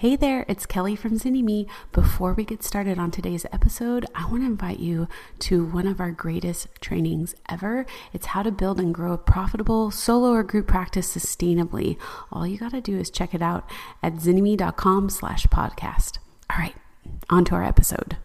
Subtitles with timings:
[0.00, 1.68] Hey there, it's Kelly from Zynnyme.
[1.90, 5.08] Before we get started on today's episode, I want to invite you
[5.40, 7.84] to one of our greatest trainings ever.
[8.12, 11.98] It's how to build and grow a profitable solo or group practice sustainably.
[12.30, 13.68] All you got to do is check it out
[14.00, 16.18] at zynnyme.com slash podcast.
[16.48, 16.76] All right,
[17.28, 18.18] on to our episode.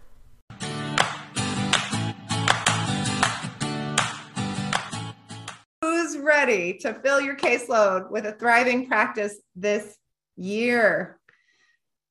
[5.81, 9.97] Who's ready to fill your caseload with a thriving practice this
[10.35, 11.17] year?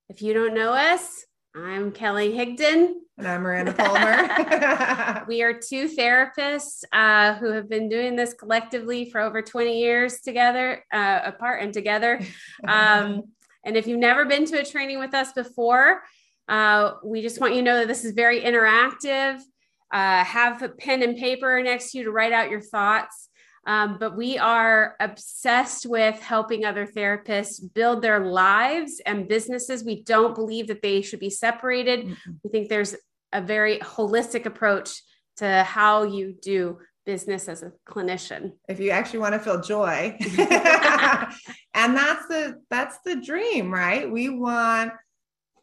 [0.08, 1.24] If you don't know us,
[1.54, 2.93] I'm Kelly Higdon.
[3.18, 5.24] And I'm Miranda Palmer.
[5.29, 10.20] we are two therapists uh, who have been doing this collectively for over 20 years
[10.20, 12.20] together, uh, apart and together.
[12.66, 13.22] Um,
[13.64, 16.02] and if you've never been to a training with us before,
[16.48, 19.40] uh, we just want you to know that this is very interactive.
[19.93, 23.21] Uh, have a pen and paper next to you to write out your thoughts.
[23.64, 29.85] Um, but we are obsessed with helping other therapists build their lives and businesses.
[29.85, 32.00] We don't believe that they should be separated.
[32.00, 32.30] Mm-hmm.
[32.42, 32.97] We think there's
[33.33, 34.90] a very holistic approach
[35.36, 38.52] to how you do business as a clinician.
[38.68, 40.16] If you actually want to feel joy.
[41.74, 44.10] and that's the that's the dream, right?
[44.10, 44.92] We want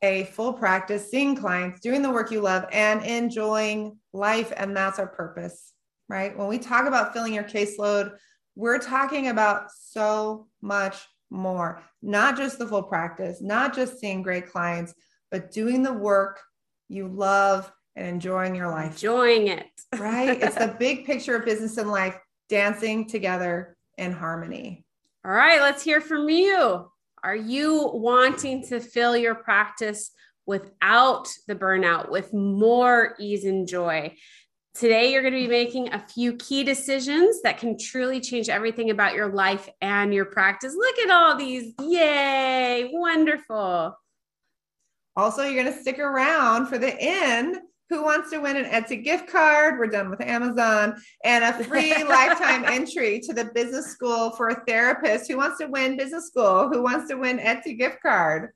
[0.01, 4.99] a full practice, seeing clients, doing the work you love and enjoying life and that's
[4.99, 5.73] our purpose
[6.09, 6.37] right?
[6.37, 8.15] When we talk about filling your caseload,
[8.55, 10.97] we're talking about so much
[11.29, 14.93] more, not just the full practice, not just seeing great clients,
[15.31, 16.41] but doing the work
[16.89, 18.93] you love and enjoying your life.
[18.93, 19.67] Enjoying it.
[19.97, 20.41] right?
[20.41, 22.17] It's the big picture of business and life
[22.49, 24.85] dancing together in harmony.
[25.23, 26.89] All right, let's hear from you.
[27.23, 30.11] Are you wanting to fill your practice
[30.45, 34.15] without the burnout, with more ease and joy?
[34.79, 38.91] Today, you're going to be making a few key decisions that can truly change everything
[38.91, 40.73] about your life and your practice.
[40.73, 41.73] Look at all these.
[41.81, 42.89] Yay!
[42.93, 43.99] Wonderful.
[45.17, 47.57] Also, you're going to stick around for the end.
[47.89, 49.77] Who wants to win an Etsy gift card?
[49.77, 54.63] We're done with Amazon and a free lifetime entry to the business school for a
[54.65, 55.29] therapist.
[55.29, 56.69] Who wants to win business school?
[56.69, 58.51] Who wants to win Etsy gift card?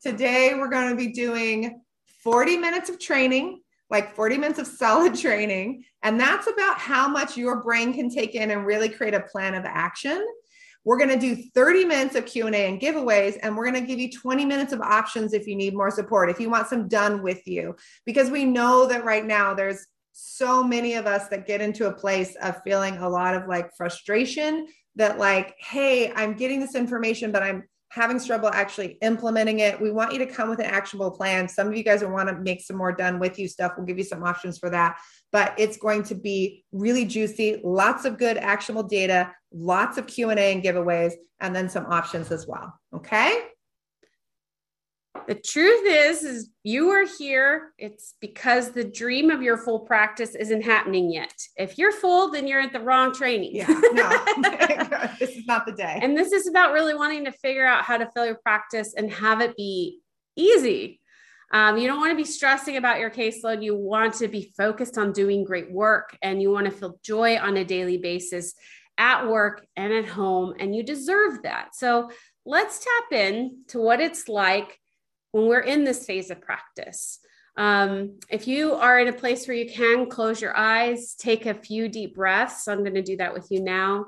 [0.00, 1.80] Today, we're going to be doing
[2.22, 5.84] 40 minutes of training like 40 minutes of solid training.
[6.02, 9.54] And that's about how much your brain can take in and really create a plan
[9.54, 10.24] of action.
[10.84, 13.98] We're going to do 30 minutes of Q&A and giveaways and we're going to give
[13.98, 17.22] you 20 minutes of options if you need more support, if you want some done
[17.22, 21.60] with you because we know that right now there's so many of us that get
[21.60, 26.60] into a place of feeling a lot of like frustration that like hey, I'm getting
[26.60, 30.60] this information but I'm having trouble actually implementing it, we want you to come with
[30.60, 31.48] an actionable plan.
[31.48, 33.72] Some of you guys will want to make some more done with you stuff.
[33.76, 34.98] We'll give you some options for that.
[35.32, 40.34] But it's going to be really juicy, lots of good actionable data, lots of Q&A
[40.52, 42.72] and giveaways, and then some options as well.
[42.94, 43.42] Okay?
[45.26, 47.72] The truth is, is you are here.
[47.78, 51.32] It's because the dream of your full practice isn't happening yet.
[51.56, 53.54] If you're full, then you're at the wrong training.
[53.54, 54.08] Yeah, no,
[55.18, 56.00] this is not the day.
[56.02, 59.10] And this is about really wanting to figure out how to fill your practice and
[59.12, 60.00] have it be
[60.36, 61.00] easy.
[61.52, 63.62] Um, you don't want to be stressing about your caseload.
[63.62, 67.38] You want to be focused on doing great work and you want to feel joy
[67.38, 68.54] on a daily basis
[68.98, 70.54] at work and at home.
[70.60, 71.74] And you deserve that.
[71.74, 72.10] So
[72.46, 74.78] let's tap in to what it's like
[75.32, 77.20] when we're in this phase of practice.
[77.56, 81.54] Um, if you are in a place where you can close your eyes, take a
[81.54, 82.68] few deep breaths.
[82.68, 84.06] I'm going to do that with you now.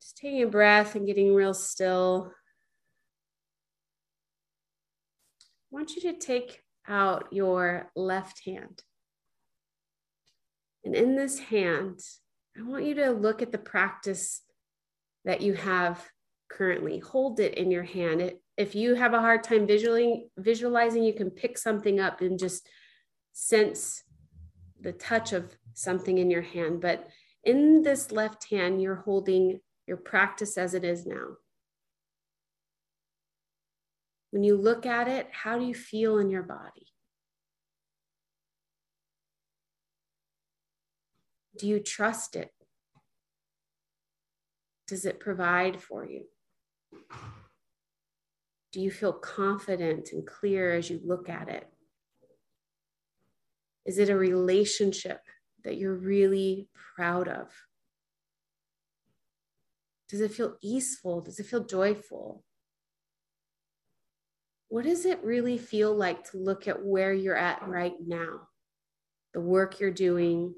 [0.00, 2.32] Just taking a breath and getting real still.
[5.70, 8.82] I want you to take out your left hand.
[10.84, 12.00] And in this hand,
[12.58, 14.40] I want you to look at the practice
[15.28, 16.02] that you have
[16.48, 17.00] currently.
[17.00, 18.22] Hold it in your hand.
[18.22, 22.38] It, if you have a hard time visualizing, visualizing, you can pick something up and
[22.38, 22.66] just
[23.34, 24.02] sense
[24.80, 26.80] the touch of something in your hand.
[26.80, 27.08] But
[27.44, 31.36] in this left hand, you're holding your practice as it is now.
[34.30, 36.86] When you look at it, how do you feel in your body?
[41.58, 42.50] Do you trust it?
[44.88, 46.24] Does it provide for you?
[48.72, 51.68] Do you feel confident and clear as you look at it?
[53.86, 55.20] Is it a relationship
[55.64, 57.50] that you're really proud of?
[60.08, 61.20] Does it feel easeful?
[61.20, 62.44] Does it feel joyful?
[64.68, 68.48] What does it really feel like to look at where you're at right now?
[69.32, 70.54] The work you're doing,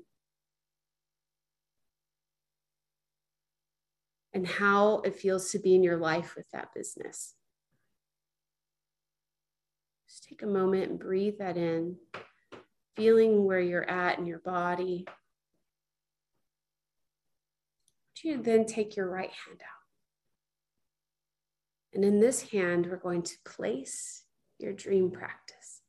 [4.32, 7.35] and how it feels to be in your life with that business.
[10.09, 11.97] Just take a moment and breathe that in,
[12.97, 15.06] feeling where you're at in your body.
[18.23, 19.81] You then take your right hand out.
[21.94, 24.25] And in this hand, we're going to place
[24.59, 25.81] your dream practice.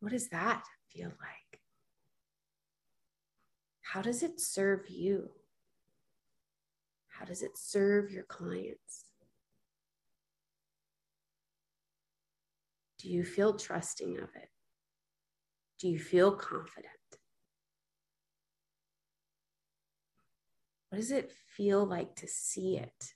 [0.00, 1.45] What does that feel like?
[3.92, 5.30] How does it serve you?
[7.08, 9.04] How does it serve your clients?
[12.98, 14.50] Do you feel trusting of it?
[15.78, 16.90] Do you feel confident?
[20.88, 23.14] What does it feel like to see it?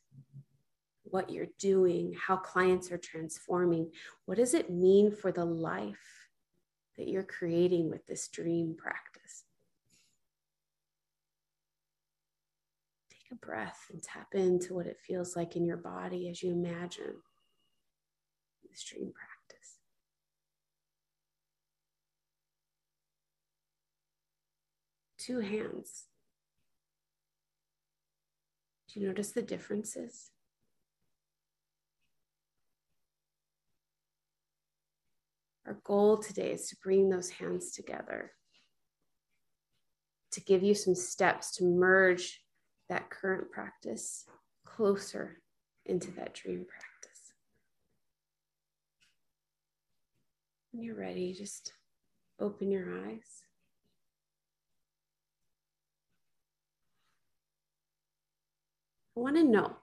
[1.02, 3.90] What you're doing, how clients are transforming.
[4.26, 6.28] What does it mean for the life
[6.96, 9.44] that you're creating with this dream practice?
[13.32, 17.16] A breath and tap into what it feels like in your body as you imagine
[18.68, 19.76] this dream practice.
[25.18, 26.06] Two hands
[28.92, 30.30] do you notice the differences?
[35.64, 38.32] Our goal today is to bring those hands together,
[40.32, 42.40] to give you some steps to merge
[42.90, 44.26] that current practice
[44.66, 45.40] closer
[45.86, 47.32] into that dream practice.
[50.72, 51.72] When you're ready, just
[52.40, 53.44] open your eyes.
[59.16, 59.76] I want to know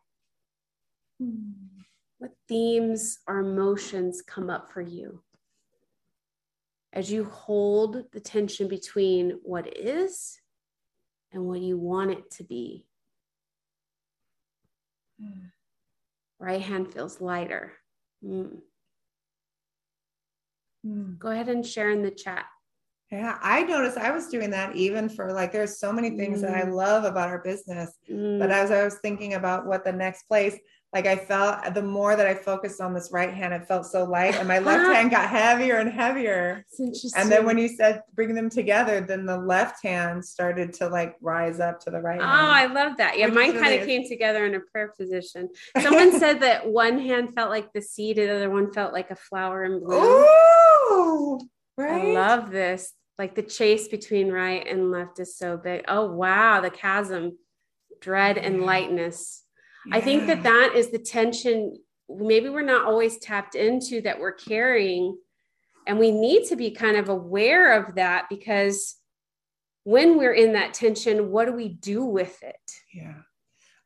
[2.18, 5.22] what themes or emotions come up for you
[6.92, 10.40] as you hold the tension between what is
[11.32, 12.86] and what you want it to be.
[15.22, 15.52] Mm.
[16.40, 17.74] Right hand feels lighter.
[18.24, 18.58] Mm.
[20.86, 21.18] Mm.
[21.20, 22.46] Go ahead and share in the chat.
[23.12, 26.42] Yeah, I noticed I was doing that even for like there's so many things mm.
[26.42, 26.74] that I mm.
[26.74, 27.94] love about our business.
[28.12, 28.40] Mm.
[28.40, 30.58] But as I was thinking about what the next place,
[30.94, 33.86] like I felt uh, the more that I focused on this right hand, it felt
[33.86, 34.94] so light, and my left uh-huh.
[34.94, 36.66] hand got heavier and heavier.
[37.16, 41.16] And then when you said bring them together, then the left hand started to like
[41.22, 42.20] rise up to the right.
[42.20, 43.18] Oh, hand, I love that.
[43.18, 45.50] Yeah, mine kind of came together in a prayer position.
[45.82, 49.12] Someone said that one hand felt like the seed, and the other one felt like
[49.12, 50.04] a flower in bloom.
[50.04, 51.40] Ooh,
[51.78, 52.08] right.
[52.08, 55.86] I love this like the chase between right and left is so big.
[55.88, 56.62] Oh, wow.
[56.62, 57.38] The chasm,
[58.00, 59.44] dread and lightness.
[59.88, 59.96] Yeah.
[59.98, 61.78] I think that that is the tension.
[62.10, 65.18] Maybe we're not always tapped into that we're carrying.
[65.86, 68.96] And we need to be kind of aware of that because
[69.86, 72.56] when we're in that tension, what do we do with it?
[72.94, 73.14] Yeah.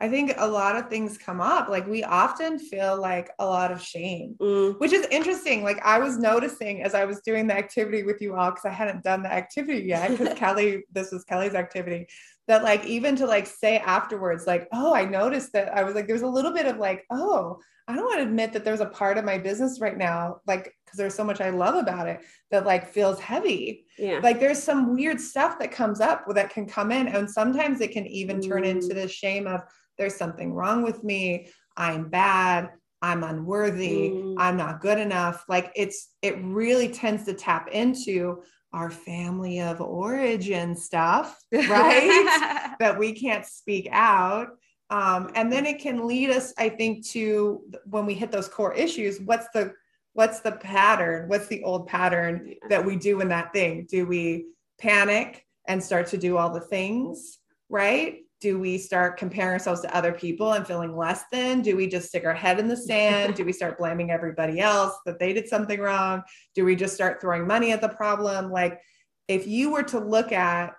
[0.02, 1.70] I think a lot of things come up.
[1.70, 4.80] Like we often feel like a lot of shame, mm.
[4.80, 5.64] which is interesting.
[5.64, 8.72] Like I was noticing as I was doing the activity with you all, because I
[8.72, 12.08] hadn't done the activity yet, because Kelly, this was Kelly's activity,
[12.48, 16.08] that like even to like say afterwards, like, oh, I noticed that I was like,
[16.08, 18.88] there's a little bit of like, oh, I don't want to admit that there's a
[18.88, 22.22] part of my business right now, like, because there's so much I love about it
[22.50, 23.86] that like feels heavy.
[24.00, 24.20] Yeah.
[24.24, 27.08] Like there's some weird stuff that comes up that can come in.
[27.08, 28.70] And sometimes it can even turn mm.
[28.70, 29.62] into the shame of,
[29.98, 31.48] there's something wrong with me.
[31.78, 32.72] I'm bad.
[33.02, 34.10] I'm unworthy.
[34.10, 34.36] Mm.
[34.38, 35.44] I'm not good enough.
[35.48, 38.44] Like it's, it really tends to tap into
[38.74, 42.76] our family of origin stuff, right?
[42.80, 44.50] that we can't speak out.
[44.90, 48.74] Um, and then it can lead us, I think, to when we hit those core
[48.74, 49.74] issues, what's the
[50.14, 51.30] what's the pattern?
[51.30, 53.88] What's the old pattern that we do in that thing?
[53.90, 54.48] Do we
[54.80, 57.38] panic and start to do all the things,
[57.70, 58.20] right?
[58.42, 61.62] Do we start comparing ourselves to other people and feeling less than?
[61.62, 63.36] Do we just stick our head in the sand?
[63.36, 66.24] do we start blaming everybody else that they did something wrong?
[66.56, 68.52] Do we just start throwing money at the problem?
[68.52, 68.82] Like,
[69.28, 70.74] if you were to look at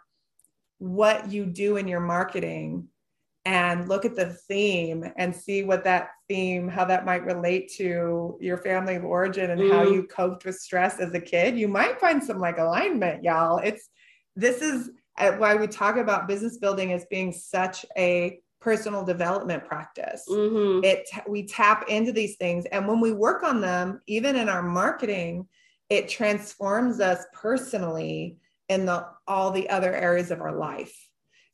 [0.79, 2.89] what you do in your marketing
[3.45, 8.37] and look at the theme and see what that theme, how that might relate to
[8.41, 9.71] your family of origin and mm.
[9.71, 13.59] how you coped with stress as a kid, you might find some like alignment, y'all.
[13.59, 13.89] It's
[14.35, 20.25] this is why we talk about business building as being such a personal development practice.
[20.29, 20.85] Mm-hmm.
[20.85, 24.63] It we tap into these things and when we work on them even in our
[24.63, 25.49] marketing
[25.91, 28.39] it transforms us personally
[28.69, 30.97] in the all the other areas of our life.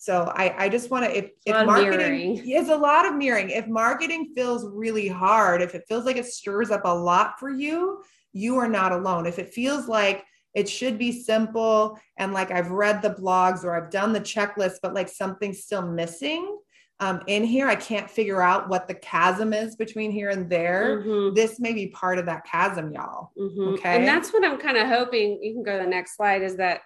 [0.01, 3.67] So I, I just want to if, if marketing is a lot of mirroring, if
[3.67, 8.03] marketing feels really hard, if it feels like it stirs up a lot for you,
[8.33, 9.27] you are not alone.
[9.27, 10.25] If it feels like
[10.59, 14.79] it should be simple and like I've read the blogs or I've done the checklist,
[14.83, 16.59] but like something's still missing
[16.99, 17.69] um, in here.
[17.69, 20.99] I can't figure out what the chasm is between here and there.
[20.99, 21.35] Mm-hmm.
[21.37, 23.31] This may be part of that chasm, y'all.
[23.39, 23.75] Mm-hmm.
[23.75, 23.99] Okay.
[23.99, 25.39] And that's what I'm kind of hoping.
[25.41, 26.81] You can go to the next slide is that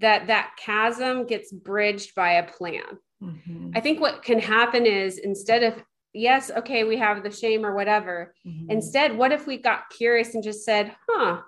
[0.00, 2.98] that that chasm gets bridged by a plan.
[3.22, 3.70] Mm-hmm.
[3.76, 5.74] I think what can happen is instead of
[6.12, 8.34] yes, okay, we have the shame or whatever.
[8.44, 8.72] Mm-hmm.
[8.72, 11.42] Instead, what if we got curious and just said, huh,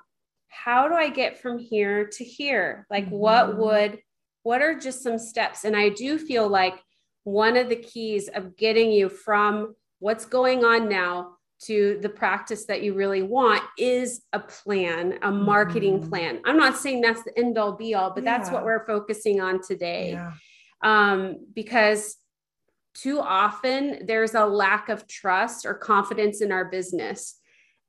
[0.52, 2.86] how do I get from here to here?
[2.90, 3.16] Like, mm-hmm.
[3.16, 3.98] what would,
[4.42, 5.64] what are just some steps?
[5.64, 6.74] And I do feel like
[7.24, 12.66] one of the keys of getting you from what's going on now to the practice
[12.66, 16.10] that you really want is a plan, a marketing mm-hmm.
[16.10, 16.40] plan.
[16.44, 18.36] I'm not saying that's the end all be all, but yeah.
[18.36, 20.12] that's what we're focusing on today.
[20.12, 20.32] Yeah.
[20.82, 22.16] Um, because
[22.94, 27.38] too often there's a lack of trust or confidence in our business.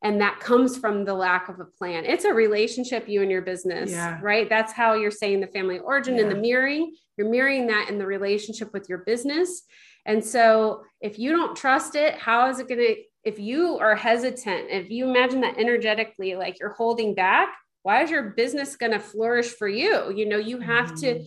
[0.03, 2.03] And that comes from the lack of a plan.
[2.03, 4.19] It's a relationship, you and your business, yeah.
[4.21, 4.49] right?
[4.49, 6.23] That's how you're saying the family origin yeah.
[6.23, 6.93] and the mirroring.
[7.17, 9.63] You're mirroring that in the relationship with your business.
[10.05, 13.95] And so if you don't trust it, how is it going to, if you are
[13.95, 18.91] hesitant, if you imagine that energetically, like you're holding back, why is your business going
[18.91, 20.11] to flourish for you?
[20.13, 20.99] You know, you have mm.
[21.01, 21.25] to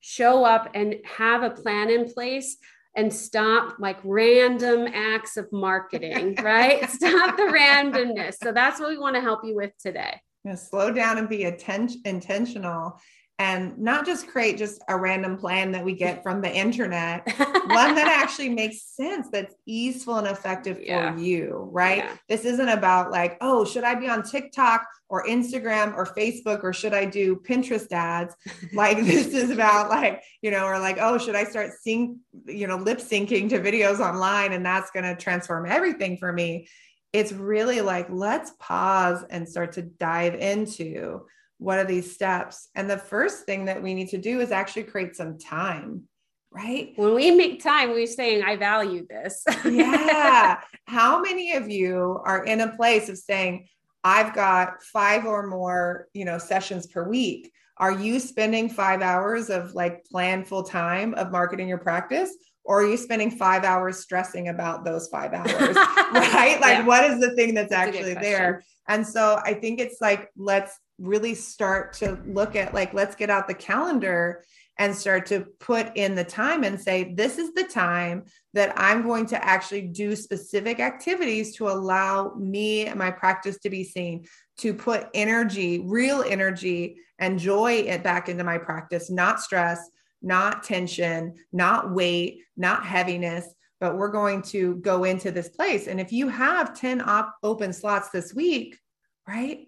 [0.00, 2.56] show up and have a plan in place
[2.96, 6.88] and stop like random acts of marketing, right?
[6.90, 8.36] stop the randomness.
[8.42, 10.20] So that's what we want to help you with today.
[10.44, 12.98] Yeah, slow down and be atten- intentional
[13.40, 17.94] and not just create just a random plan that we get from the internet, one
[17.94, 21.98] that actually makes sense, that's easeful and effective for you, right?
[21.98, 22.16] Yeah.
[22.28, 26.72] This isn't about like, oh, should I be on TikTok or Instagram or Facebook or
[26.72, 28.34] should I do Pinterest ads?
[28.72, 32.66] like this is about like, you know, or like, oh, should I start sync, you
[32.66, 36.66] know, lip syncing to videos online and that's going to transform everything for me?
[37.12, 41.22] It's really like, let's pause and start to dive into
[41.58, 42.68] what are these steps?
[42.74, 46.04] And the first thing that we need to do is actually create some time,
[46.50, 46.92] right?
[46.96, 49.42] When we make time, we're saying, I value this.
[49.64, 50.60] yeah.
[50.86, 53.66] How many of you are in a place of saying,
[54.04, 57.52] I've got five or more, you know, sessions per week?
[57.76, 62.30] Are you spending five hours of like planned full time of marketing your practice?
[62.68, 65.50] Or are you spending five hours stressing about those five hours?
[65.74, 66.58] right?
[66.60, 66.84] Like, yeah.
[66.84, 68.62] what is the thing that's, that's actually there?
[68.86, 73.30] And so I think it's like, let's really start to look at like let's get
[73.30, 74.42] out the calendar
[74.80, 79.02] and start to put in the time and say this is the time that i'm
[79.02, 84.26] going to actually do specific activities to allow me and my practice to be seen
[84.56, 89.90] to put energy real energy and joy back into my practice not stress
[90.22, 93.46] not tension not weight not heaviness
[93.80, 97.72] but we're going to go into this place and if you have 10 op- open
[97.72, 98.78] slots this week
[99.26, 99.66] right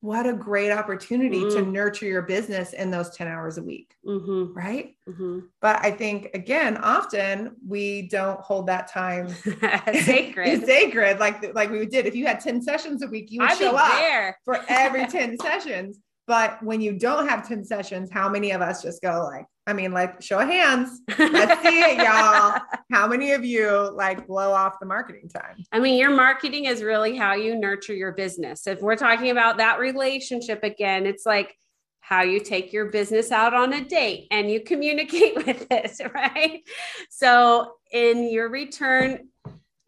[0.00, 1.64] what a great opportunity mm-hmm.
[1.64, 4.52] to nurture your business in those 10 hours a week mm-hmm.
[4.52, 5.38] right mm-hmm.
[5.60, 9.28] but i think again often we don't hold that time
[10.02, 13.50] sacred sacred like like we did if you had 10 sessions a week you would
[13.50, 14.36] I'd show up there.
[14.44, 18.82] for every 10 sessions but when you don't have 10 sessions, how many of us
[18.82, 21.00] just go like, I mean, like show of hands.
[21.18, 22.60] Let's see it, y'all.
[22.90, 25.64] How many of you like blow off the marketing time?
[25.70, 28.66] I mean, your marketing is really how you nurture your business.
[28.66, 31.54] If we're talking about that relationship again, it's like
[32.00, 36.62] how you take your business out on a date and you communicate with it, right?
[37.08, 39.28] So in your return,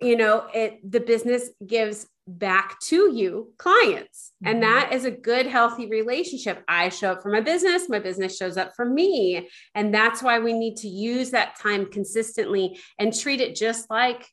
[0.04, 4.32] you know, it the business gives back to you clients.
[4.42, 4.54] Mm-hmm.
[4.54, 6.62] And that is a good, healthy relationship.
[6.68, 9.48] I show up for my business, my business shows up for me.
[9.74, 14.26] And that's why we need to use that time consistently and treat it just like,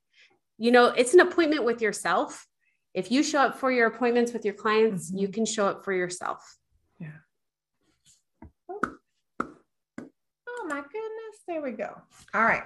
[0.58, 2.46] you know, it's an appointment with yourself.
[2.94, 5.20] If you show up for your appointments with your clients, mm-hmm.
[5.20, 6.58] you can show up for yourself.
[7.00, 7.08] Yeah.
[9.42, 11.38] Oh my goodness.
[11.48, 12.02] There we go.
[12.34, 12.64] All right.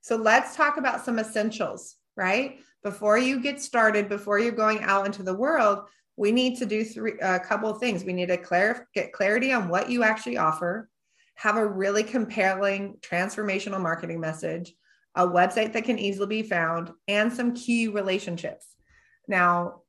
[0.00, 2.58] So let's talk about some essentials, right?
[2.84, 6.84] before you get started, before you're going out into the world, we need to do
[6.84, 8.04] three a couple of things.
[8.04, 10.88] We need to clar- get clarity on what you actually offer,
[11.34, 14.74] have a really compelling transformational marketing message,
[15.16, 18.66] a website that can easily be found, and some key relationships.
[19.26, 19.80] Now,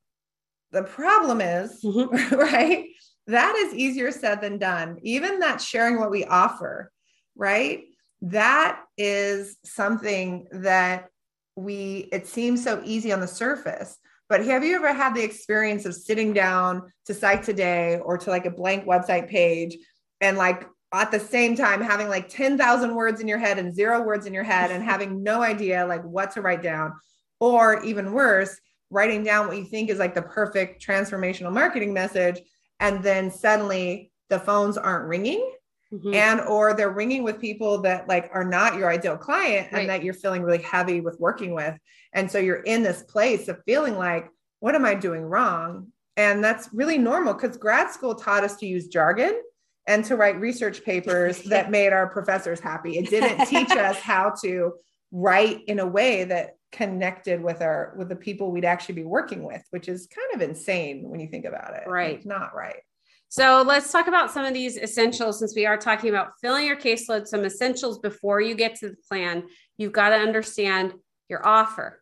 [0.72, 2.36] the problem is, mm-hmm.
[2.40, 2.88] right?
[3.28, 5.00] That is easier said than done.
[5.04, 6.92] Even that sharing what we offer,
[7.36, 7.84] right?
[8.22, 11.10] That is something that
[11.56, 13.98] we it seems so easy on the surface
[14.28, 18.30] but have you ever had the experience of sitting down to Psych Today or to
[18.30, 19.78] like a blank website page
[20.20, 24.02] and like at the same time having like 10,000 words in your head and zero
[24.02, 26.94] words in your head and having no idea like what to write down?
[27.40, 28.60] Or even worse
[28.90, 32.42] writing down what you think is like the perfect transformational marketing message
[32.80, 35.52] and then suddenly the phones aren't ringing
[35.96, 36.14] mm-hmm.
[36.14, 39.82] and or they're ringing with people that like are not your ideal client right.
[39.82, 41.78] and that you're feeling really heavy with working with.
[42.14, 45.88] And so you're in this place of feeling like what am i doing wrong?
[46.18, 49.42] And that's really normal because grad school taught us to use jargon
[49.88, 52.98] and to write research papers that made our professors happy.
[52.98, 54.74] It didn't teach us how to
[55.12, 59.46] write in a way that connected with our with the people we'd actually be working
[59.46, 61.88] with which is kind of insane when you think about it.
[61.88, 62.18] Right.
[62.18, 62.82] it's not right
[63.30, 66.78] so let's talk about some of these essentials since we are talking about filling your
[66.78, 69.44] caseload, some essentials before you get to the plan.
[69.78, 70.94] You've got to understand
[71.30, 72.02] your offer.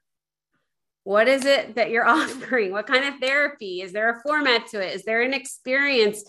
[1.03, 2.71] What is it that you're offering?
[2.71, 3.81] What kind of therapy?
[3.81, 4.95] Is there a format to it?
[4.95, 6.23] Is there an experience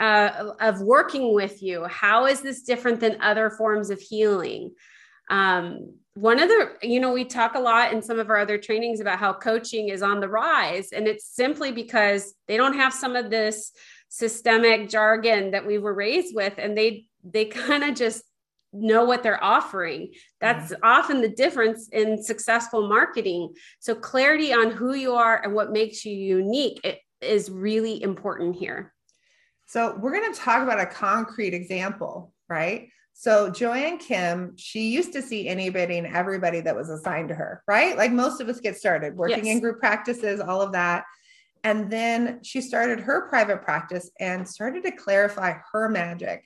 [0.00, 1.84] uh, of working with you?
[1.84, 4.72] How is this different than other forms of healing?
[5.30, 8.58] Um, one of the, you know, we talk a lot in some of our other
[8.58, 12.92] trainings about how coaching is on the rise, and it's simply because they don't have
[12.92, 13.72] some of this
[14.12, 18.22] systemic jargon that we were raised with and they they kind of just
[18.70, 20.84] know what they're offering that's mm-hmm.
[20.84, 23.50] often the difference in successful marketing
[23.80, 26.78] so clarity on who you are and what makes you unique
[27.22, 28.92] is really important here
[29.64, 35.12] so we're going to talk about a concrete example right so Joanne Kim, she used
[35.12, 37.94] to see anybody and everybody that was assigned to her, right?
[37.94, 39.54] Like most of us get started working yes.
[39.54, 41.04] in group practices, all of that.
[41.64, 46.44] And then she started her private practice and started to clarify her magic.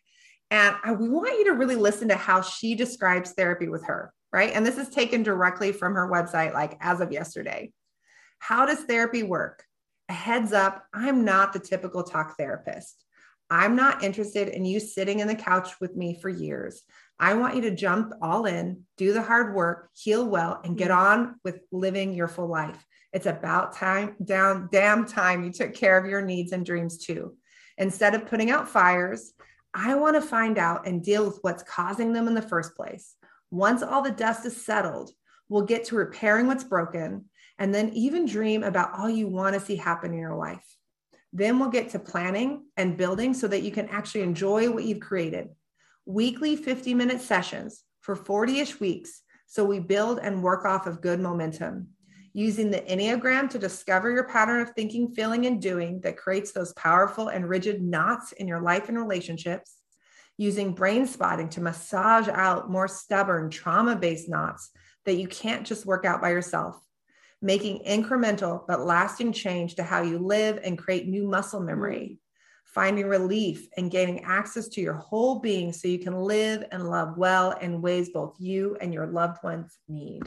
[0.51, 4.13] And I, we want you to really listen to how she describes therapy with her,
[4.33, 4.53] right?
[4.53, 7.73] And this is taken directly from her website, like as of yesterday.
[8.39, 9.65] How does therapy work?
[10.09, 13.03] A heads up, I'm not the typical talk therapist.
[13.51, 16.83] I'm not interested in you sitting in the couch with me for years.
[17.19, 20.91] I want you to jump all in, do the hard work, heal well, and get
[20.91, 21.21] mm-hmm.
[21.23, 22.85] on with living your full life.
[23.17, 27.35] It's about time, down, damn time you took care of your needs and dreams too.
[27.79, 29.33] Instead of putting out fires,
[29.73, 33.15] I want to find out and deal with what's causing them in the first place.
[33.51, 35.13] Once all the dust is settled,
[35.49, 37.25] we'll get to repairing what's broken
[37.59, 40.77] and then even dream about all you want to see happen in your life.
[41.33, 45.01] Then we'll get to planning and building so that you can actually enjoy what you've
[45.01, 45.49] created.
[46.05, 51.01] Weekly 50 minute sessions for 40 ish weeks so we build and work off of
[51.01, 51.96] good momentum
[52.37, 56.75] using the Enneagram to discover your pattern of thinking, feeling, and doing that creates those
[56.75, 59.77] powerful and rigid knots in your life and relationships,
[60.37, 64.71] using brain spotting to massage out more stubborn, trauma based knots
[65.07, 66.79] that you can't just work out by yourself,
[67.41, 72.07] making incremental but lasting change to how you live and create new muscle memory.
[72.11, 72.19] Mm.
[72.67, 77.17] Finding relief and gaining access to your whole being so you can live and love
[77.17, 80.21] well in ways both you and your loved ones need.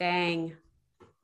[0.00, 0.56] Dang.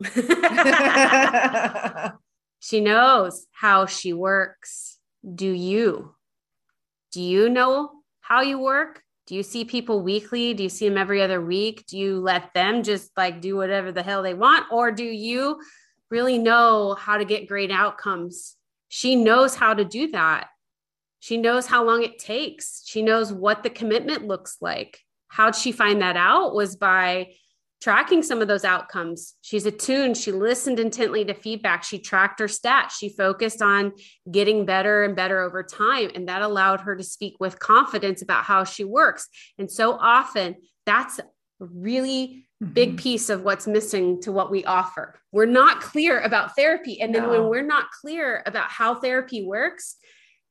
[2.60, 4.98] she knows how she works.
[5.34, 6.14] Do you?
[7.10, 9.02] Do you know how you work?
[9.26, 10.52] Do you see people weekly?
[10.52, 11.86] Do you see them every other week?
[11.88, 14.66] Do you let them just like do whatever the hell they want?
[14.70, 15.58] Or do you
[16.10, 18.56] really know how to get great outcomes?
[18.88, 20.48] She knows how to do that.
[21.18, 22.82] She knows how long it takes.
[22.86, 25.00] She knows what the commitment looks like.
[25.28, 26.54] How'd she find that out?
[26.54, 27.32] Was by
[27.86, 29.34] tracking some of those outcomes.
[29.42, 30.16] She's attuned.
[30.16, 31.84] She listened intently to feedback.
[31.84, 32.90] She tracked her stats.
[32.98, 33.92] She focused on
[34.28, 36.10] getting better and better over time.
[36.12, 39.28] And that allowed her to speak with confidence about how she works.
[39.56, 41.26] And so often, that's a
[41.60, 42.96] really big mm-hmm.
[42.96, 45.20] piece of what's missing to what we offer.
[45.30, 47.00] We're not clear about therapy.
[47.00, 47.28] And then no.
[47.28, 49.94] when we're not clear about how therapy works,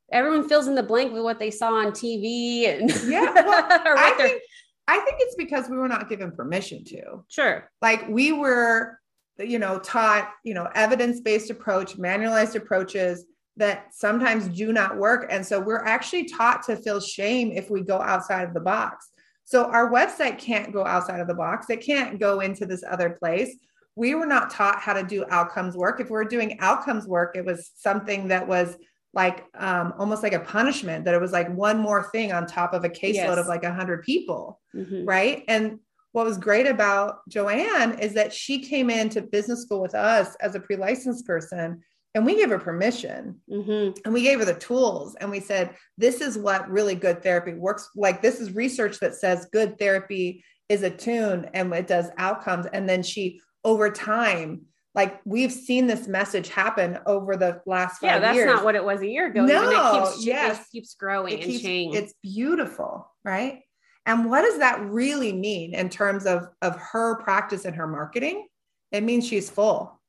[0.09, 3.67] everyone fills in the blank with what they saw on TV and yeah, well,
[3.97, 4.41] I think
[4.87, 7.23] I think it's because we were not given permission to.
[7.27, 7.69] Sure.
[7.81, 8.99] Like we were,
[9.39, 13.25] you know, taught, you know, evidence based approach, manualized approaches
[13.57, 15.27] that sometimes do not work.
[15.29, 19.09] And so we're actually taught to feel shame if we go outside of the box.
[19.45, 23.11] So our website can't go outside of the box, it can't go into this other
[23.11, 23.55] place.
[23.95, 26.01] We were not taught how to do outcomes work.
[26.01, 28.75] If we we're doing outcomes work, it was something that was
[29.15, 32.73] like um, almost like a punishment that it was like one more thing on top
[32.73, 33.37] of a caseload yes.
[33.37, 35.05] of like a hundred people, mm-hmm.
[35.05, 35.43] right?
[35.47, 35.79] And
[36.11, 40.55] what was great about Joanne is that she came into business school with us as
[40.55, 41.81] a pre-licensed person
[42.13, 43.91] and we gave her permission mm-hmm.
[44.03, 47.53] and we gave her the tools and we said this is what really good therapy
[47.53, 52.65] works like this is research that says good therapy is attuned and it does outcomes
[52.71, 54.61] and then she over time
[54.95, 58.47] like we've seen this message happen over the last five yeah that's years.
[58.47, 60.61] not what it was a year ago no it keeps, yes.
[60.61, 63.59] it keeps growing it and keeps, changing it's beautiful right
[64.05, 68.47] and what does that really mean in terms of of her practice and her marketing
[68.91, 69.99] it means she's full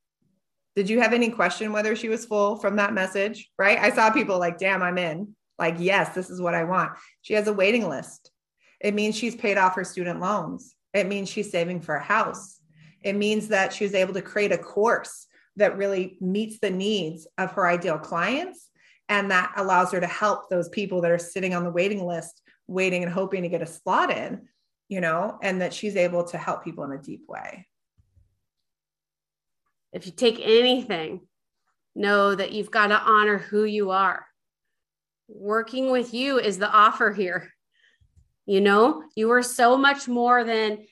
[0.76, 3.50] Did you have any question whether she was full from that message?
[3.58, 3.78] Right.
[3.78, 5.34] I saw people like, damn, I'm in.
[5.58, 6.92] Like, yes, this is what I want.
[7.22, 8.30] She has a waiting list.
[8.80, 10.74] It means she's paid off her student loans.
[10.92, 12.60] It means she's saving for a house.
[13.06, 17.26] It means that she was able to create a course that really meets the needs
[17.38, 18.68] of her ideal clients.
[19.08, 22.42] And that allows her to help those people that are sitting on the waiting list,
[22.66, 24.48] waiting and hoping to get a slot in,
[24.88, 27.66] you know, and that she's able to help people in a deep way
[29.96, 31.22] if you take anything,
[31.94, 34.26] know that you've got to honor who you are.
[35.26, 37.50] Working with you is the offer here.
[38.44, 40.86] You know, you are so much more than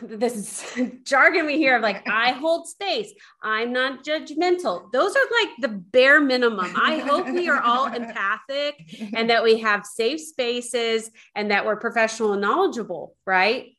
[0.00, 0.36] this
[0.76, 4.90] is jargon we hear of like, I hold space, I'm not judgmental.
[4.92, 6.72] Those are like the bare minimum.
[6.76, 11.76] I hope we are all empathic and that we have safe spaces and that we're
[11.76, 13.76] professional and knowledgeable, right?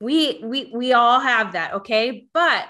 [0.00, 2.26] We we we all have that, okay?
[2.34, 2.66] But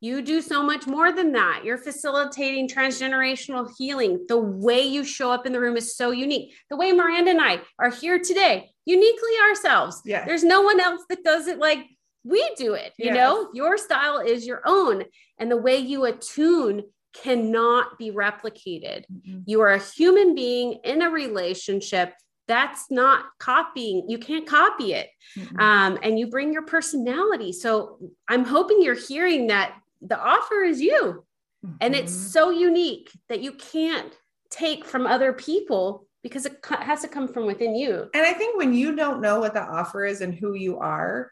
[0.00, 1.62] you do so much more than that.
[1.64, 4.24] You're facilitating transgenerational healing.
[4.28, 6.54] The way you show up in the room is so unique.
[6.70, 10.00] The way Miranda and I are here today, uniquely ourselves.
[10.04, 10.24] Yeah.
[10.24, 11.80] There's no one else that does it like
[12.28, 12.92] we do it.
[12.98, 13.16] You yes.
[13.16, 15.04] know, your style is your own.
[15.38, 16.82] And the way you attune
[17.14, 19.04] cannot be replicated.
[19.12, 19.40] Mm-hmm.
[19.46, 22.12] You are a human being in a relationship.
[22.46, 24.08] That's not copying.
[24.08, 25.08] You can't copy it.
[25.36, 25.60] Mm-hmm.
[25.60, 27.52] Um, and you bring your personality.
[27.52, 31.24] So I'm hoping you're hearing that the offer is you.
[31.64, 31.76] Mm-hmm.
[31.80, 32.28] And it's mm-hmm.
[32.28, 34.12] so unique that you can't
[34.50, 38.08] take from other people because it has to come from within you.
[38.14, 41.30] And I think when you don't know what the offer is and who you are,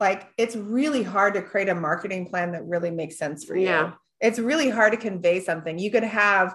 [0.00, 3.66] like it's really hard to create a marketing plan that really makes sense for you.
[3.66, 3.92] Yeah.
[4.20, 5.78] It's really hard to convey something.
[5.78, 6.54] You could have,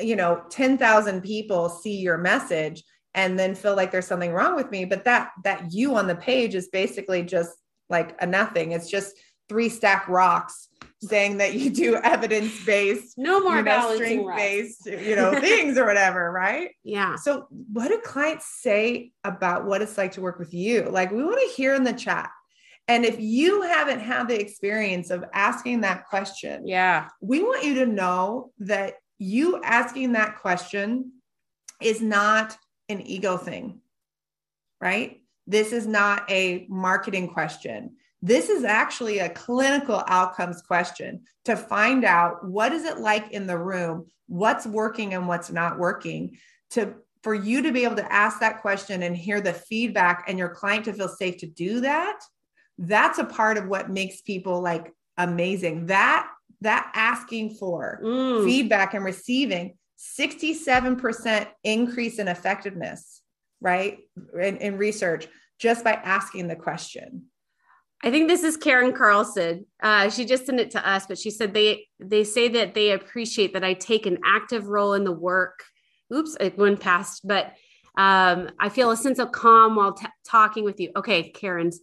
[0.00, 2.82] you know, 10,000 people see your message
[3.14, 6.14] and then feel like there's something wrong with me, but that that you on the
[6.14, 7.50] page is basically just
[7.88, 8.72] like a nothing.
[8.72, 9.16] It's just
[9.48, 10.68] three stack rocks
[11.02, 15.76] saying that you do evidence based, no more you know, strength based, you know, things
[15.76, 16.70] or whatever, right?
[16.84, 17.16] Yeah.
[17.16, 20.82] So, what do clients say about what it's like to work with you?
[20.82, 22.30] Like, we want to hear in the chat.
[22.90, 27.76] And if you haven't had the experience of asking that question, yeah, we want you
[27.76, 31.12] to know that you asking that question
[31.80, 32.56] is not
[32.88, 33.78] an ego thing,
[34.80, 35.20] right?
[35.46, 37.92] This is not a marketing question.
[38.22, 43.46] This is actually a clinical outcomes question to find out what is it like in
[43.46, 46.38] the room, what's working and what's not working
[46.70, 50.40] to for you to be able to ask that question and hear the feedback and
[50.40, 52.18] your client to feel safe to do that.
[52.80, 55.86] That's a part of what makes people like amazing.
[55.86, 56.28] That
[56.62, 58.44] that asking for mm.
[58.44, 63.22] feedback and receiving 67% increase in effectiveness,
[63.60, 63.98] right?
[64.34, 67.26] In, in research just by asking the question.
[68.02, 69.66] I think this is Karen Carlson.
[69.82, 72.92] Uh, she just sent it to us, but she said they they say that they
[72.92, 75.62] appreciate that I take an active role in the work.
[76.12, 77.52] Oops, it went past, but
[77.98, 80.92] um, I feel a sense of calm while t- talking with you.
[80.96, 81.80] Okay, Karen's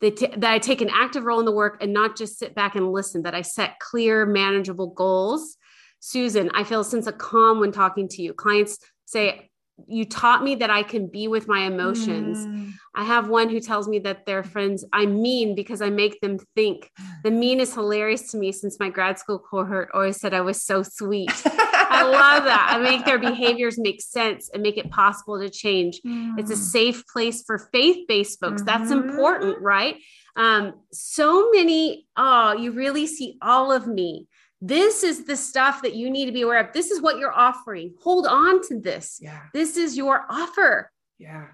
[0.00, 2.74] t- that I take an active role in the work and not just sit back
[2.74, 3.22] and listen.
[3.22, 5.56] That I set clear, manageable goals.
[6.00, 8.34] Susan, I feel a sense of calm when talking to you.
[8.34, 9.50] Clients say
[9.86, 12.38] you taught me that I can be with my emotions.
[12.38, 12.72] Mm.
[12.94, 16.38] I have one who tells me that their friends, I'm mean because I make them
[16.54, 16.90] think.
[17.24, 20.62] The mean is hilarious to me since my grad school cohort always said I was
[20.62, 21.30] so sweet.
[21.96, 22.68] I love that.
[22.70, 26.00] I make their behaviors make sense and make it possible to change.
[26.06, 26.38] Mm.
[26.38, 26.58] It's a mm.
[26.58, 28.62] safe place for faith based folks.
[28.62, 28.66] Mm-hmm.
[28.66, 29.96] That's important, right?
[30.36, 34.26] Um, so many, oh, you really see all of me
[34.60, 36.72] this is the stuff that you need to be aware of.
[36.72, 37.94] This is what you're offering.
[38.02, 39.18] Hold on to this.
[39.20, 39.42] Yeah.
[39.52, 40.90] This is your offer.
[41.18, 41.48] Yeah.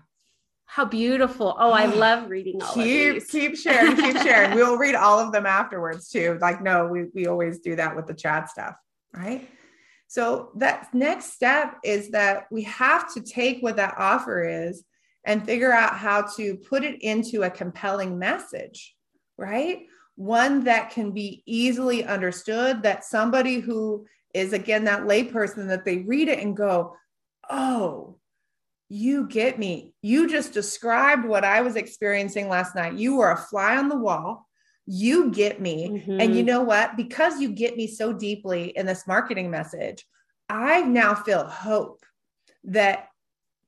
[0.67, 1.55] How beautiful.
[1.59, 3.27] Oh, I love reading all keep, of these.
[3.27, 4.55] Keep sharing, keep sharing.
[4.55, 6.39] we'll read all of them afterwards too.
[6.41, 8.75] Like, no, we, we always do that with the chat stuff,
[9.13, 9.49] right?
[10.13, 14.85] So that next step is that we have to take what that offer is
[15.25, 18.95] and figure out how to put it into a compelling message,
[19.39, 19.87] right?
[20.17, 25.99] one that can be easily understood that somebody who is again that layperson that they
[25.99, 26.95] read it and go
[27.51, 28.17] oh
[28.95, 29.95] you get me.
[30.03, 32.93] You just described what i was experiencing last night.
[32.93, 34.47] You were a fly on the wall
[34.87, 35.89] you get me.
[35.89, 36.21] Mm-hmm.
[36.21, 36.97] and you know what?
[36.97, 40.05] Because you get me so deeply in this marketing message
[40.49, 42.05] i now feel hope
[42.65, 43.09] that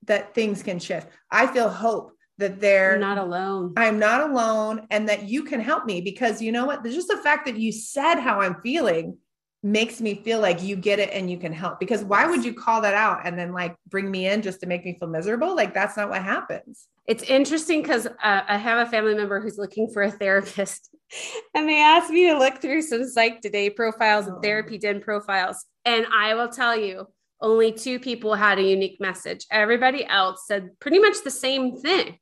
[0.07, 1.09] that things can shift.
[1.31, 3.72] I feel hope that they're not alone.
[3.77, 6.83] I'm not alone and that you can help me because you know what?
[6.83, 9.16] There's just the fact that you said how I'm feeling
[9.62, 11.81] makes me feel like you get it and you can help.
[11.81, 14.66] Because why would you call that out and then like bring me in just to
[14.66, 15.57] make me feel miserable?
[15.57, 16.88] Like that's not what happens.
[17.07, 20.90] It's interesting because uh, i have a family member who's looking for a therapist
[21.55, 24.40] and they asked me to look through some psych today profiles and Oh.
[24.40, 25.64] therapy den profiles.
[25.85, 27.07] And I will tell you,
[27.40, 29.46] only two people had a unique message.
[29.50, 32.18] Everybody else said pretty much the same thing.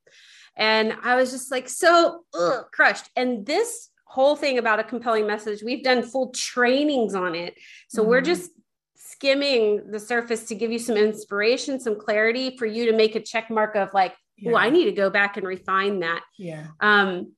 [0.57, 3.09] And I was just like so ugh, crushed.
[3.17, 7.55] And this whole thing about a compelling message, we've done full trainings on it.
[7.89, 8.27] So we're Mhm.
[8.27, 8.51] just
[8.97, 13.21] skimming the surface to give you some inspiration, some clarity for you to make a
[13.21, 14.15] check mark of like,
[14.47, 16.23] oh, I need to go back and refine that.
[16.39, 16.67] yeah.
[16.81, 17.33] Um,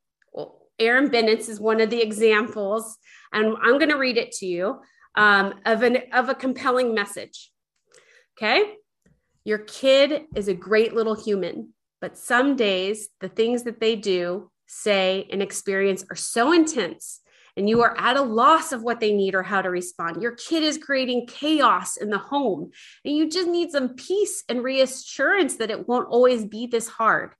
[0.78, 2.96] Erin Bennett's is one of the examples,
[3.32, 4.80] and I'm going to read it to you
[5.14, 7.50] um, of an of a compelling message.
[8.36, 8.74] Okay,
[9.44, 14.50] your kid is a great little human, but some days the things that they do,
[14.66, 17.20] say, and experience are so intense.
[17.56, 20.20] And you are at a loss of what they need or how to respond.
[20.20, 22.72] Your kid is creating chaos in the home,
[23.04, 27.34] and you just need some peace and reassurance that it won't always be this hard.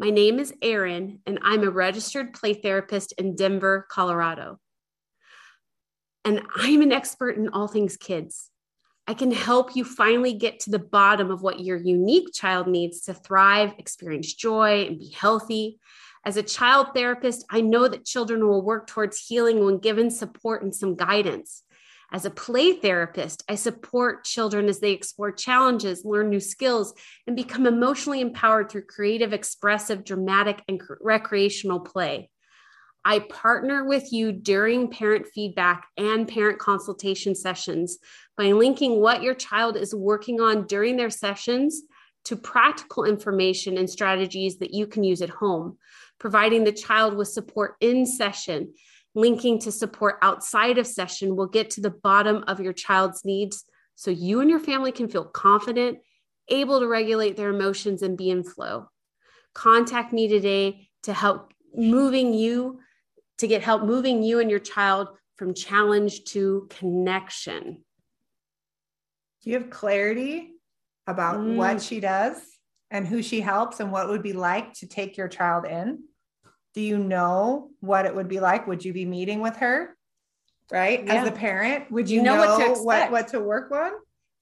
[0.00, 4.58] My name is Erin, and I'm a registered play therapist in Denver, Colorado.
[6.24, 8.48] And I'm an expert in all things kids.
[9.06, 13.02] I can help you finally get to the bottom of what your unique child needs
[13.02, 15.78] to thrive, experience joy, and be healthy.
[16.24, 20.62] As a child therapist, I know that children will work towards healing when given support
[20.62, 21.62] and some guidance.
[22.12, 26.92] As a play therapist, I support children as they explore challenges, learn new skills,
[27.26, 32.28] and become emotionally empowered through creative, expressive, dramatic, and recreational play.
[33.04, 37.98] I partner with you during parent feedback and parent consultation sessions
[38.36, 41.82] by linking what your child is working on during their sessions
[42.24, 45.78] to practical information and strategies that you can use at home,
[46.18, 48.74] providing the child with support in session
[49.14, 53.64] linking to support outside of session will get to the bottom of your child's needs
[53.94, 55.98] so you and your family can feel confident,
[56.48, 58.88] able to regulate their emotions and be in flow.
[59.54, 62.80] Contact me today to help moving you
[63.38, 67.82] to get help moving you and your child from challenge to connection.
[69.42, 70.54] Do you have clarity
[71.06, 71.56] about Mm.
[71.56, 72.36] what she does
[72.90, 76.04] and who she helps and what it would be like to take your child in?
[76.74, 78.66] Do you know what it would be like?
[78.66, 79.96] Would you be meeting with her?
[80.70, 81.04] Right?
[81.04, 81.14] Yeah.
[81.14, 83.92] As a parent, would you, You know know, what to what, what to work on?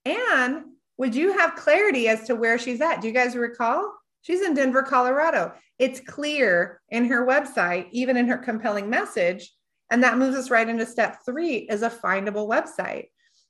[0.05, 0.65] And
[0.97, 3.01] would you have clarity as to where she's at?
[3.01, 3.91] Do you guys recall?
[4.21, 5.53] She's in Denver, Colorado.
[5.79, 9.51] It's clear in her website, even in her compelling message.
[9.89, 13.05] And that moves us right into step three is a findable website.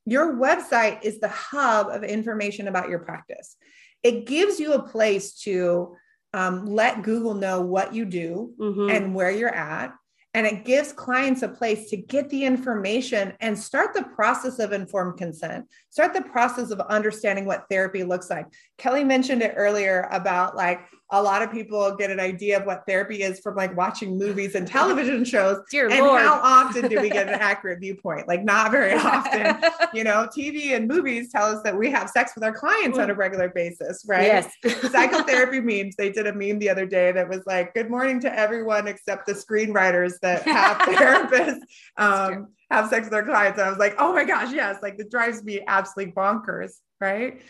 [0.06, 3.58] Your website is the hub of information about your practice.
[4.04, 5.96] It gives you a place to
[6.34, 8.92] um, let Google know what you do Mhm.
[8.92, 9.94] and where you're at.
[10.36, 14.72] And it gives clients a place to get the information and start the process of
[14.72, 18.46] informed consent, start the process of understanding what therapy looks like.
[18.78, 22.84] Kelly mentioned it earlier about like a lot of people get an idea of what
[22.88, 25.58] therapy is from like watching movies and television shows.
[25.72, 26.22] Dear And Lord.
[26.22, 28.28] how often do we get an accurate viewpoint?
[28.28, 29.58] Like, not very often.
[29.92, 33.10] You know, TV and movies tell us that we have sex with our clients on
[33.10, 34.24] a regular basis, right?
[34.24, 34.54] Yes.
[34.92, 35.96] psychotherapy memes.
[35.96, 39.26] They did a meme the other day that was like, "Good morning to everyone except
[39.26, 41.62] the screenwriters that have therapists
[41.98, 45.00] um, have sex with their clients." And I was like, "Oh my gosh, yes!" Like
[45.00, 47.42] it drives me absolutely bonkers, right?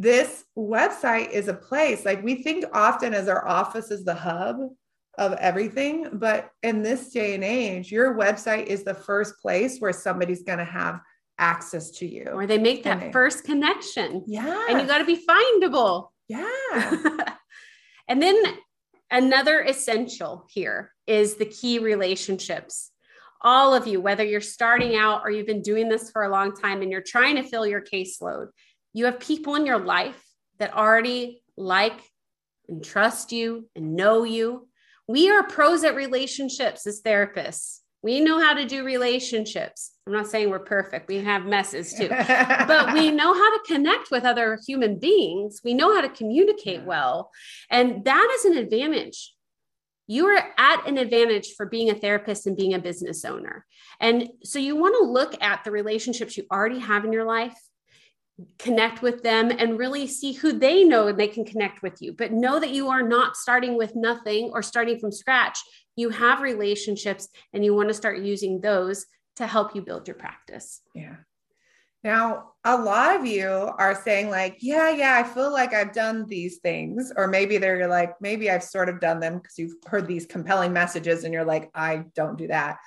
[0.00, 4.60] This website is a place like we think often as our office is the hub
[5.18, 9.92] of everything, but in this day and age, your website is the first place where
[9.92, 11.00] somebody's going to have
[11.40, 12.26] access to you.
[12.32, 14.22] or they make that And- first connection.
[14.28, 16.10] yeah, And you got to be findable.
[16.28, 17.34] yeah.
[18.08, 18.36] and then
[19.10, 22.92] another essential here is the key relationships.
[23.42, 26.54] All of you, whether you're starting out or you've been doing this for a long
[26.54, 28.48] time and you're trying to fill your caseload,
[28.92, 30.22] you have people in your life
[30.58, 32.00] that already like
[32.68, 34.68] and trust you and know you.
[35.06, 37.78] We are pros at relationships as therapists.
[38.02, 39.92] We know how to do relationships.
[40.06, 44.10] I'm not saying we're perfect, we have messes too but we know how to connect
[44.10, 45.60] with other human beings.
[45.64, 47.30] We know how to communicate well.
[47.70, 49.34] And that is an advantage.
[50.06, 53.66] You are at an advantage for being a therapist and being a business owner.
[54.00, 57.58] And so you want to look at the relationships you already have in your life,
[58.58, 62.12] connect with them, and really see who they know and they can connect with you.
[62.12, 65.58] But know that you are not starting with nothing or starting from scratch.
[65.96, 70.16] You have relationships and you want to start using those to help you build your
[70.16, 70.80] practice.
[70.94, 71.16] Yeah.
[72.04, 76.26] Now, a lot of you are saying, like, yeah, yeah, I feel like I've done
[76.26, 77.12] these things.
[77.16, 80.72] Or maybe they're like, maybe I've sort of done them because you've heard these compelling
[80.72, 82.78] messages and you're like, I don't do that.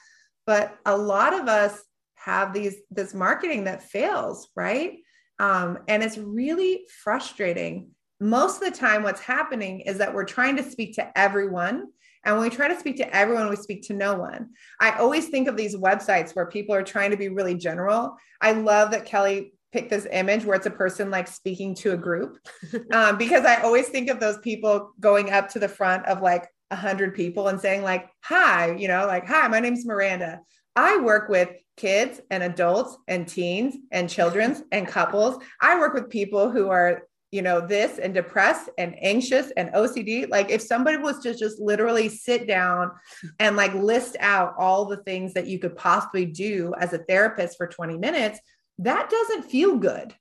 [0.46, 1.82] But a lot of us
[2.16, 5.00] have these, this marketing that fails, right?
[5.42, 7.90] Um, and it's really frustrating
[8.22, 11.88] most of the time, what's happening is that we're trying to speak to everyone.
[12.24, 14.52] And when we try to speak to everyone, we speak to no one.
[14.80, 18.16] I always think of these websites where people are trying to be really general.
[18.40, 21.98] I love that Kelly picked this image where it's a person like speaking to a
[21.98, 22.38] group
[22.92, 26.48] um, because I always think of those people going up to the front of like
[26.70, 30.42] a hundred people and saying like, hi, you know, like, hi, my name's Miranda.
[30.76, 35.44] I work with kids and adults and teens and children's and couples.
[35.62, 40.30] I work with people who are you know this and depressed and anxious and ocd
[40.30, 42.92] like if somebody was to just literally sit down
[43.40, 47.58] and like list out all the things that you could possibly do as a therapist
[47.58, 48.40] for 20 minutes
[48.80, 50.14] that doesn't feel good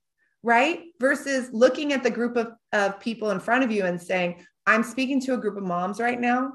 [0.43, 4.45] right versus looking at the group of, of people in front of you and saying
[4.67, 6.53] i'm speaking to a group of moms right now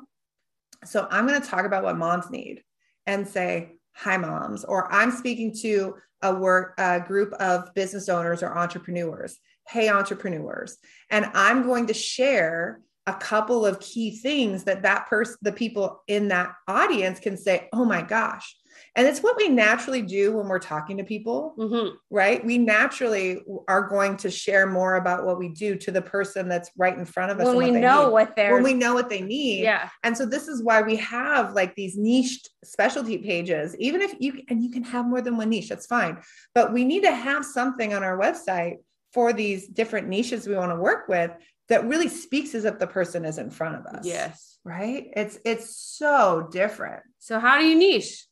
[0.85, 2.63] so i'm going to talk about what moms need
[3.05, 4.63] and say hi moms.
[4.65, 9.37] Or i'm speaking to a work a group of business owners or entrepreneurs.
[9.67, 10.77] Hey entrepreneurs.
[11.09, 16.01] And i'm going to share a couple of key things that that person the people
[16.07, 18.55] in that audience can say oh my gosh
[18.95, 21.95] and it's what we naturally do when we're talking to people mm-hmm.
[22.09, 26.47] right we naturally are going to share more about what we do to the person
[26.47, 28.11] that's right in front of us when we know need.
[28.11, 30.95] what they're when we know what they need yeah and so this is why we
[30.95, 35.37] have like these niched specialty pages even if you and you can have more than
[35.37, 36.17] one niche that's fine
[36.53, 38.77] but we need to have something on our website
[39.13, 41.31] for these different niches we want to work with
[41.69, 44.05] that really speaks as if the person is in front of us.
[44.05, 44.59] Yes.
[44.63, 45.07] Right?
[45.15, 47.03] It's it's so different.
[47.19, 48.25] So how do you niche?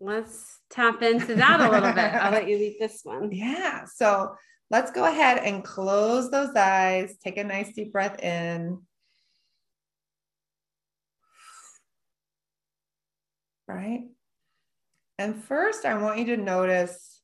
[0.00, 1.98] Let's tap into that a little bit.
[1.98, 3.30] I'll let you lead this one.
[3.32, 3.84] Yeah.
[3.86, 4.34] So
[4.70, 7.16] let's go ahead and close those eyes.
[7.22, 8.82] Take a nice deep breath in.
[13.66, 14.04] Right?
[15.18, 17.22] And first, I want you to notice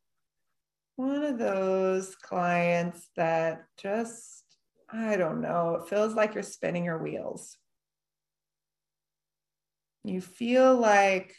[0.96, 4.44] one of those clients that just,
[4.90, 7.56] I don't know, it feels like you're spinning your wheels.
[10.04, 11.36] You feel like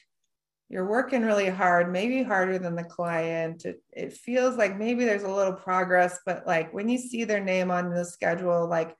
[0.69, 3.65] you're working really hard, maybe harder than the client.
[3.65, 7.43] It, it feels like maybe there's a little progress, but like when you see their
[7.43, 8.95] name on the schedule, like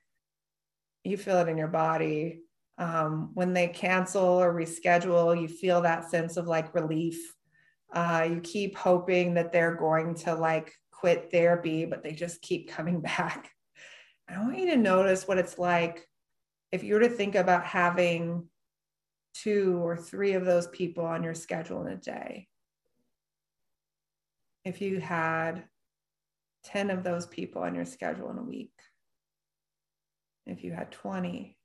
[1.02, 2.40] you feel it in your body.
[2.76, 7.34] Um, when they cancel or reschedule, you feel that sense of like relief
[7.94, 12.68] uh, you keep hoping that they're going to like quit therapy, but they just keep
[12.68, 13.50] coming back.
[14.28, 16.06] I want you to notice what it's like
[16.72, 18.48] if you were to think about having
[19.34, 22.48] two or three of those people on your schedule in a day.
[24.64, 25.64] If you had
[26.64, 28.72] 10 of those people on your schedule in a week,
[30.46, 31.56] if you had 20,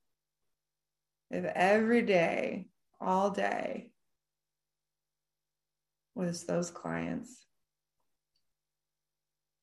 [1.32, 2.67] if every day,
[2.99, 3.91] all day,
[6.15, 7.45] was those clients.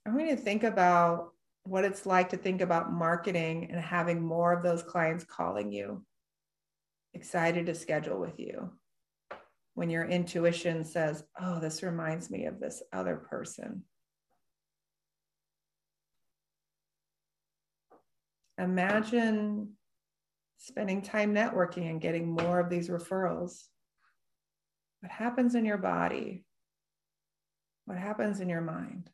[0.07, 1.33] I want you to think about
[1.65, 6.05] what it's like to think about marketing and having more of those clients calling you,
[7.15, 8.71] excited to schedule with you.
[9.75, 13.83] When your intuition says, Oh, this reminds me of this other person.
[18.59, 19.73] Imagine
[20.57, 23.65] spending time networking and getting more of these referrals.
[25.01, 26.47] What happens in your body
[27.87, 29.09] what happens in your mind?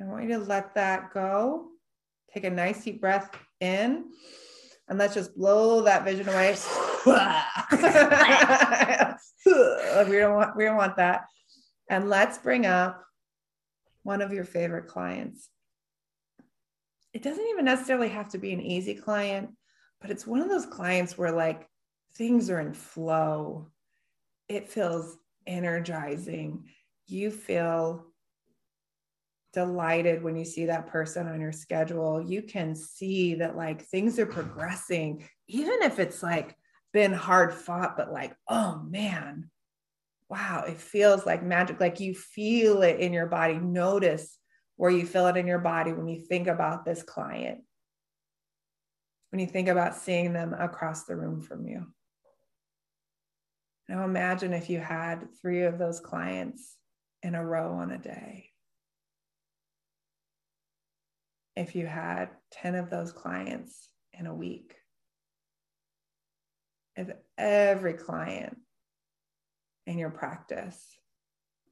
[0.00, 1.68] I want you to let that go.
[2.32, 3.30] Take a nice deep breath
[3.62, 4.04] in
[4.88, 6.56] and let's just blow that vision away.
[10.10, 11.24] we don't want we don't want that.
[11.88, 13.04] And let's bring up
[14.02, 15.48] one of your favorite clients.
[17.12, 19.50] It doesn't even necessarily have to be an easy client,
[20.00, 21.68] but it's one of those clients where like
[22.14, 23.68] things are in flow
[24.48, 26.64] it feels energizing.
[27.06, 28.11] You feel
[29.52, 32.22] delighted when you see that person on your schedule.
[32.22, 34.34] You can see that like things are mm-hmm.
[34.34, 36.56] progressing, even if it's like
[36.92, 39.50] been hard fought, but like, oh man,
[40.28, 41.80] wow, it feels like magic.
[41.80, 43.54] Like you feel it in your body.
[43.54, 44.38] Notice
[44.76, 47.62] where you feel it in your body when you think about this client,
[49.30, 51.86] when you think about seeing them across the room from you.
[53.88, 56.76] Now imagine if you had three of those clients
[57.22, 58.51] in a row on a day.
[61.56, 63.88] If you had 10 of those clients
[64.18, 64.74] in a week.
[66.96, 68.58] If every client
[69.86, 70.78] in your practice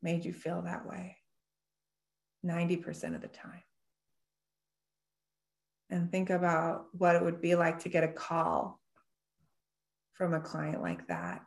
[0.02, 1.16] made you feel that way
[2.44, 3.62] 90% of the time.
[5.90, 8.80] And think about what it would be like to get a call
[10.14, 11.42] from a client like that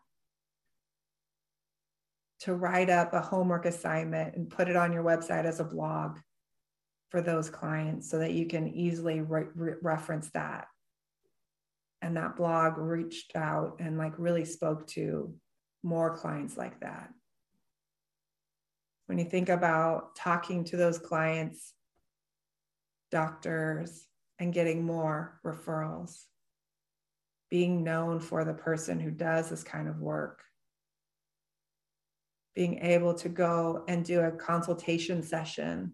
[2.41, 6.17] to write up a homework assignment and put it on your website as a blog
[7.13, 10.65] for those clients so that you can easily re- re- reference that.
[12.01, 15.31] And that blog reached out and like really spoke to
[15.83, 17.09] more clients like that.
[19.05, 21.73] When you think about talking to those clients,
[23.11, 24.07] doctors,
[24.39, 26.23] and getting more referrals,
[27.51, 30.41] being known for the person who does this kind of work,
[32.55, 35.93] being able to go and do a consultation session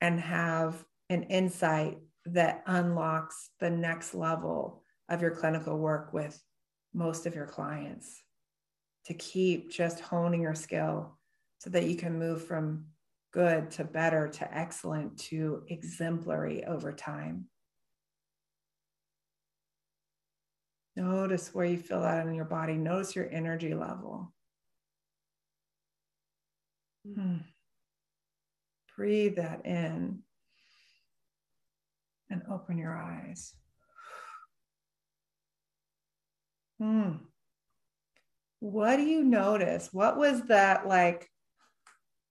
[0.00, 6.40] and have an insight that unlocks the next level of your clinical work with
[6.94, 8.22] most of your clients
[9.06, 11.18] to keep just honing your skill
[11.58, 12.84] so that you can move from
[13.32, 17.46] good to better to excellent to exemplary over time.
[20.96, 22.74] Notice where you feel that in your body.
[22.74, 24.32] Notice your energy level.
[27.06, 27.36] Hmm.
[28.96, 30.20] Breathe that in
[32.30, 33.54] and open your eyes.
[36.78, 37.12] Hmm.
[38.60, 39.88] What do you notice?
[39.92, 41.28] What was that like?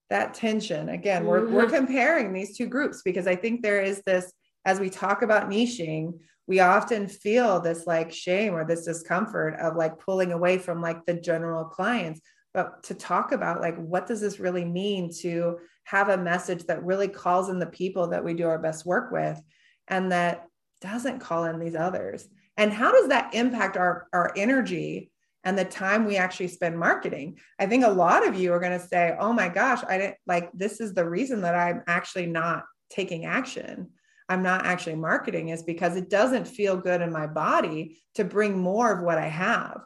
[0.10, 0.90] That tension.
[0.90, 1.54] Again, we're, mm-hmm.
[1.54, 4.32] we're comparing these two groups because I think there is this,
[4.66, 6.14] as we talk about niching,
[6.48, 11.06] we often feel this like shame or this discomfort of like pulling away from like
[11.06, 12.22] the general clients
[12.54, 15.60] but to talk about like what does this really mean to
[15.90, 19.12] have a message that really calls in the people that we do our best work
[19.12, 19.42] with
[19.88, 20.46] and that
[20.82, 22.28] doesn't call in these others.
[22.58, 25.10] And how does that impact our our energy
[25.44, 27.40] and the time we actually spend marketing?
[27.58, 30.18] I think a lot of you are going to say oh my gosh i didn't
[30.28, 33.90] like this is the reason that i'm actually not taking action.
[34.28, 38.60] I'm not actually marketing is because it doesn't feel good in my body to bring
[38.60, 39.82] more of what i have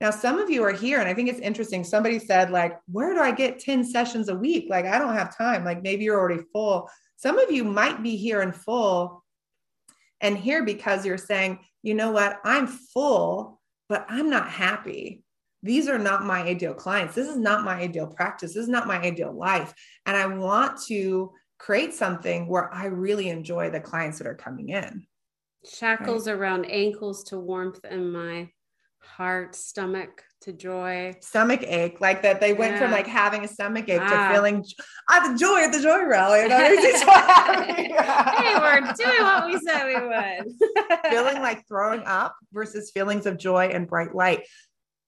[0.00, 1.84] now, some of you are here, and I think it's interesting.
[1.84, 4.66] Somebody said, like, where do I get 10 sessions a week?
[4.68, 5.64] Like, I don't have time.
[5.64, 6.90] Like, maybe you're already full.
[7.16, 9.24] Some of you might be here and full
[10.20, 15.22] and here because you're saying, you know what, I'm full, but I'm not happy.
[15.62, 17.14] These are not my ideal clients.
[17.14, 18.52] This is not my ideal practice.
[18.52, 19.72] This is not my ideal life.
[20.06, 24.70] And I want to create something where I really enjoy the clients that are coming
[24.70, 25.06] in.
[25.66, 26.36] Shackles right?
[26.36, 28.50] around ankles to warmth in my
[29.04, 31.16] heart, stomach to joy.
[31.20, 32.40] Stomach ache, like that.
[32.40, 32.80] They went yeah.
[32.80, 34.28] from like having a stomach ache ah.
[34.28, 34.64] to feeling
[35.08, 36.40] I have joy at the joy rally.
[36.48, 36.72] hey,
[38.58, 40.44] we're doing what we said we would.
[41.10, 44.42] feeling like throwing up versus feelings of joy and bright light.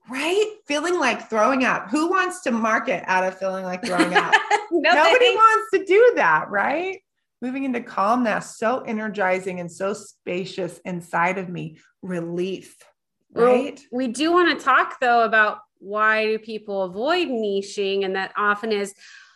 [0.09, 0.57] Right?
[0.67, 1.91] Feeling like throwing up.
[1.91, 4.33] Who wants to market out of feeling like throwing up?
[4.71, 7.03] Nobody wants to do that, right?
[7.43, 11.79] Moving into calmness, so energizing and so spacious inside of me.
[12.03, 12.77] Relief
[13.33, 18.17] right well, we do want to talk though about why do people avoid niching and
[18.17, 18.95] that often is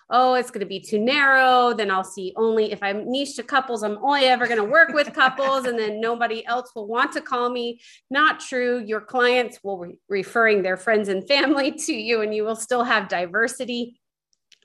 [0.09, 3.43] oh it's going to be too narrow then i'll see only if i'm niche to
[3.43, 7.12] couples i'm only ever going to work with couples and then nobody else will want
[7.12, 7.80] to call me
[8.11, 12.45] not true your clients will be referring their friends and family to you and you
[12.45, 14.01] will still have diversity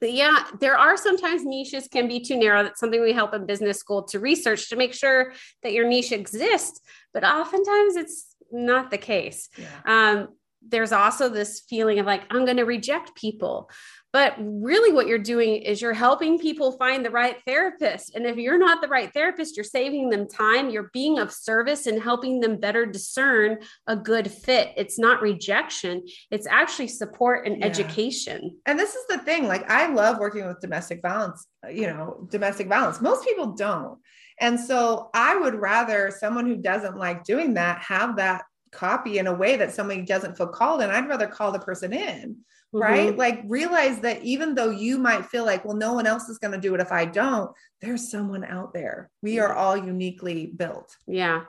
[0.02, 2.64] but yeah, there are sometimes niches can be too narrow.
[2.64, 6.12] That's something we help in business school to research to make sure that your niche
[6.12, 6.82] exists.
[7.14, 9.50] But oftentimes it's not the case.
[9.58, 9.68] Yeah.
[9.86, 10.28] Um,
[10.68, 13.70] there's also this feeling of like, I'm going to reject people.
[14.12, 18.16] But really, what you're doing is you're helping people find the right therapist.
[18.16, 21.86] And if you're not the right therapist, you're saving them time, you're being of service
[21.86, 24.72] and helping them better discern a good fit.
[24.78, 27.66] It's not rejection, it's actually support and yeah.
[27.66, 28.58] education.
[28.66, 32.70] And this is the thing like, I love working with domestic violence, you know, domestic
[32.70, 33.02] violence.
[33.02, 34.00] Most people don't.
[34.40, 39.28] And so I would rather someone who doesn't like doing that have that copy in
[39.28, 40.90] a way that somebody doesn't feel called in.
[40.90, 42.38] I'd rather call the person in,
[42.74, 42.78] mm-hmm.
[42.78, 43.18] right?
[43.18, 46.54] Like realize that even though you might feel like, well, no one else is going
[46.54, 49.10] to do it if I don't, there's someone out there.
[49.22, 50.96] We are all uniquely built.
[51.08, 51.44] Yeah.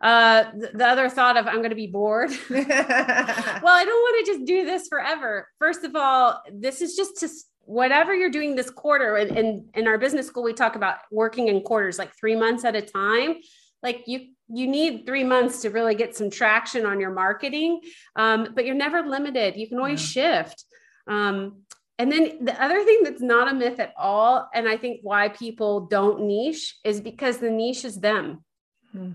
[0.00, 2.30] Uh, the other thought of I'm going to be bored.
[2.50, 5.46] well, I don't want to just do this forever.
[5.58, 7.28] First of all, this is just to
[7.70, 11.46] whatever you're doing this quarter and in, in our business school we talk about working
[11.46, 13.36] in quarters like three months at a time.
[13.80, 17.80] Like you you need three months to really get some traction on your marketing
[18.16, 19.56] um, but you're never limited.
[19.56, 20.42] You can always yeah.
[20.42, 20.64] shift.
[21.06, 21.62] Um,
[22.00, 25.28] and then the other thing that's not a myth at all and i think why
[25.28, 28.44] people don't niche is because the niche is them.
[28.90, 29.12] Hmm.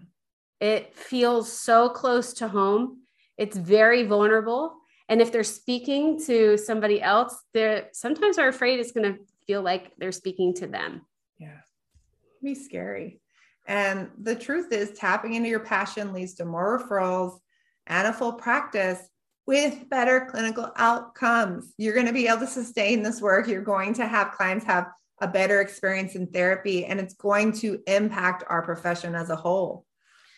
[0.62, 3.02] it feels so close to home.
[3.38, 4.78] It's very vulnerable
[5.08, 9.62] and if they're speaking to somebody else, they're sometimes are afraid it's going to feel
[9.62, 11.02] like they're speaking to them.
[11.38, 11.60] Yeah.
[12.44, 13.22] Be scary.
[13.68, 17.40] And the truth is, tapping into your passion leads to more referrals
[17.88, 19.00] and a full practice
[19.48, 21.74] with better clinical outcomes.
[21.78, 23.48] You're going to be able to sustain this work.
[23.48, 24.88] You're going to have clients have
[25.22, 29.86] a better experience in therapy and it's going to impact our profession as a whole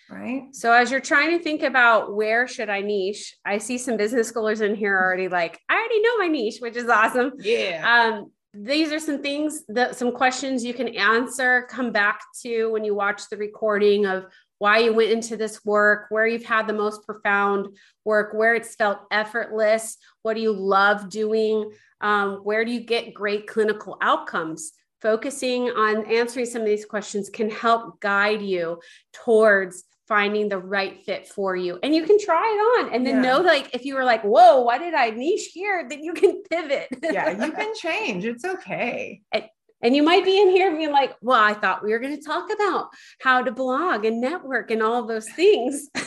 [0.09, 0.43] right?
[0.53, 4.31] So as you're trying to think about where should i niche i see some business
[4.31, 7.33] schoolers in here already like i already know my niche which is awesome.
[7.39, 7.83] Yeah.
[7.85, 12.83] Um these are some things that some questions you can answer come back to when
[12.83, 14.25] you watch the recording of
[14.59, 17.67] why you went into this work where you've had the most profound
[18.03, 21.69] work where it's felt effortless what do you love doing
[22.01, 24.73] um, where do you get great clinical outcomes?
[25.01, 28.79] Focusing on answering some of these questions can help guide you
[29.13, 33.15] towards finding the right fit for you and you can try it on and then
[33.15, 33.29] yeah.
[33.29, 35.87] know like if you were like whoa why did i niche here?
[35.89, 36.87] Then you can pivot.
[37.03, 38.25] Yeah you can change.
[38.25, 39.21] It's okay.
[39.31, 39.45] And,
[39.81, 42.23] and you might be in here being like well i thought we were going to
[42.23, 42.87] talk about
[43.19, 45.89] how to blog and network and all those things.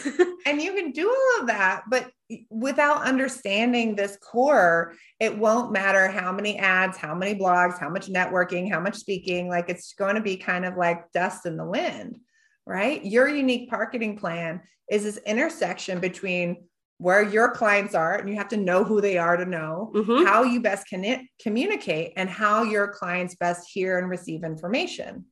[0.47, 2.11] And you can do all of that but
[2.49, 8.09] without understanding this core it won't matter how many ads how many blogs how much
[8.09, 11.65] networking how much speaking like it's going to be kind of like dust in the
[11.65, 12.17] wind
[12.71, 13.05] right?
[13.05, 16.69] Your unique marketing plan is this intersection between
[16.99, 20.25] where your clients are, and you have to know who they are to know mm-hmm.
[20.25, 25.25] how you best can communicate and how your clients best hear and receive information,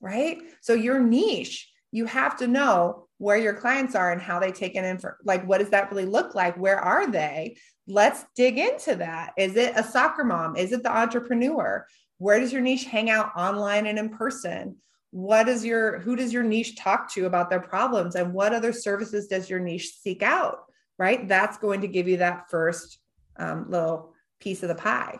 [0.00, 0.38] right?
[0.62, 4.74] So, your niche, you have to know where your clients are and how they take
[4.74, 5.10] in info.
[5.22, 6.56] Like, what does that really look like?
[6.56, 7.58] Where are they?
[7.86, 9.32] Let's dig into that.
[9.36, 10.56] Is it a soccer mom?
[10.56, 11.86] Is it the entrepreneur?
[12.16, 14.76] Where does your niche hang out online and in person?
[15.10, 18.14] What is your who does your niche talk to about their problems?
[18.14, 20.58] And what other services does your niche seek out
[20.98, 21.26] right?
[21.28, 22.98] That's going to give you that first
[23.38, 25.18] um, little piece of the pie.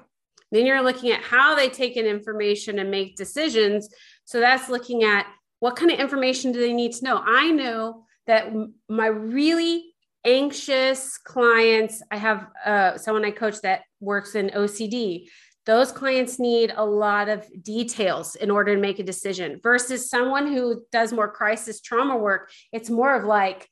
[0.52, 3.88] Then you're looking at how they take in information and make decisions.
[4.24, 5.26] So that's looking at
[5.60, 7.22] what kind of information do they need to know?
[7.24, 8.52] I know that
[8.88, 9.92] my really
[10.24, 15.28] anxious clients i have uh, someone i coach that works in ocd
[15.66, 20.46] those clients need a lot of details in order to make a decision versus someone
[20.46, 22.50] who does more crisis trauma work.
[22.72, 23.68] It's more of like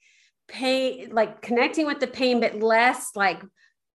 [0.47, 3.43] pain like connecting with the pain but less like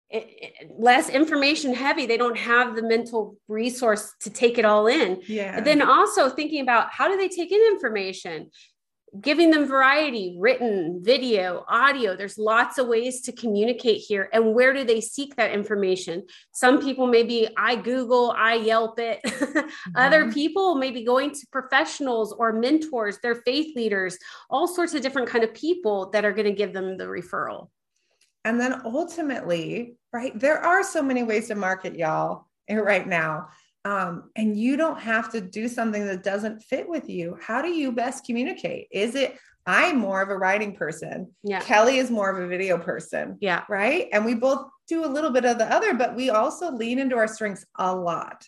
[0.08, 2.06] it, it, less information heavy.
[2.06, 5.22] They don't have the mental resource to take it all in.
[5.28, 5.54] Yeah.
[5.54, 8.50] but then also thinking about how do they take in information
[9.20, 12.14] giving them variety written video audio.
[12.14, 14.28] There's lots of ways to communicate here.
[14.32, 16.24] And where do they seek that information?
[16.52, 19.20] Some people maybe i google i yelp it.
[19.50, 19.96] Mm-hmm.
[19.96, 25.28] other people maybe going to professionals or mentors their faith leaders all sorts of different
[25.28, 27.68] kind of people that are going to give them the referral.
[28.44, 33.48] And then ultimately right there are so many ways to market y'all right now
[33.84, 37.68] um, and you don't have to do something that doesn't fit with you how do
[37.68, 38.88] you best communicate?
[38.90, 41.32] Is it i'm more of a writing person?
[41.42, 41.60] Yeah.
[41.60, 43.64] Kelly is more of a video person yeah.
[43.68, 44.08] right?
[44.12, 47.16] And we both do a little bit of the other but we also lean into
[47.16, 48.44] our strengths a lot.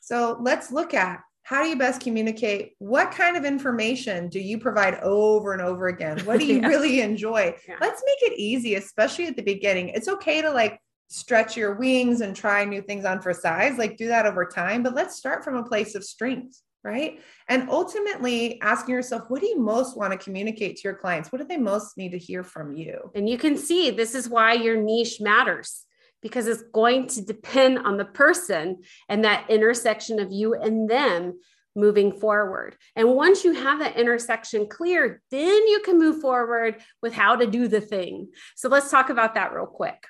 [0.00, 2.74] So let's look at how do you best communicate?
[2.78, 6.20] What kind of information do you provide over and over again?
[6.20, 6.68] What do you yeah.
[6.68, 7.56] really enjoy?
[7.68, 7.76] Yeah.
[7.80, 9.88] let's make it easy especially at the beginning.
[9.88, 10.80] It's okay to like
[11.10, 14.82] stretch your wings and try new things on for size, like do that over time.
[14.82, 17.20] But let's start from a place of strength, right?
[17.48, 21.32] And ultimately asking yourself, what do you most want to communicate to your clients?
[21.32, 23.10] What do they most need to hear from you?
[23.16, 25.84] And you can see this is why your niche matters
[26.22, 31.40] because it's going to depend on the person and that intersection of you and them
[31.74, 32.76] moving forward.
[32.94, 37.46] And once you have that intersection clear, then you can move forward with how to
[37.46, 38.28] do the thing.
[38.54, 40.04] So let's talk about that real quick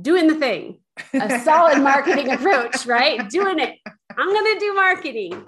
[0.00, 0.80] doing the thing,
[1.14, 3.28] a solid marketing approach, right?
[3.28, 3.78] Doing it.
[4.16, 5.44] I'm going to do marketing.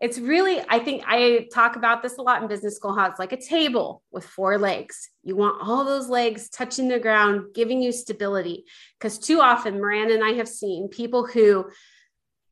[0.00, 3.18] It's really, I think I talk about this a lot in business school how it's
[3.18, 5.08] like a table with four legs.
[5.22, 8.64] You want all those legs touching the ground, giving you stability.
[8.98, 11.70] Because too often, Miranda and I have seen people who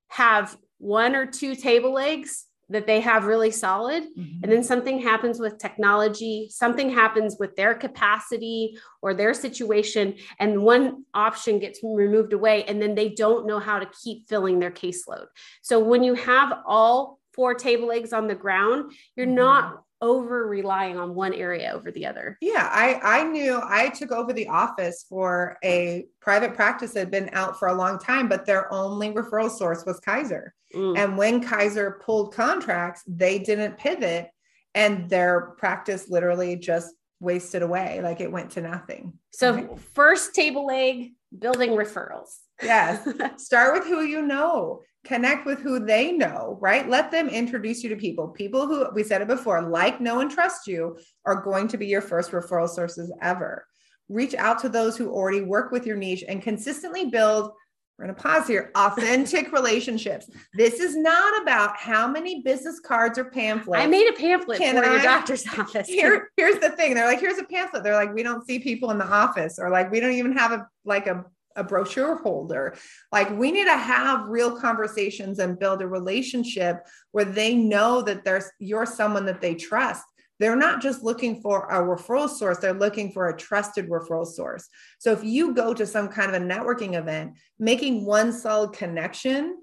[0.09, 4.43] have one or two table legs that they have really solid mm-hmm.
[4.43, 10.63] and then something happens with technology something happens with their capacity or their situation and
[10.63, 14.71] one option gets removed away and then they don't know how to keep filling their
[14.71, 15.27] caseload
[15.63, 19.37] so when you have all four table legs on the ground you're mm-hmm.
[19.37, 22.37] not over relying on one area over the other.
[22.41, 27.11] Yeah, I I knew I took over the office for a private practice that had
[27.11, 30.55] been out for a long time, but their only referral source was Kaiser.
[30.75, 30.99] Mm.
[30.99, 34.29] And when Kaiser pulled contracts, they didn't pivot
[34.75, 39.15] and their practice literally just wasted away like it went to nothing.
[39.33, 39.79] So right?
[39.95, 42.39] first table leg building referrals.
[42.63, 43.07] Yes.
[43.37, 46.89] Start with who you know connect with who they know, right?
[46.89, 48.29] Let them introduce you to people.
[48.29, 51.87] People who we said it before, like, know, and trust you are going to be
[51.87, 53.67] your first referral sources ever.
[54.09, 57.53] Reach out to those who already work with your niche and consistently build
[57.97, 58.73] we're going to pause here.
[58.77, 60.29] Authentic relationships.
[60.55, 63.85] This is not about how many business cards or pamphlets.
[63.85, 64.95] I made a pamphlet Can for I?
[64.95, 65.87] your doctor's office.
[65.87, 66.95] Here, here's the thing.
[66.95, 67.85] They're like, here's a pamphlet.
[67.85, 70.51] They're like, we don't see people in the office, or like, we don't even have
[70.51, 71.25] a like a
[71.57, 72.77] a brochure holder.
[73.13, 78.25] Like we need to have real conversations and build a relationship where they know that
[78.25, 80.05] there's you're someone that they trust
[80.41, 84.69] they're not just looking for a referral source, they're looking for a trusted referral source.
[84.99, 89.59] So if you go to some kind of a networking event, making one solid connection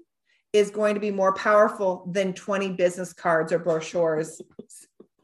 [0.52, 4.40] is going to be more powerful than 20 business cards or brochures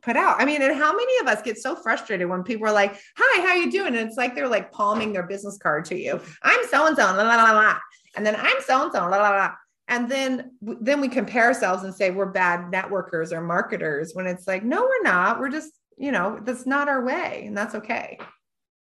[0.09, 0.40] put out.
[0.40, 3.46] I mean, and how many of us get so frustrated when people are like, "Hi,
[3.46, 6.20] how you doing?" And it's like they're like palming their business card to you.
[6.42, 7.78] I'm so and so, la la la la,
[8.16, 9.50] and then I'm so and so, la la la
[9.88, 14.46] and then then we compare ourselves and say we're bad networkers or marketers when it's
[14.46, 18.18] like no we're not we're just you know that's not our way and that's okay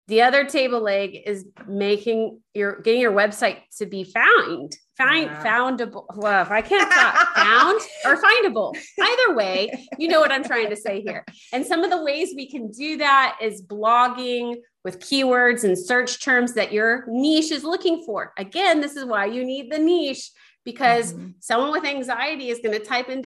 [0.06, 5.44] the other table leg is making your getting your website to be found find yeah.
[5.44, 10.44] foundable well if i can't talk found or findable either way you know what i'm
[10.44, 14.56] trying to say here and some of the ways we can do that is blogging
[14.84, 19.24] with keywords and search terms that your niche is looking for again this is why
[19.24, 20.30] you need the niche
[20.64, 21.30] because mm-hmm.
[21.40, 23.24] someone with anxiety is going to type in.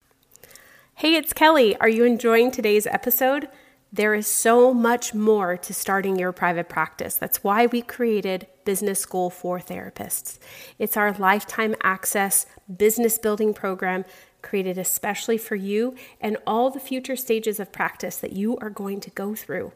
[0.94, 1.76] Hey, it's Kelly.
[1.76, 3.48] Are you enjoying today's episode?
[3.92, 7.16] There is so much more to starting your private practice.
[7.16, 10.38] That's why we created Business School for Therapists.
[10.78, 12.44] It's our lifetime access
[12.76, 14.04] business building program
[14.42, 19.00] created especially for you and all the future stages of practice that you are going
[19.00, 19.72] to go through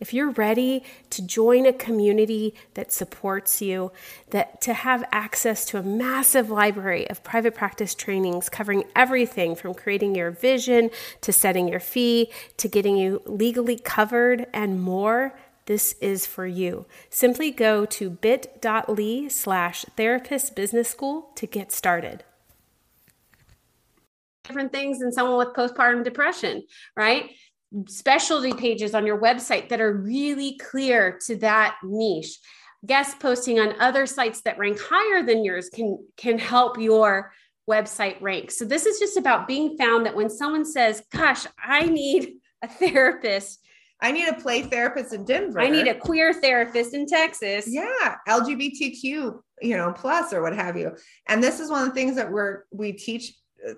[0.00, 3.92] if you're ready to join a community that supports you,
[4.30, 9.74] that to have access to a massive library of private practice trainings covering everything from
[9.74, 10.90] creating your vision
[11.20, 15.36] to setting your fee to getting you legally covered and more,
[15.66, 16.86] this is for you.
[17.10, 22.24] Simply go to bit.ly slash therapist business school to get started
[24.44, 26.62] different things than someone with postpartum depression,
[26.96, 27.30] right?
[27.88, 32.38] specialty pages on your website that are really clear to that niche
[32.86, 37.32] guest posting on other sites that rank higher than yours can can help your
[37.68, 41.84] website rank so this is just about being found that when someone says gosh i
[41.86, 43.65] need a therapist
[44.00, 45.60] I need a play therapist in Denver.
[45.60, 47.66] I need a queer therapist in Texas.
[47.66, 50.94] Yeah, LGBTQ, you know, plus or what have you.
[51.28, 53.32] And this is one of the things that we're we teach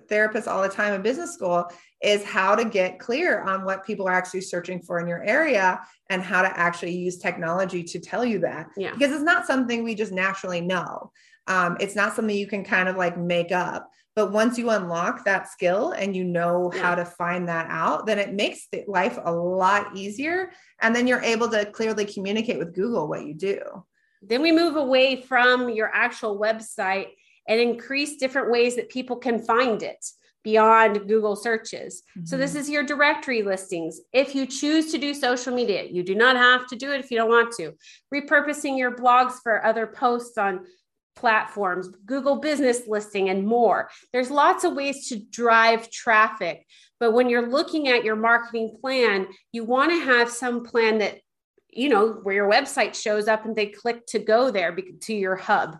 [0.09, 1.65] therapists all the time in business school
[2.01, 5.79] is how to get clear on what people are actually searching for in your area
[6.09, 8.67] and how to actually use technology to tell you that.
[8.77, 8.93] Yeah.
[8.93, 11.11] Because it's not something we just naturally know.
[11.47, 13.89] Um, it's not something you can kind of like make up.
[14.19, 16.81] But once you unlock that skill and you know yeah.
[16.81, 20.51] how to find that out, then it makes life a lot easier.
[20.81, 23.61] And then you're able to clearly communicate with Google what you do.
[24.21, 27.11] Then we move away from your actual website
[27.47, 30.05] and increase different ways that people can find it
[30.43, 32.03] beyond Google searches.
[32.17, 32.25] Mm-hmm.
[32.25, 32.59] So this mm-hmm.
[32.59, 34.01] is your directory listings.
[34.11, 37.09] If you choose to do social media, you do not have to do it if
[37.09, 37.71] you don't want to.
[38.13, 40.65] Repurposing your blogs for other posts on
[41.19, 43.89] platforms, Google business listing and more.
[44.13, 46.65] There's lots of ways to drive traffic.
[46.99, 51.19] But when you're looking at your marketing plan, you want to have some plan that
[51.69, 55.35] you know where your website shows up and they click to go there to your
[55.35, 55.77] hub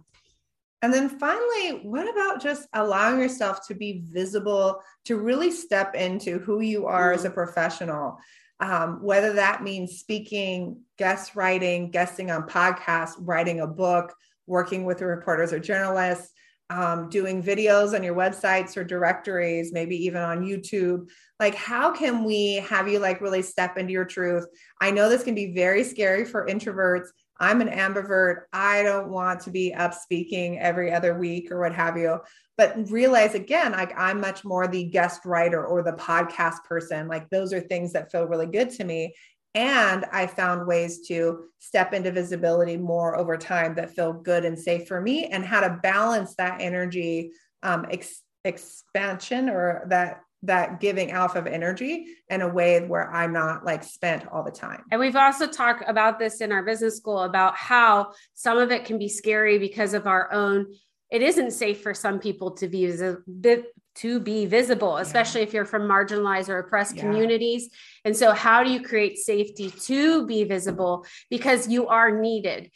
[0.81, 6.39] and then finally, what about just allowing yourself to be visible, to really step into
[6.39, 7.35] who you are as a mm-hmm.
[7.35, 8.17] professional?
[8.61, 14.13] Um, whether that means speaking, guest writing, guesting on podcasts, writing a book,
[14.49, 16.33] working with the reporters or journalists,
[16.69, 21.09] um, doing videos on your websites or directories, maybe even on YouTube.
[21.39, 24.45] Like, how can we have you like really step into your truth?
[24.81, 27.07] I know this can be very scary for introverts.
[27.39, 28.43] I'm an ambivert.
[28.51, 32.19] I don't want to be up speaking every other week or what have you.
[32.57, 37.07] But realize again, like I'm much more the guest writer or the podcast person.
[37.07, 39.15] Like those are things that feel really good to me.
[39.59, 44.57] And I found ways to step into visibility more over time that feel good and
[44.57, 47.31] safe for me, and how to balance that energy
[47.61, 53.33] um, ex- expansion or that that giving off of energy in a way where I'm
[53.33, 54.83] not like spent all the time.
[54.89, 58.85] And we've also talked about this in our business school about how some of it
[58.85, 60.67] can be scary because of our own
[61.11, 62.85] it isn't safe for some people to be
[63.99, 65.47] to be visible especially yeah.
[65.47, 67.01] if you're from marginalized or oppressed yeah.
[67.01, 67.69] communities
[68.05, 72.69] and so how do you create safety to be visible because you are needed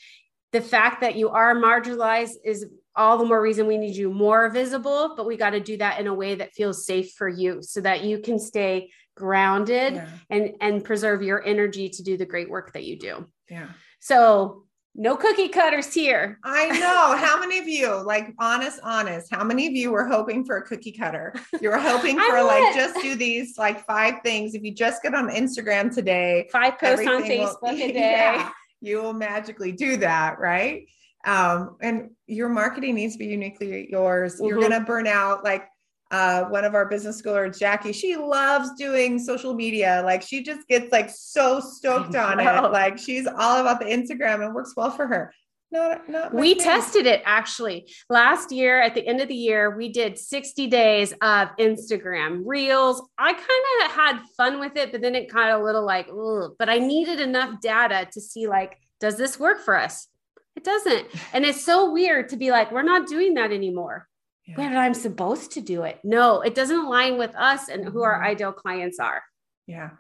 [0.52, 4.50] the fact that you are marginalized is all the more reason we need you more
[4.50, 7.62] visible, but we got to do that in a way that feels safe for you
[7.62, 10.08] so that you can stay grounded yeah.
[10.30, 13.28] and and preserve your energy to do the great work that you do.
[13.50, 13.68] Yeah.
[14.00, 14.63] So
[14.96, 16.40] no cookie cutters here.
[16.44, 17.18] I know.
[17.24, 20.62] How many of you, like honest, honest, how many of you were hoping for a
[20.62, 21.34] cookie cutter?
[21.62, 24.54] You were hoping for like just do these like five things.
[24.54, 28.50] If you just get on Instagram today, five posts on Facebook will, a day, yeah,
[28.82, 30.88] you will magically do that, right?
[31.26, 34.36] Um, and your marketing needs to be uniquely yours.
[34.36, 34.46] Mm-hmm.
[34.46, 35.68] You're gonna burn out like
[36.14, 40.04] uh, one of our business schoolers, Jackie, she loves doing social media.
[40.06, 42.72] Like she just gets like so stoked on it.
[42.72, 45.34] Like she's all about the Instagram and works well for her.
[45.72, 46.66] Not, not we thing.
[46.66, 49.76] tested it actually last year at the end of the year.
[49.76, 53.02] We did 60 days of Instagram reels.
[53.18, 56.10] I kind of had fun with it, but then it kind of a little like,
[56.10, 56.52] ugh.
[56.60, 60.08] but I needed enough data to see like, does this work for us?
[60.56, 61.08] It doesn't.
[61.34, 64.08] And it's so weird to be like, we're not doing that anymore
[64.46, 64.56] yeah.
[64.56, 66.00] but I'm supposed to do it.
[66.04, 68.26] No, it doesn't align with us and who our mm-hmm.
[68.26, 69.24] ideal clients are.
[69.68, 69.92] Yeah.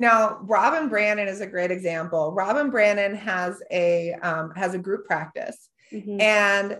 [0.00, 2.32] Now, Robin Brannon is a great example.
[2.32, 6.20] Robin Brannon has a um, has a group practice, mm-hmm.
[6.20, 6.78] and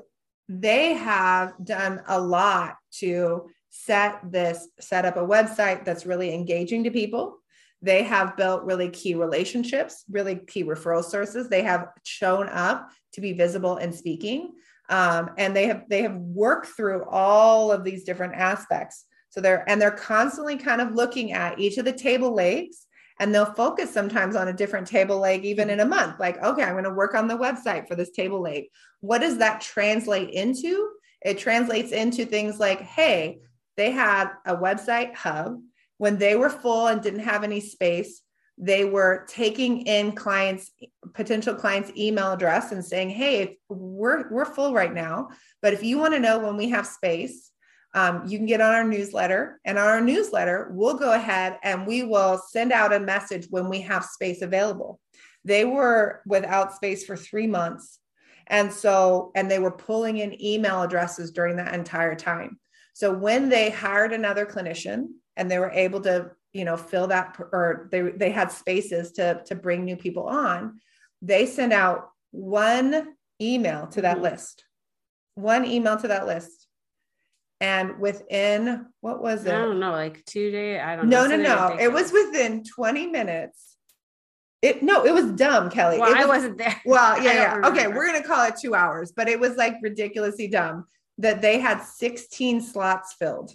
[0.48, 6.82] they have done a lot to set this set up a website that's really engaging
[6.84, 7.38] to people.
[7.80, 11.48] They have built really key relationships, really key referral sources.
[11.48, 14.52] They have shown up to be visible and speaking
[14.92, 19.06] um, and they have they have worked through all of these different aspects.
[19.30, 22.86] So they're and they're constantly kind of looking at each of the table legs
[23.18, 26.20] and they'll focus sometimes on a different table leg even in a month.
[26.20, 28.64] Like okay i'm going to work on the website for this table leg.
[29.00, 30.90] What does that translate into?
[31.22, 33.38] It translates into things like hey
[33.78, 35.58] they had a website hub.
[35.96, 38.20] When they were full and didn't have any space
[38.58, 40.70] they were taking in clients
[41.14, 45.28] potential clients email address and saying hey we're we're full right now
[45.62, 47.52] but if you want to know when we have space
[47.94, 51.86] um, you can get on our newsletter and on our newsletter we'll go ahead and
[51.86, 54.98] we will send out a message when we have space available.
[55.44, 57.98] They were without space for three months
[58.46, 62.58] and so and they were pulling in email addresses during that entire time.
[62.94, 67.36] So when they hired another clinician and they were able to you know fill that
[67.52, 70.78] or they they had spaces to to bring new people on
[71.22, 74.24] they sent out one email to that mm-hmm.
[74.24, 74.64] list.
[75.34, 76.66] One email to that list.
[77.60, 79.54] And within what was it?
[79.54, 81.36] i don't know like two days i don't no know.
[81.36, 81.68] no no.
[81.68, 81.76] no.
[81.78, 83.76] it was within 20 minutes.
[84.62, 85.98] It no it was dumb kelly.
[85.98, 86.80] Well, was, i wasn't there.
[86.84, 87.68] Well yeah yeah.
[87.68, 90.86] Okay we're gonna call it two hours but it was like ridiculously dumb
[91.18, 93.52] that they had 16 slots filled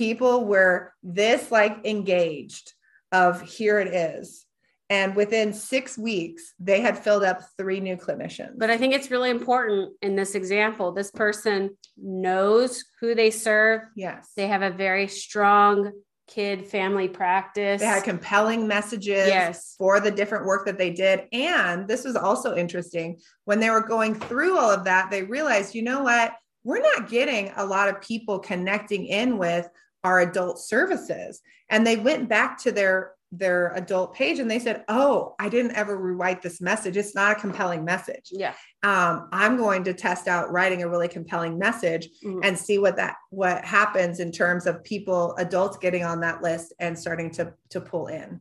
[0.00, 2.72] people were this like engaged
[3.12, 4.46] of here it is.
[4.88, 8.54] And within six weeks they had filled up three new clinicians.
[8.56, 13.82] But i think it's really important in this example this person knows who they serve.
[13.94, 14.32] Yes.
[14.38, 15.92] They have a very strong
[16.26, 17.82] kid family practice.
[17.82, 19.74] They had compelling messages yes.
[19.76, 21.26] for the different work that they did.
[21.32, 25.74] And this was also interesting when they were going through all of that they realized
[25.74, 26.32] you know what?
[26.64, 29.68] We're not getting a lot of people connecting in with
[30.04, 31.40] our adult services.
[31.68, 35.76] And they went back to their their adult page and they said oh i didn't
[35.76, 36.96] ever rewrite this message.
[36.96, 38.30] It's not a compelling message.
[38.32, 38.54] Yeah.
[38.82, 42.40] Um, i'm going to test out writing a really compelling message mm-hmm.
[42.42, 46.74] and see what that what happens in terms of people adults getting on that list
[46.80, 48.40] and starting to to pull in.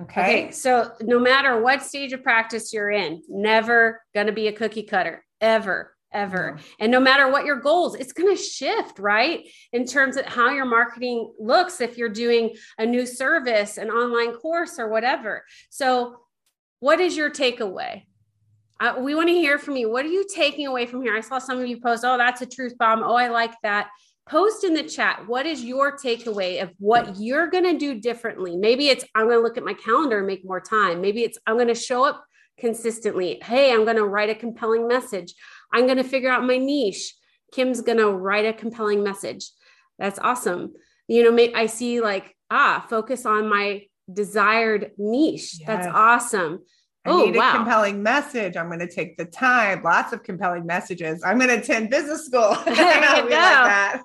[0.00, 0.50] Okay, okay.
[0.52, 4.84] So no matter what stage of practice you're in never going to be a cookie
[4.84, 6.58] cutter ever ever.
[6.80, 9.48] And no matter what your goals, it's going to shift, right?
[9.72, 14.32] In terms of how your marketing looks if you're doing a new service, an online
[14.34, 15.44] course, or whatever.
[15.70, 16.16] So,
[16.80, 18.04] what is your takeaway?
[18.80, 19.90] Uh, we want to hear from you.
[19.90, 21.16] What are you taking away from here?
[21.16, 23.02] I saw some of you post, oh, that's a truth bomb.
[23.02, 23.88] Oh, I like that.
[24.28, 25.26] Post in the chat.
[25.26, 28.56] What is your takeaway of what you're going to do differently?
[28.56, 31.00] Maybe it's, I'm going to look at my calendar and make more time.
[31.00, 32.24] Maybe it's, I'm going to show up
[32.58, 33.40] consistently.
[33.42, 35.34] Hey, I'm going to write a compelling message.
[35.72, 37.14] I'm going to figure out my niche.
[37.52, 39.50] Kim's going to write a compelling message.
[39.98, 40.74] That's awesome.
[41.06, 45.58] You know, I see like, ah, focus on my desired niche.
[45.60, 45.66] Yes.
[45.66, 46.60] That's awesome.
[47.04, 47.56] I oh, need a wow.
[47.56, 48.56] compelling message.
[48.56, 49.82] I'm going to take the time.
[49.82, 51.22] Lots of compelling messages.
[51.24, 52.56] I'm going to attend business school.
[52.66, 54.02] yes.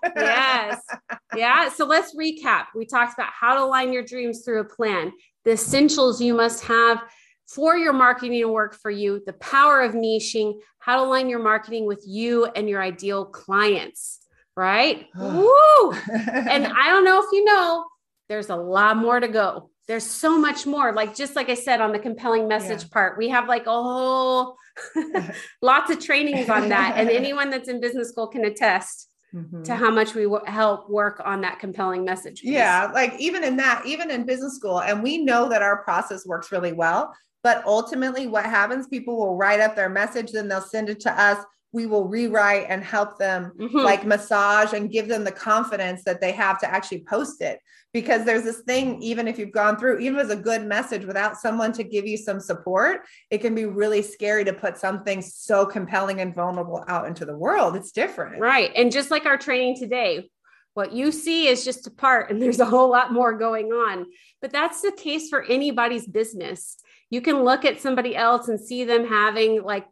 [1.35, 1.69] Yeah.
[1.69, 2.65] So let's recap.
[2.75, 5.11] We talked about how to align your dreams through a plan,
[5.45, 7.01] the essentials you must have
[7.47, 11.39] for your marketing to work for you, the power of niching, how to align your
[11.39, 14.19] marketing with you and your ideal clients,
[14.55, 15.07] right?
[15.15, 15.91] Woo!
[15.91, 17.85] And I don't know if you know,
[18.29, 19.69] there's a lot more to go.
[19.87, 20.93] There's so much more.
[20.93, 22.89] Like just like I said on the compelling message yeah.
[22.91, 24.55] part, we have like a whole
[25.61, 26.93] lots of trainings on that.
[26.95, 29.09] And anyone that's in business school can attest.
[29.35, 29.63] Mm-hmm.
[29.63, 32.41] to how much we w- help work on that compelling message.
[32.41, 32.51] Piece.
[32.51, 36.23] Yeah, like even in that, even in business school, and we know that our process
[36.23, 37.11] works really well
[37.43, 38.87] But ultimately, what happens?
[38.87, 41.43] People will write up their message, then they'll send it to us.
[41.73, 43.77] We will rewrite and help them Mm-hmm.
[43.77, 47.59] like massage and give them the confidence that they have to actually post it.
[47.93, 51.37] Because there's this thing, even if you've gone through, even as a good message without
[51.37, 55.65] someone to give you some support, it can be really scary to put something so
[55.65, 57.75] compelling and vulnerable out into the world.
[57.75, 58.39] It's different.
[58.39, 58.71] Right.
[58.75, 60.29] And just like our training today,
[60.75, 64.07] what you see is just a part, and there's a whole lot more going on.
[64.41, 66.77] But that's the case for anybody's business.
[67.13, 69.85] You can look at somebody else and see them having like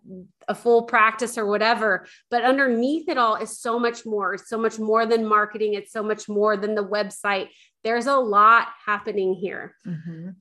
[0.47, 4.33] a full practice or whatever, but underneath it all is so much more.
[4.33, 7.49] It's so much more than marketing, it's so much more than the website.
[7.83, 9.75] There's a lot happening here.
[9.85, 10.37] Mhm.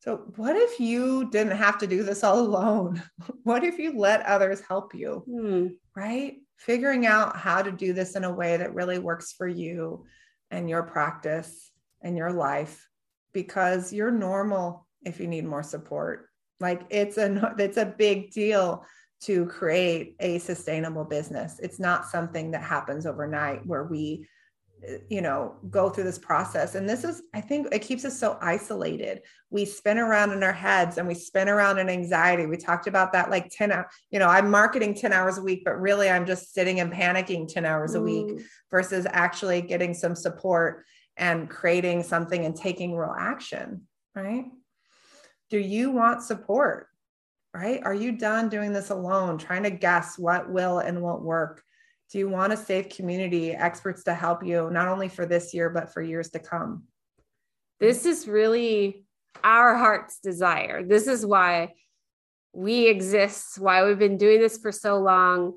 [0.00, 3.02] So, what if you didn't have to do this all alone?
[3.44, 5.24] What if you let others help you?
[5.26, 5.66] Hmm.
[5.96, 6.36] right?
[6.58, 10.04] Figuring out how to do this in a way that really works for you
[10.50, 12.86] and your practice and your life
[13.32, 16.28] because you're normal if you need more support.
[16.60, 18.84] Like it's a it's a big deal
[19.22, 21.58] to create a sustainable business.
[21.62, 24.26] It's not something that happens overnight where we
[24.88, 28.18] uh, you know go through this process and this is i think it keeps us
[28.18, 29.20] so isolated
[29.50, 33.12] we spin around in our heads and we spin around in anxiety we talked about
[33.12, 36.24] that like 10 hours you know i'm marketing 10 hours a week but really i'm
[36.24, 38.42] just sitting and panicking 10 hours a week Mm.
[38.70, 40.86] versus actually getting some support
[41.18, 43.82] and creating something and taking real action
[44.14, 44.46] right
[45.50, 46.86] do you want support
[47.52, 47.80] right?
[47.84, 51.62] Are you done doing this alone trying to guess what will and won't work?
[52.10, 55.70] Do you want a safe community experts to help you not only for this year
[55.70, 56.84] but for years to come?
[57.78, 59.04] This is really
[59.42, 60.84] our heart's desire.
[60.84, 61.74] This is why
[62.52, 65.54] we exist, why we've been doing this for so long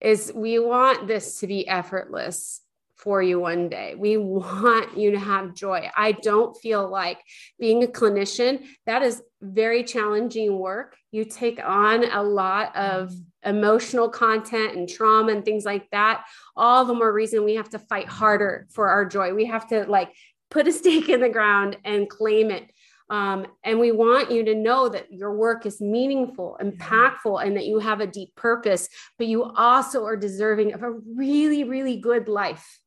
[0.00, 2.62] is we want this to be effortless
[3.00, 3.94] for you one day.
[3.96, 5.90] We want you to have joy.
[5.96, 7.18] I don't feel like
[7.58, 10.96] being a clinician that is very challenging work.
[11.10, 13.12] You take on a lot of
[13.44, 16.24] emotional content and trauma and things like that.
[16.56, 19.32] All the more reason we have to fight harder for our joy.
[19.32, 20.12] We have to like
[20.50, 22.70] put a stake in the ground and claim it.
[23.08, 27.66] Um, and we want you to know that your work is meaningful, impactful, and that
[27.66, 28.88] you have a deep purpose,
[29.18, 32.78] but you also are deserving of a really, really good life.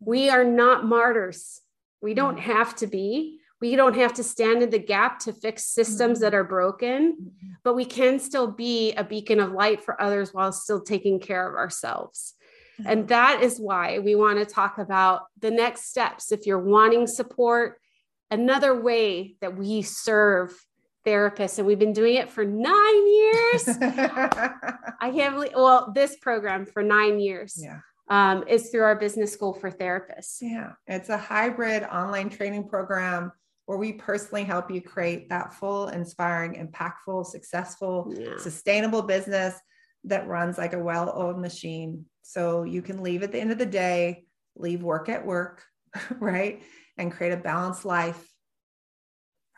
[0.00, 1.60] We are not martyrs.
[2.00, 2.50] We don't mm-hmm.
[2.50, 3.38] have to be.
[3.60, 6.24] We don't have to stand in the gap to fix systems mm-hmm.
[6.24, 7.52] that are broken, mm-hmm.
[7.62, 11.46] but we can still be a beacon of light for others while still taking care
[11.48, 12.34] of ourselves.
[12.86, 16.32] And that is why we want to talk about the next steps.
[16.32, 17.78] If you're wanting support,
[18.30, 20.54] another way that we serve
[21.06, 23.68] therapists, and we've been doing it for nine years.
[23.68, 27.80] I can't believe, well, this program for nine years yeah
[28.10, 30.38] um, is through our business school for therapists.
[30.40, 33.32] yeah it's a hybrid online training program
[33.66, 38.36] where we personally help you create that full inspiring impactful successful Yeah.
[38.38, 39.54] sustainable business
[40.04, 43.66] that runs like a well-oiled machine so you can leave at the end of the
[43.66, 44.24] day
[44.56, 45.64] leave work at work
[46.18, 46.62] right
[46.98, 48.26] and create a balanced life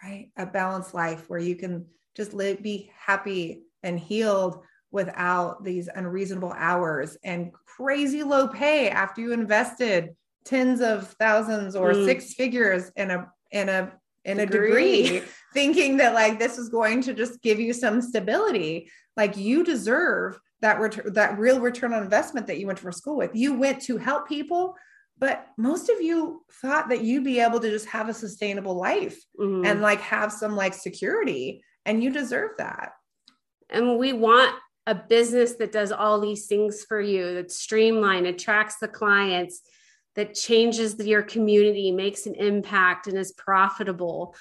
[0.02, 4.62] right a balanced life where you can just live be happy and healed
[4.92, 10.14] without these unreasonable hours and crazy low pay after you invested
[10.44, 12.04] tens of thousands or Mm.
[12.04, 13.92] six figures in a in a
[14.24, 15.02] in a Degree.
[15.02, 15.22] degree
[15.54, 20.38] thinking that like this is going to just give you some stability like you deserve
[20.60, 23.80] that return that real return on investment that you went to school with you went
[23.82, 24.74] to help people
[25.18, 29.18] but most of you thought that you'd be able to just have a sustainable life
[29.40, 29.66] Mhm.
[29.66, 32.92] and like have some like security and you deserve that
[33.70, 34.54] and we want
[34.86, 39.60] a business that does all these things for you, that streamlined attracts the clients
[40.16, 44.34] that changes the- your community makes an impact and is profitable.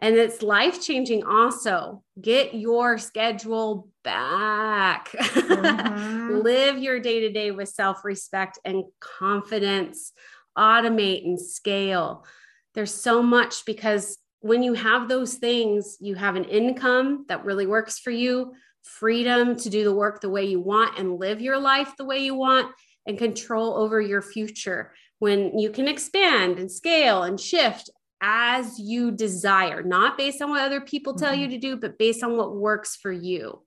[0.00, 2.02] And it's life changing also.
[2.20, 5.10] Get your schedule back.
[5.12, 6.42] Mhm.
[6.42, 10.12] live your day to day with self respect and confidence.
[10.58, 12.26] Automate and scale.
[12.74, 17.66] There's so much because when you have those things you have an income that really
[17.66, 18.52] works for you
[18.82, 22.18] freedom to do the work the way you want and live your life the way
[22.18, 22.70] you want
[23.06, 29.10] and control over your future when you can expand and scale and shift as you
[29.10, 31.52] desire not based on what other people tell you mm-hmm.
[31.52, 33.62] to do but based on what works for you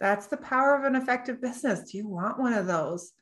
[0.00, 1.90] That's the power of an effective business.
[1.90, 3.12] Do you want one of those?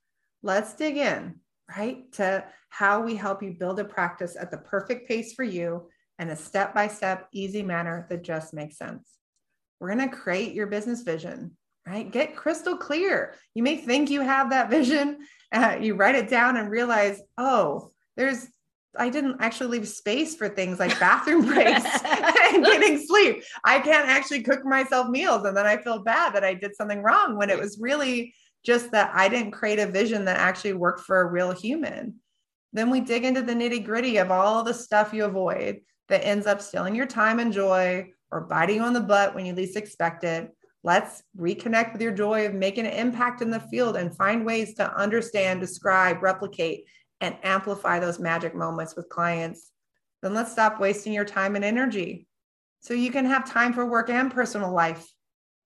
[0.43, 1.37] Let's dig in,
[1.77, 5.89] right, to how we help you build a practice at the perfect pace for you
[6.19, 9.16] and a step by step, easy manner that just makes sense.
[9.81, 11.57] We're going to create your business vision,
[11.87, 12.11] right?
[12.11, 13.35] Get crystal clear.
[13.55, 15.19] You may think you have that vision,
[15.53, 18.47] uh, you write it down and realize, oh, there's
[18.99, 23.43] I didn't actually leave space for things like bathroom breaks and getting sleep.
[23.65, 25.45] I can't actually cook myself meals.
[25.45, 28.91] And then I feel bad that I did something wrong when it was really just
[28.93, 32.17] that I didn't create a vision that actually worked for a real human.
[32.73, 36.47] Then we dig into the nitty gritty of all the stuff you avoid that ends
[36.47, 40.25] up stealing your time and joy or biting on the butt when you least expect
[40.25, 40.51] it.
[40.83, 44.75] Let's reconnect with your joy of making an impact in the field and find ways
[44.75, 46.85] to understand, describe, replicate,
[47.21, 49.71] and amplify those magic moments with clients.
[50.23, 52.27] Then let's stop wasting your time and energy
[52.81, 55.07] so you can have time for work and personal life,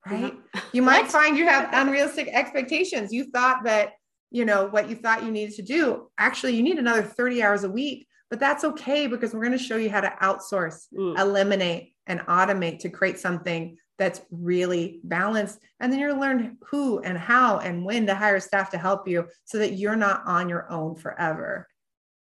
[0.06, 0.32] right?
[0.32, 0.58] Mm-hmm.
[0.72, 3.12] You might find you have unrealistic expectations.
[3.12, 3.92] You thought that,
[4.30, 7.64] you know, what you thought you needed to do, actually, you need another 30 hours
[7.64, 11.18] a week, but that's okay because we're going to show you how to outsource, mm.
[11.18, 15.58] eliminate, and automate to create something that's really balanced.
[15.78, 19.28] And then you'll learn who and how and when to hire staff to help you
[19.44, 21.68] so that you're not on your own forever.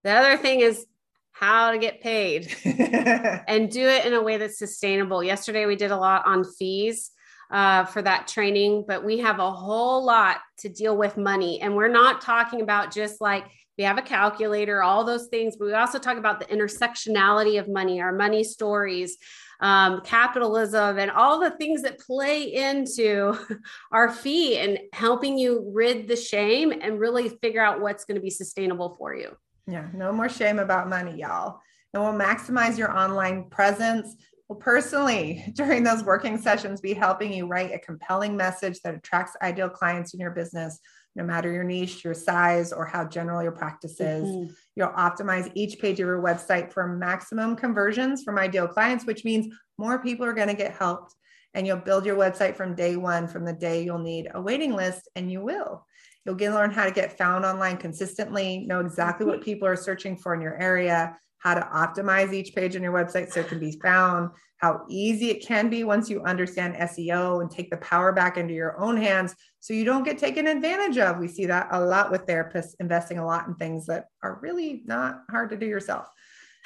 [0.04, 0.86] The other thing is
[1.32, 5.24] how to get paid and do it in a way that's sustainable.
[5.24, 7.12] Yesterday, we did a lot on fees.
[7.52, 11.60] Uh, for that training, but we have a whole lot to deal with money.
[11.60, 13.46] And we're not talking about just like
[13.80, 17.70] we have a calculator, all those things, but we also talk about the intersectionality of
[17.70, 19.18] money, our money stories,
[19.62, 23.40] um, capitalism, and all the things that play into
[23.94, 28.22] our fee and helping you rid the shame and really figure out what's going to
[28.22, 29.30] be sustainable for you.
[29.66, 31.62] Yeah, no more shame about money, y'all.
[31.94, 34.14] And we'll maximize your online presence.
[34.50, 39.38] Well, personally, during those working sessions, be helping you write a compelling message that attracts
[39.42, 40.82] ideal clients in your business
[41.16, 44.24] no matter your niche, your size, or how general your practice is.
[44.24, 44.54] Mm-hmm.
[44.76, 49.54] You'll optimize each page of your website for maximum conversions from ideal clients, which means
[49.78, 51.16] more people are going to get helped.
[51.54, 54.74] And you'll build your website from day one, from the day you'll need a waiting
[54.74, 55.86] list, and you will.
[56.26, 59.46] You'll get learn how to get found online consistently, know exactly what mm-hmm.
[59.46, 63.32] people are searching for in your area, how to optimize each page on your website
[63.32, 67.50] so it can be found, how easy it can be once you understand SEO and
[67.50, 71.18] take the power back into your own hands so you don't get taken advantage of.
[71.18, 74.84] We see that a lot with therapists investing a lot in things that are really
[74.86, 76.08] not hard to do yourself.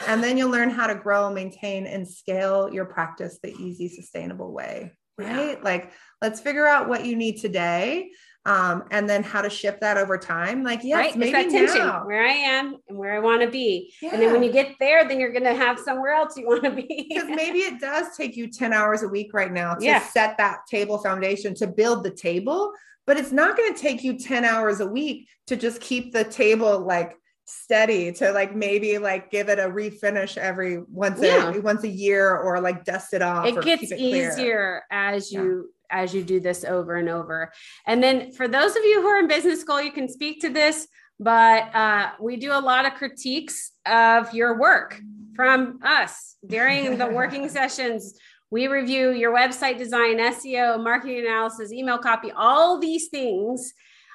[0.08, 4.52] And then you'll learn how to grow, maintain, and scale your practice the easy, sustainable
[4.52, 4.92] way.
[5.18, 5.58] Right?
[5.58, 5.64] Yeah.
[5.64, 5.92] Like,
[6.22, 8.10] let's figure out what you need today
[8.46, 10.64] um, and then how to shift that over time.
[10.64, 11.16] Like, yes, right?
[11.16, 12.06] maybe it's that tension now.
[12.06, 13.94] where I am and where I want to be.
[14.02, 14.14] Yeah.
[14.14, 16.64] And then when you get there, then you're going to have somewhere else you want
[16.64, 17.06] to be.
[17.08, 20.02] Because maybe it does take you 10 hours a week right now to yeah.
[20.02, 22.74] set that table foundation, to build the table,
[23.06, 26.24] but it's not going to take you 10 hours a week to just keep the
[26.24, 27.16] table like
[27.46, 31.54] steady to like maybe like give it a refinish every once yeah.
[31.54, 33.46] a once a year or like dust it off.
[33.46, 37.52] It gets it easier as you as you do this over and over.
[37.86, 40.50] And then for those of you who are in business school, you can speak to
[40.50, 40.88] this,
[41.20, 45.00] but uh, we do a lot of critiques of your work
[45.36, 48.18] from us during the working sessions.
[48.50, 53.74] We review your website design, SEO, marketing analysis, email copy, all these things.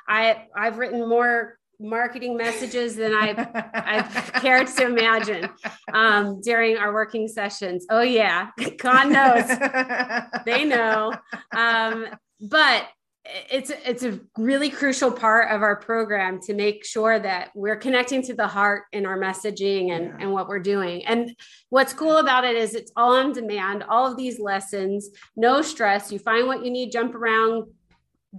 [0.08, 3.38] I, I've written more marketing messages than I've,
[3.74, 5.48] I've cared to imagine
[5.92, 7.86] um, during our working sessions.
[7.90, 9.46] Oh, yeah, God knows.
[10.44, 11.12] they know.
[11.56, 12.06] Um,
[12.40, 12.88] but
[13.50, 18.22] it's it's a really crucial part of our program to make sure that we're connecting
[18.22, 20.16] to the heart in our messaging and, yeah.
[20.20, 21.04] and what we're doing.
[21.04, 21.36] And
[21.68, 26.10] what's cool about it is it's all on demand, all of these lessons, no stress.
[26.10, 27.64] You find what you need, jump around,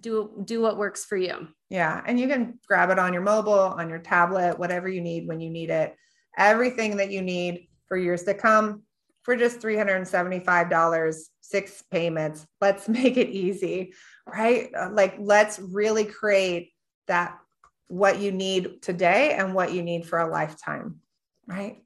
[0.02, 1.48] do do what works for you.
[1.70, 5.28] Yeah, and you can grab it on your mobile, on your tablet, whatever you need
[5.28, 5.96] when you need it.
[6.38, 8.84] Everything that you need for years to come
[9.24, 12.46] for just $375, six payments.
[12.62, 13.94] Let's make it easy,
[14.26, 14.70] right?
[14.76, 16.72] Uh, like let's really create
[17.08, 17.38] that
[17.88, 21.00] what you need today and what you need for a lifetime,
[21.48, 21.84] right?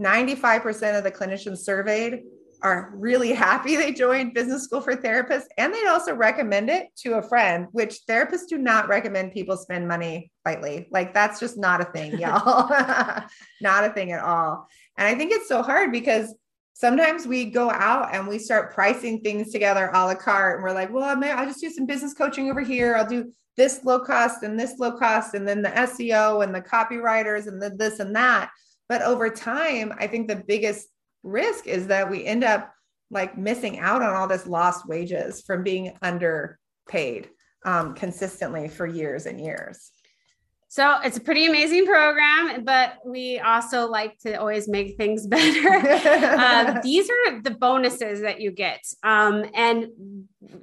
[0.00, 2.22] 95% of the clinicians surveyed
[2.62, 7.14] are really happy they joined business school for therapists and they'd also recommend it to
[7.14, 10.88] a friend which therapists do not recommend people spend money lightly.
[10.90, 12.70] Like that's just not a thing y'all.
[13.60, 14.68] Not a thing at all.
[14.96, 16.34] And i think it's so hard because
[16.72, 20.72] sometimes we go out and we start pricing things together a la carte and we're
[20.72, 22.96] like well may, i'll just do some business coaching over here?
[22.96, 26.62] I'll do this low cost and this low cost and then the seo and the
[26.62, 28.50] copywriters and the this and that.
[28.88, 30.88] But over time i think the biggest
[31.22, 32.72] risk is that we end up
[33.10, 37.28] like missing out on all this lost wages from being underpaid
[37.64, 39.90] um, consistently for years and years.
[40.68, 45.68] So it's a pretty amazing program, but we also like to always make things better.
[45.68, 48.80] uh, these are the bonuses that you get.
[49.02, 49.88] Um, and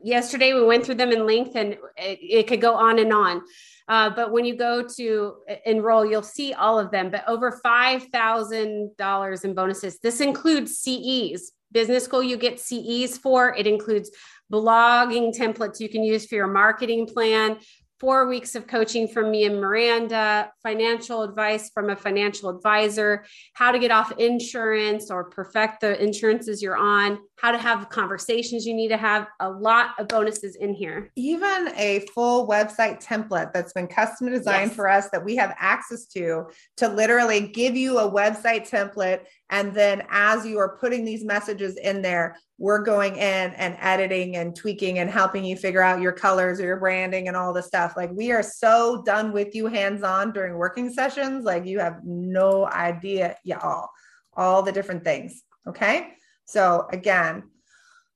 [0.02, 3.42] yesterday we went through them in length and it, it could go on and on.
[3.88, 5.36] Uh, but when you go to
[5.66, 10.00] enroll, you'll see all of them, but over $5,000 in bonuses.
[10.00, 13.56] This includes CEs, business school you get CEs for.
[13.56, 14.12] It includes
[14.52, 17.58] blogging templates you can use for your marketing plan,
[18.00, 23.72] four weeks of coaching from me and Miranda, financial advice from a financial advisor, how
[23.72, 28.74] to get off insurance or perfect the insurances you're on, how to have conversations you
[28.74, 31.12] need to have, a lot of bonuses in here.
[31.16, 34.76] Even a full website template that's been custom designed yes.
[34.76, 36.46] for us that we have access to,
[36.78, 39.22] to literally give you a website template.
[39.50, 43.22] And then as you are putting these messages in there, we're going in
[43.54, 47.38] and editing and tweaking and helping you figure out your colors or your branding and
[47.38, 47.94] all the stuff.
[47.96, 51.46] Like we are so done with you hands on during working sessions.
[51.46, 53.90] Like you have no idea, y'all,
[54.34, 55.44] all the different things.
[55.68, 56.14] Okay.
[56.46, 57.44] So again,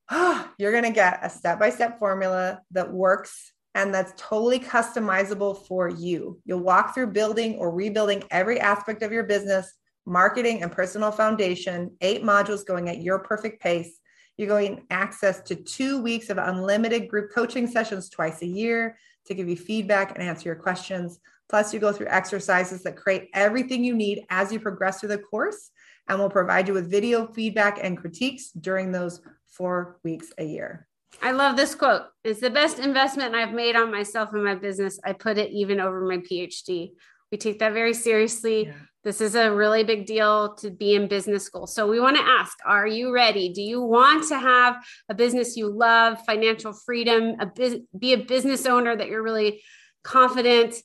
[0.57, 5.65] you're going to get a step by step formula that works and that's totally customizable
[5.65, 6.39] for you.
[6.45, 9.71] You'll walk through building or rebuilding every aspect of your business,
[10.05, 13.99] marketing, and personal foundation, eight modules going at your perfect pace
[14.41, 18.97] you're going access to two weeks of unlimited group coaching sessions twice a year
[19.27, 21.19] to give you feedback and answer your questions.
[21.47, 25.19] Plus, you go through exercises that create everything you need as you progress through the
[25.19, 25.69] course,
[26.07, 30.87] and we'll provide you with video feedback and critiques during those four weeks a year.
[31.21, 32.03] I love this quote.
[32.23, 34.97] It's the best investment I've made on myself and my business.
[35.03, 36.93] I put it even over my PhD.
[37.31, 38.65] We take that very seriously.
[38.65, 38.73] Yeah.
[39.03, 41.65] This is a really big deal to be in business school.
[41.65, 43.49] So we want to ask, are you ready?
[43.49, 44.75] Do you want to have
[45.09, 47.51] a business you love, financial freedom, a
[47.97, 49.63] be a business owner that you're really
[50.03, 50.75] confident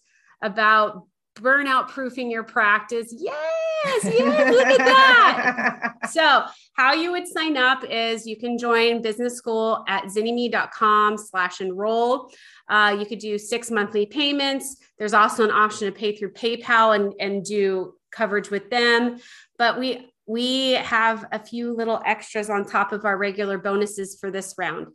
[0.42, 1.02] about
[1.34, 3.14] burnout proofing your practice?
[3.14, 5.94] Yes, yes, look at that.
[6.10, 11.60] so how you would sign up is you can join business school at zynnyme.com slash
[11.60, 12.30] enroll.
[12.68, 14.76] Uh, you could do six monthly payments.
[14.98, 19.18] There's also an option to pay through PayPal and, and do coverage with them.
[19.58, 24.30] But we we have a few little extras on top of our regular bonuses for
[24.30, 24.88] this round.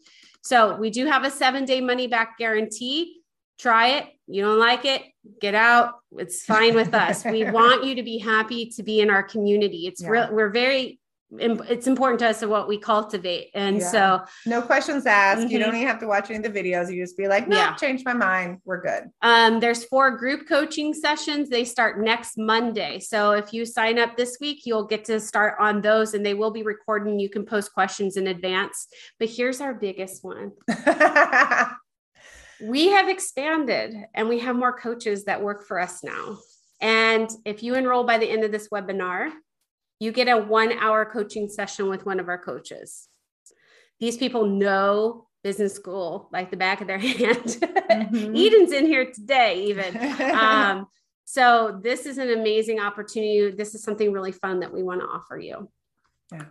[0.44, 3.22] So we do have a seven day money back guarantee.
[3.60, 4.06] Try it.
[4.28, 5.04] You don't like it,
[5.40, 5.96] get out.
[6.18, 7.24] It's fine with us.
[7.26, 9.88] we want you to be happy to be in our community.
[9.88, 10.10] It's yeah.
[10.10, 10.30] real.
[10.32, 11.01] We're very
[11.40, 13.52] it's important to us of what we cultivate.
[13.54, 13.92] And yeah.
[13.92, 15.42] so no questions asked.
[15.42, 15.52] Mm-hmm.
[15.52, 15.78] You don't mm-hmm.
[15.78, 16.94] even have to watch any of the videos.
[16.94, 17.76] You just be like, no, yeah.
[17.76, 18.60] change my mind.
[18.66, 19.10] We're good.
[19.22, 21.50] Um, there's four group coaching sessions.
[21.50, 23.00] They start next Monday.
[23.00, 26.34] So if you sign up this week, you'll get to start on those and they
[26.34, 27.20] will be recording.
[27.20, 28.88] You can post questions in advance.
[29.20, 30.52] But here's our biggest one.
[32.62, 36.38] we have expanded and we have more coaches that work for us now.
[36.82, 39.32] And if you enroll by the end of this webinar,
[40.02, 43.08] you get a one hour coaching session with one of our coaches.
[44.00, 47.46] These people know business school like the back of their hand.
[47.46, 48.36] Mm-hmm.
[48.36, 49.96] Eden's in here today, even.
[50.32, 50.88] Um,
[51.24, 53.52] so, this is an amazing opportunity.
[53.52, 55.70] This is something really fun that we want to offer you.
[56.32, 56.46] Yeah.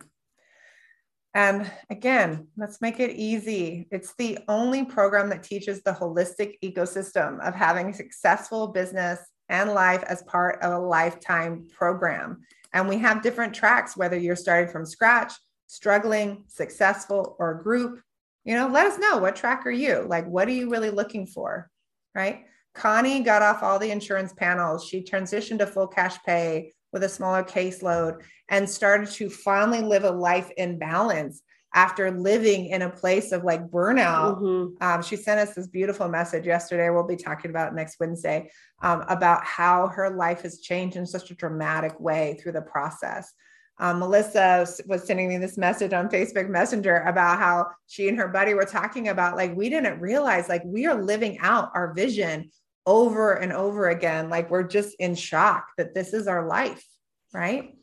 [1.35, 3.89] And again, let's make it easy.
[3.91, 10.05] It's the only program that teaches the holistic ecosystem of having successful business and life
[10.05, 12.43] as part of a lifetime program.
[12.73, 15.33] And we have different tracks, whether you're starting from scratch,
[15.67, 18.01] struggling, successful, or group.
[18.45, 20.07] You know, let us know what track are you?
[20.09, 21.71] Like, what are you really looking for?
[22.15, 22.45] Right.
[22.75, 24.87] Connie got off all the insurance panels.
[24.87, 30.05] She transitioned to full cash pay with a smaller caseload and started to finally live
[30.05, 31.43] a life in balance
[31.75, 34.41] after living in a place of like burnout.
[34.41, 34.83] Mm-hmm.
[34.83, 36.91] Um, she sent us this beautiful message yesterday.
[36.91, 38.51] We'll be talking about next Wednesday
[38.83, 43.33] um, about how her life has changed in such a dramatic way through the process.
[43.79, 48.29] Um, Melissa was sending me this message on Facebook Messenger about how she and her
[48.29, 52.51] buddy were talking about like, we didn't realize like we are living out our vision
[52.85, 54.29] over and over again.
[54.29, 56.85] Like, we're just in shock that this is our life,
[57.33, 57.75] right?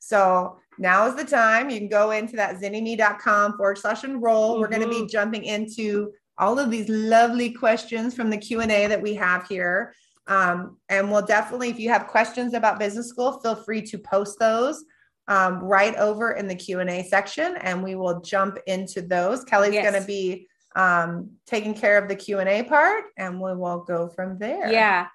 [0.00, 1.70] So, now is the time.
[1.70, 4.52] You can go into that zynnyme.com forward slash enroll.
[4.52, 4.60] Mm-hmm.
[4.60, 9.00] We're going to be jumping into all of these lovely questions from the Q&A that
[9.00, 9.94] we have here.
[10.26, 14.38] Um, and we'll definitely, if you have questions about business school, feel free to post
[14.38, 14.84] those
[15.28, 19.44] um, right over in the Q&A section and we will jump into those.
[19.44, 19.88] Kelly's yes.
[19.88, 24.38] going to be um, taking care of the Q&A part and we will go from
[24.38, 24.72] there.
[24.72, 25.08] Yeah.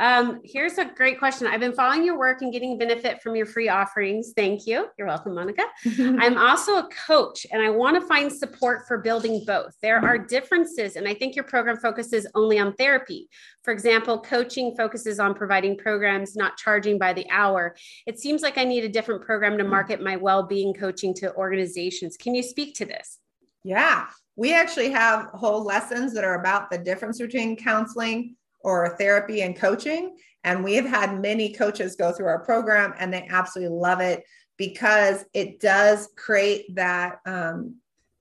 [0.00, 1.48] Um, here's a great question.
[1.48, 4.32] I've been following your work and getting benefit from your free offerings.
[4.36, 4.86] Thank you.
[4.96, 5.64] You're welcome, Monica.
[5.98, 9.74] I'm also a coach and I want to find support for building both.
[9.82, 13.28] There are differences, and I think your program focuses only on therapy.
[13.64, 17.74] For example, coaching focuses on providing programs, not charging by the hour.
[18.06, 21.34] It seems like I need a different program to market my well being coaching to
[21.34, 22.16] organizations.
[22.16, 23.18] Can you speak to this?
[23.64, 24.06] Yeah,
[24.36, 29.56] we actually have whole lessons that are about the difference between counseling or therapy and
[29.56, 30.16] coaching.
[30.44, 34.24] And we have had many coaches go through our program and they absolutely love it.
[34.58, 37.76] because it does create that um,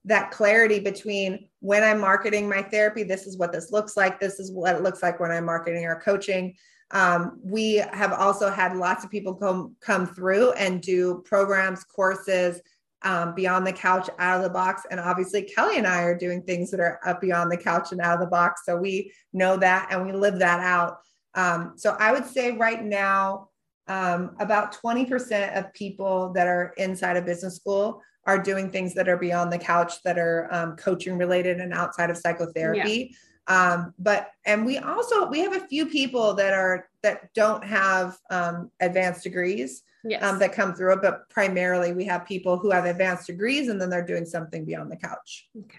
[0.06, 4.22] that clarity between when I'm marketing my therapy, this is what this looks like.
[4.22, 6.56] This is what it looks like when I'm marketing our coaching.
[6.92, 12.62] Um, we have also had lots of people come come through and do programs, courses,
[13.04, 16.42] um, beyond the couch, out of the box, and obviously Kelly and I are doing
[16.42, 18.62] things that are up beyond the couch and out of the box.
[18.66, 20.98] So we know that and we live that out.
[21.36, 23.50] Um, so I would say right now,
[23.88, 29.08] um, about 20% of people that are inside of business school are doing things that
[29.08, 33.12] are beyond the couch that are um, coaching related and outside of psychotherapy.
[33.12, 33.18] Yeah.
[33.48, 38.18] Um, but and we also we have a few people that are that don't have
[38.30, 40.24] um, advanced degrees yes.
[40.24, 43.80] um, that come through it, but primarily we have people who have advanced degrees and
[43.80, 45.48] then they're doing something beyond the couch.
[45.58, 45.78] Okay.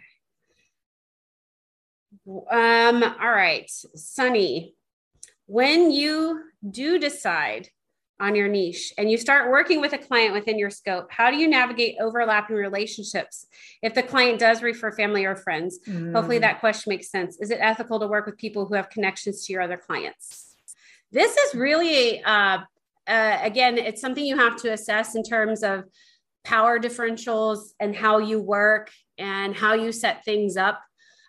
[2.50, 4.74] Um, all right, Sunny,
[5.46, 7.68] when you do decide
[8.20, 11.36] on your niche and you start working with a client within your scope, how do
[11.36, 13.46] you navigate overlapping relationships
[13.82, 15.78] if the client does refer family or friends?
[15.86, 16.12] Mm.
[16.12, 17.38] Hopefully that question makes sense.
[17.40, 20.56] Is it ethical to work with people who have connections to your other clients?
[21.12, 22.58] This is really, uh,
[23.08, 25.84] uh, again, it's something you have to assess in terms of
[26.44, 30.80] power differentials and how you work and how you set things up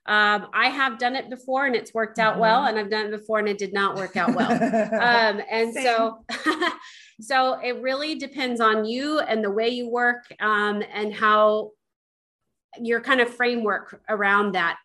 [0.10, 2.42] um, I have done it before and it's worked out mm-hmm.
[2.42, 4.52] well, and I've done it before and it did not work out well.
[4.52, 5.84] um, and Same.
[5.84, 6.26] so,
[7.22, 11.72] so it really depends on you and the way you work um, and how
[12.80, 14.78] your kind of framework around that.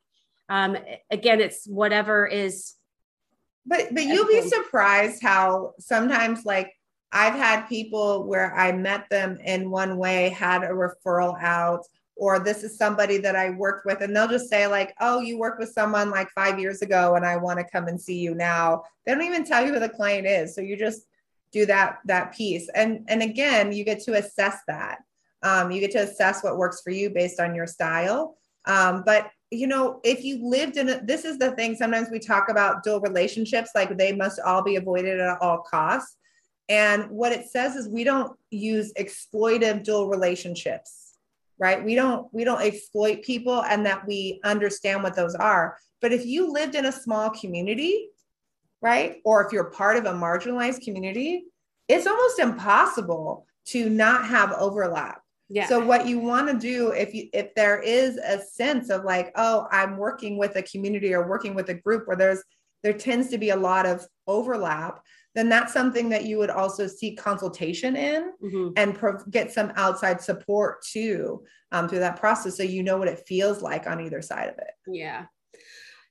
[0.51, 0.77] Um,
[1.11, 2.75] again, it's whatever is.
[3.65, 6.71] But but you'll be surprised how sometimes like
[7.15, 11.87] I've had people where I met them in one way, had a referral out,
[12.17, 15.39] or this is somebody that I worked with, and they'll just say, like, oh, you
[15.39, 18.35] worked with someone like five years ago, and I want to come and see you
[18.35, 18.83] now.
[19.07, 20.57] They don't even tell you who the client is.
[20.57, 21.07] So you just
[21.53, 22.69] do that that piece.
[22.75, 24.99] And and again, you get to assess that.
[25.45, 28.37] Um, you get to assess what works for you based on your style.
[28.67, 31.77] Um, but you know, if you lived in a, this is the thing.
[31.77, 36.17] Sometimes we talk about dual relationships, like they must all be avoided at all costs.
[36.69, 41.01] And what it says is we don't use exploitive dual relationships
[41.59, 41.85] right?
[41.85, 45.79] We don't we don't exploit people and that we understand what those are.
[46.01, 48.11] But if you lived in a small community
[48.83, 49.23] right?
[49.25, 51.45] Or if you're part of a marginalized community
[51.89, 55.21] it's almost impossible to not have overlap.
[55.49, 55.67] Yeah.
[55.69, 59.33] So what you want to do if you if there is a sense of like,
[59.37, 62.43] oh, I'm working with a community or working with a group where there's
[62.83, 65.03] there tends to be a lot of overlap,
[65.35, 68.69] then that's something that you would also seek consultation in mm-hmm.
[68.77, 71.43] and pro- get some outside support too
[71.73, 74.57] um, through that process so you know what it feels like on either side of
[74.59, 74.71] it.
[74.87, 75.27] Yeah.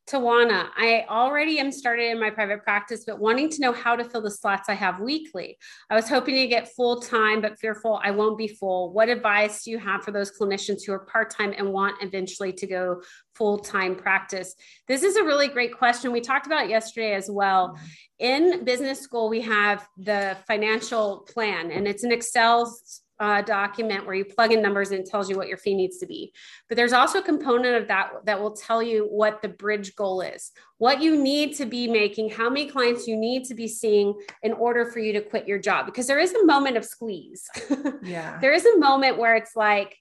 [0.09, 4.03] Tawana, I already am started in my private practice, but wanting to know how to
[4.03, 5.57] fill the slots I have weekly.
[5.89, 8.91] I was hoping to get full time, but fearful I won't be full.
[8.91, 12.51] What advice do you have for those clinicians who are part time and want eventually
[12.51, 13.01] to go
[13.33, 14.55] full time practice?
[14.89, 16.11] This is a really great question.
[16.11, 17.69] We talked about it yesterday as well.
[17.69, 17.85] Mm-hmm.
[18.19, 22.73] In business school, we have the financial plan, and it's an Excel
[23.19, 25.97] uh, document where you plug in numbers and it tells you what your fee needs
[25.99, 26.33] to be.
[26.67, 30.21] But there's also a component of that that will tell you what the bridge goal
[30.21, 34.13] is, what you need to be making, how many clients you need to be seeing
[34.41, 35.85] in order for you to quit your job.
[35.85, 37.49] Because there is a moment of squeeze.
[38.03, 38.37] Yeah.
[38.41, 39.97] there is a moment where it's like,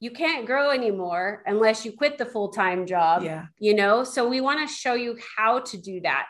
[0.00, 3.22] you can't grow anymore unless you quit the full-time job.
[3.22, 3.46] Yeah.
[3.58, 6.26] You know, so we want to show you how to do that.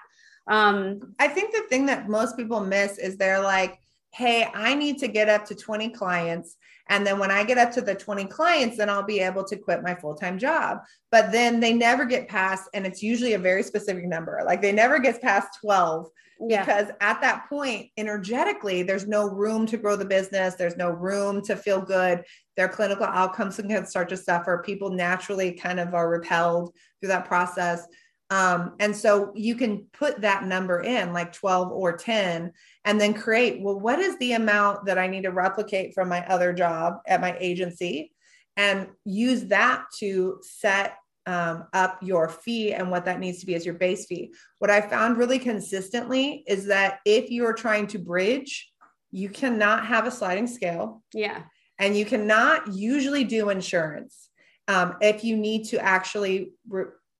[0.47, 3.79] Um, I think the thing that most people miss is they're like,
[4.13, 6.57] hey, I need to get up to 20 clients.
[6.89, 9.57] And then when I get up to the 20 clients, then I'll be able to
[9.57, 10.79] quit my full time job.
[11.11, 14.41] But then they never get past, and it's usually a very specific number.
[14.45, 16.09] Like they never get past 12
[16.41, 16.65] yeah.
[16.65, 20.55] because at that point, energetically, there's no room to grow the business.
[20.55, 22.25] There's no room to feel good.
[22.57, 24.63] Their clinical outcomes can start to suffer.
[24.65, 27.87] People naturally kind of are repelled through that process.
[28.31, 32.53] Um, and so you can put that number in like 12 or 10
[32.85, 36.27] and then create, well, what is the amount that I need to replicate from my
[36.27, 38.13] other job at my agency?
[38.57, 40.97] And use that to set
[41.27, 44.33] um, up your fee and what that needs to be as your base fee.
[44.59, 48.71] What I found really consistently is that if you're trying to bridge,
[49.11, 51.03] you cannot have a sliding scale.
[51.15, 51.43] Yeah.
[51.79, 54.29] And you cannot usually do insurance.
[54.67, 56.53] Um, if you need to actually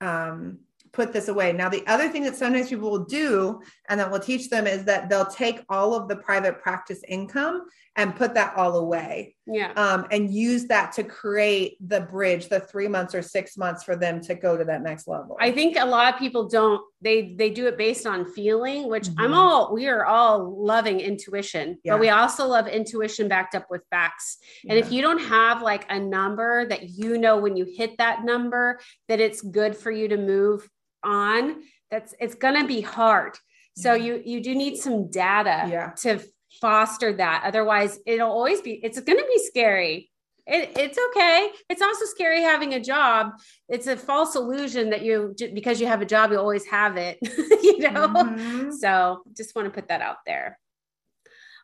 [0.01, 0.59] um,
[0.93, 1.53] put this away.
[1.53, 4.85] Now, the other thing that sometimes people will do and that we'll teach them is
[4.85, 7.67] that they'll take all of the private practice income
[7.99, 9.35] and put that all away.
[9.51, 9.73] Yeah.
[9.77, 13.97] um, and use that to create the bridge, the three months or six months for
[13.97, 15.39] them to go to that next level.
[15.41, 19.09] I think a lot of people don't they they do it based on feeling, which
[19.17, 19.37] I'm Mhm.
[19.37, 21.93] all we are all loving intuition, Yeah.
[21.95, 24.37] but we also love intuition backed up with facts.
[24.69, 28.23] And if you don't have like a number that you know when you hit that
[28.23, 30.69] number that it's good for you to move
[31.03, 33.39] on, that's it's going to be hard.
[33.79, 34.05] So Mhm.
[34.05, 35.91] you you do need some data Yeah.
[36.03, 36.21] to
[36.61, 37.43] foster that.
[37.45, 40.11] Otherwise, it'll always be it's going to be scary.
[40.47, 41.51] It, it's okay.
[41.69, 43.33] It's also scary having a job.
[43.69, 47.19] It's a false illusion that you because you have a job, you always have it.
[47.23, 48.09] you know.
[48.09, 48.73] Mhm.
[48.73, 50.59] So just want to put that out there.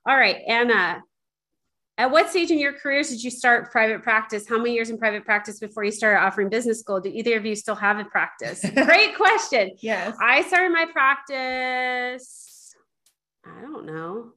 [0.06, 1.02] All right, Anna.
[1.96, 4.48] At what stage in your careers did you start private practice?
[4.48, 7.00] How many years in private practice before you started offering business school?
[7.00, 8.64] Do either of you still have a practice?
[8.74, 9.70] Great question.
[9.78, 10.16] Yes.
[10.20, 12.74] I started my practice,
[13.46, 14.32] I don't know.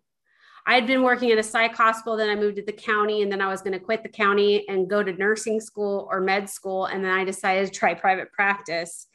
[0.70, 3.42] I'd been working at a psych hospital, then I moved to the county, and then
[3.42, 6.86] I was going to quit the county and go to nursing school or med school.
[6.86, 9.08] And then I decided to try private practice.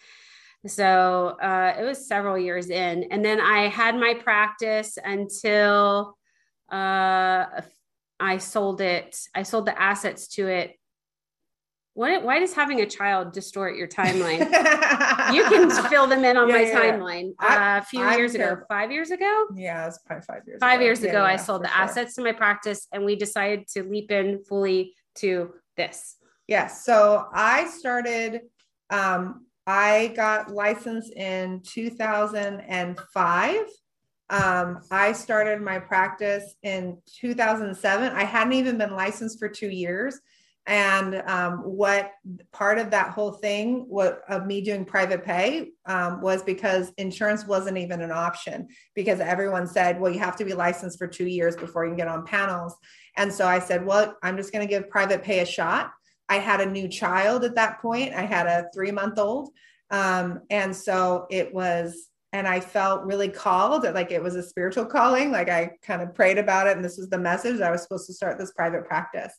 [0.67, 3.05] So uh, it was several years in.
[3.11, 6.17] And then I had my practice until
[6.71, 7.45] uh,
[8.19, 9.19] I sold it.
[9.35, 10.79] I sold the assets to it.
[11.95, 14.39] What, why does having a child distort your timeline?
[15.35, 16.93] you can fill them in on Yeah, my yeah, yeah.
[16.93, 17.33] timeline.
[17.39, 20.59] I- Uh, a few I'm years ago, five years ago, Yeah, it's probably five years.
[20.61, 20.85] five ago.
[20.85, 21.77] years Yeah, ago, I sold the sure.
[21.83, 26.17] assets to my practice, and we decided to leap in fully to this.
[26.49, 26.83] Yes.
[26.85, 28.41] So I started,
[28.89, 33.57] um, I got licensed in 2005.
[34.31, 38.13] Um, I started my practice in 2007.
[38.15, 40.19] I hadn't even been licensed for two years.
[40.67, 42.13] And um, what
[42.53, 47.47] part of that whole thing, what of me doing private pay, um, was because insurance
[47.47, 51.27] wasn't even an option because everyone said, well, you have to be licensed for two
[51.27, 52.77] years before you can get on panels.
[53.17, 55.91] And so I said, well, I'm just going to give private pay a shot.
[56.29, 58.15] I had a new child at that point.
[58.15, 59.51] I had a three month old.
[59.91, 64.87] Um, and so it was, and I felt really called, like it was a spiritual
[64.87, 65.33] calling.
[65.33, 66.77] Like I kind of prayed about it.
[66.77, 69.35] And this was the message I was supposed to start this private practice.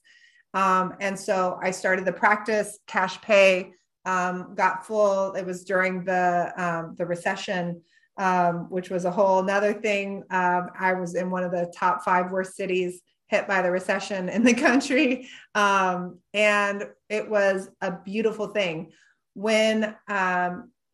[0.53, 3.73] Um, and so I started the practice, cash pay,
[4.05, 5.33] um, got full.
[5.33, 7.81] It was during the, um, the recession,
[8.17, 10.23] um, which was a whole nother thing.
[10.29, 14.29] Um, I was in one of the top five worst cities hit by the recession
[14.29, 15.27] in the country.
[15.55, 18.91] Um, and it was a beautiful thing.
[19.33, 19.95] When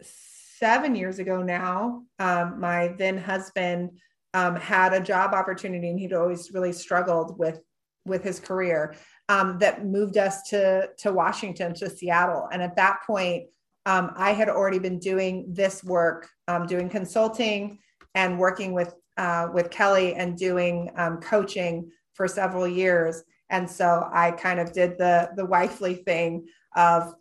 [0.01, 3.99] seven years ago now, my then husband
[4.33, 7.59] had a job opportunity and he'd always really struggled with
[8.05, 8.95] with his career
[9.29, 12.49] um, that moved us to to Washington to Seattle.
[12.51, 13.45] And at that point,
[13.85, 17.79] um, I had already been doing this work, um, doing consulting
[18.15, 23.23] and working with uh, with Kelly and doing um, coaching for several years.
[23.51, 27.13] And so I kind of did the the wifely thing of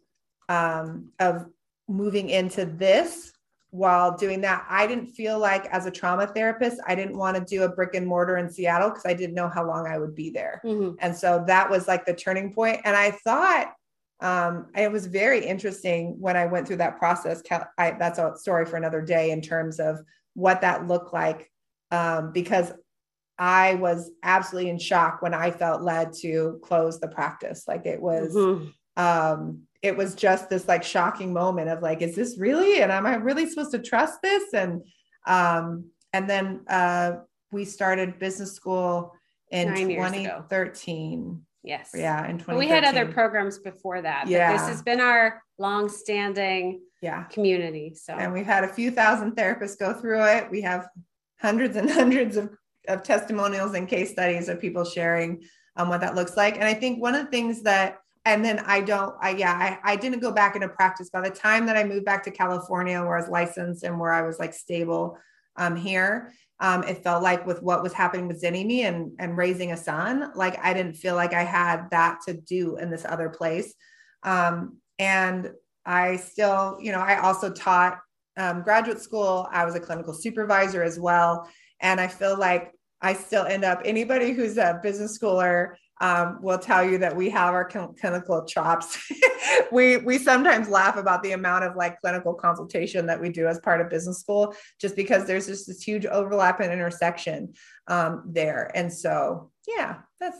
[0.48, 1.46] um, of
[1.88, 3.32] moving into this
[3.70, 4.64] while doing that.
[4.68, 7.94] I didn't feel like as a trauma therapist, I didn't want to do a brick
[7.94, 10.60] and mortar in Seattle because I didn't know how long I would be there.
[10.64, 10.96] Mhm.
[11.00, 12.80] And so that was like the turning point.
[12.84, 13.74] And I thought
[14.20, 17.40] um, it was very interesting when I went through that process.
[17.78, 20.00] I, that's a story for another day in terms of
[20.34, 21.52] what that looked like,
[21.92, 22.72] um, because
[23.38, 27.68] I was absolutely in shock when I felt led to close the practice.
[27.68, 28.72] Like it was, Mhm.
[28.96, 32.82] um, it was just this like shocking moment of like, is this really?
[32.82, 34.52] And am I really supposed to trust this?
[34.52, 34.82] And
[35.26, 37.12] um, and then uh,
[37.52, 39.12] we started business school
[39.50, 41.42] in Nine 2013.
[41.62, 41.90] Yes.
[41.94, 42.44] Yeah, in 2013.
[42.46, 44.24] But we had other programs before that.
[44.24, 44.52] but Yeah.
[44.52, 47.24] This has been our long-standing Yeah.
[47.24, 47.94] community.
[47.94, 50.50] So And we've had a few thousand therapists go through it.
[50.50, 50.88] We have
[51.40, 52.50] hundreds and hundreds of,
[52.88, 55.42] of testimonials and case studies of people sharing
[55.76, 56.54] um, what that looks like.
[56.54, 59.92] And I think one of the things that, and then I don't, I, yeah, I,
[59.92, 63.00] I didn't go back into practice by the time that I moved back to California
[63.00, 65.18] where I was licensed and where I was like stable
[65.56, 66.32] um, here.
[66.60, 70.32] Um, it felt like with what was happening with Zynnyme and, and raising a son,
[70.34, 73.74] like I didn't feel like I had that to do in this other place.
[74.24, 75.50] Um, and
[75.86, 77.98] I still, you know, I also taught
[78.36, 79.46] um, graduate school.
[79.52, 81.48] I was a clinical supervisor as well.
[81.80, 86.58] And I feel like I still end up, anybody who's a business schooler um, will
[86.58, 88.98] tell you that we have our clinical chops.
[89.72, 93.58] we, we sometimes laugh about the amount of like clinical consultation that we do as
[93.60, 97.52] part of business school, just because there's just this huge overlap and intersection
[97.88, 98.70] um, there.
[98.74, 100.38] And so, yeah, that's,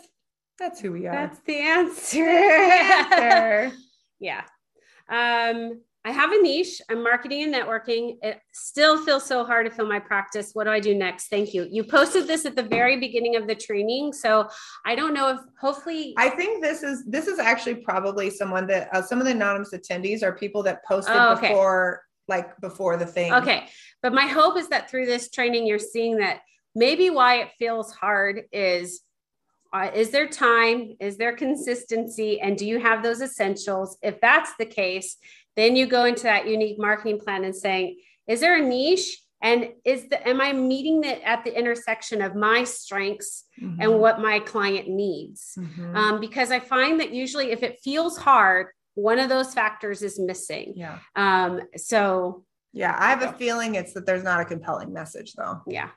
[0.59, 1.13] that's who we are.
[1.13, 2.25] that's the answer.
[2.25, 3.77] Answer.
[4.21, 4.45] yeah.
[5.09, 6.81] Um, I have a niche.
[6.89, 8.17] I'm marketing and networking.
[8.23, 10.51] It still feels so hard to fill my practice.
[10.55, 11.29] What do I do next?
[11.29, 11.67] Thank you.
[11.71, 14.49] You posted this at the very beginning of the training, so
[14.87, 18.89] I don't know if hopefully I think this is this is actually probably someone that
[18.95, 21.49] uh, some of the anonymous attendees are people that posted Oh, okay.
[21.49, 23.33] before like before the thing.
[23.35, 23.67] Okay.
[24.03, 26.41] But my hope is that through this training, you're seeing that
[26.75, 29.03] maybe why it feels hard is
[29.73, 30.95] uh, is there time?
[30.99, 32.41] Is there consistency?
[32.41, 33.99] And do you have those essentials?
[34.03, 35.17] If that's the case,
[35.59, 37.99] then you go into that unique marketing plan and saying,
[38.29, 39.21] is there a niche?
[39.43, 43.77] And is the am I meeting it at the intersection of my strengths Mhm.
[43.81, 45.57] and what my client needs?
[45.59, 45.97] Mhm.
[45.97, 50.19] Um, because I find that usually if it feels hard, one of those factors is
[50.19, 50.73] missing.
[50.77, 50.99] yeah.
[51.17, 52.95] Um, so Yeah.
[52.99, 55.63] I have a feeling it's that there's not a compelling message though.
[55.67, 55.91] yeah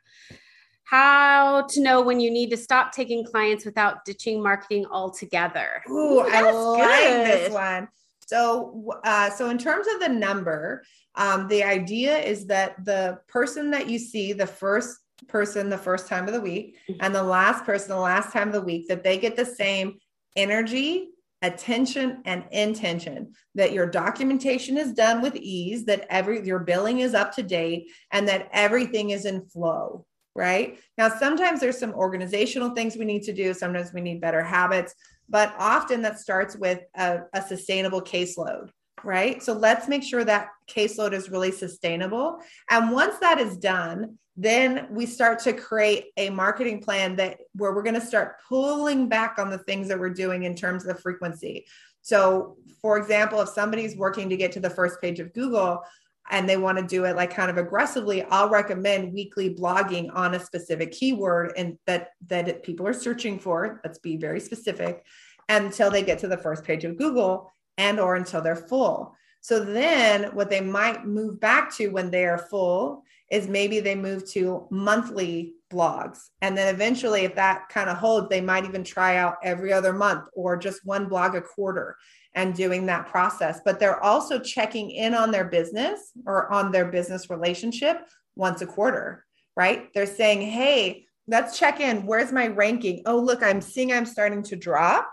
[0.83, 6.19] how to know when you need to stop taking clients without ditching marketing altogether Ooh,
[6.19, 7.87] I that's like this one.
[8.31, 10.83] So, uh, so in terms of the number,
[11.15, 14.97] um, the idea is that the person that you see, the first
[15.27, 16.97] person, the first time of the week, Mhm.
[17.01, 19.99] and the last person, the last time of the week, that they get the same
[20.37, 21.09] energy,
[21.41, 23.33] attention, and intention.
[23.55, 27.91] That your documentation is done with ease, that every your billing is up to date,
[28.13, 30.05] and that everything is in flow.
[30.33, 33.53] Right now, sometimes there's some organizational things we need to do.
[33.53, 34.95] Sometimes we need better habits
[35.31, 38.69] but often that starts with a, a sustainable caseload
[39.03, 39.41] right?
[39.41, 42.37] So let's make sure that caseload is really sustainable.
[42.69, 47.73] And once that is done then we start to create a marketing plan that where
[47.73, 50.95] we're going to start pulling back on the things that we're doing in terms of
[50.95, 51.65] the frequency.
[52.01, 55.83] So for example if somebody's working to get to the first page of google
[56.31, 60.33] and they want to do it like kind of aggressively i'll recommend weekly blogging on
[60.33, 65.05] a specific keyword and that that people are searching for let's be very specific
[65.49, 69.15] until they get to the first page of google and or until they're full.
[69.41, 73.95] So then what they might move back to when they are full is maybe they
[73.95, 76.19] move to monthly blogs.
[76.41, 79.93] And then eventually if that kind of holds they might even try out every other
[79.93, 81.97] month or just one blog a quarter
[82.35, 83.59] and doing that process.
[83.63, 88.67] But they're also checking in on their business or on their business relationship once a
[88.67, 89.25] quarter,
[89.55, 89.89] right?
[89.93, 92.05] They're saying, hey, let's check in.
[92.05, 93.03] Where's my ranking?
[93.05, 95.11] Oh, look, I'm seeing I'm starting to drop.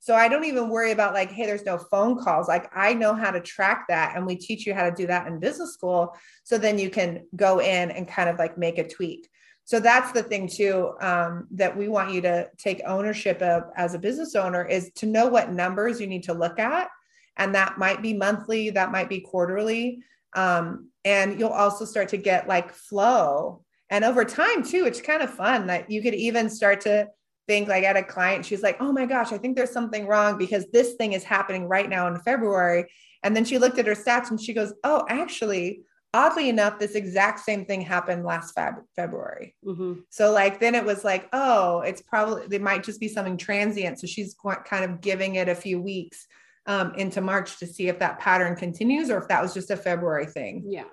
[0.00, 2.48] So I don't even worry about like, hey, there's no phone calls.
[2.48, 4.16] Like I know how to track that.
[4.16, 6.16] And we teach you how to do that in business school.
[6.42, 9.28] So then you can go in and kind of like make a tweak.
[9.64, 13.94] So that's the thing too um, that we want you to take ownership of as
[13.94, 16.88] a business owner is to know what numbers you need to look at,
[17.36, 20.02] and that might be monthly, that might be quarterly,
[20.34, 23.62] um, and you'll also start to get like flow.
[23.90, 27.08] And over time too, it's kind of fun that you could even start to
[27.46, 30.38] think like at a client, she's like, "Oh my gosh, I think there's something wrong
[30.38, 32.86] because this thing is happening right now in February."
[33.22, 35.82] And then she looked at her stats and she goes, "Oh, actually."
[36.14, 39.54] Oddly enough, this exact same thing happened last Feb- February.
[39.64, 40.02] Mhm.
[40.10, 43.98] So like then it was like, oh, it's probably it might just be something transient.
[43.98, 44.36] So she's
[44.66, 46.26] kind of giving it a few weeks
[46.66, 49.76] um, into March to see if that pattern continues or if that was just a
[49.76, 50.62] February thing.
[50.66, 50.84] yeah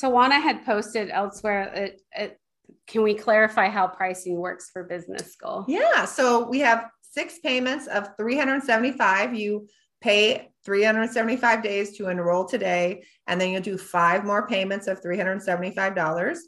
[0.00, 2.40] tawana had posted elsewhere it, it,
[2.86, 6.04] can we clarify how pricing works for business school Yeah.
[6.04, 9.34] So we have six payments of 375.
[9.34, 9.68] You
[10.00, 16.38] pay 375 days to enroll today, and then you'll do five more payments of $375.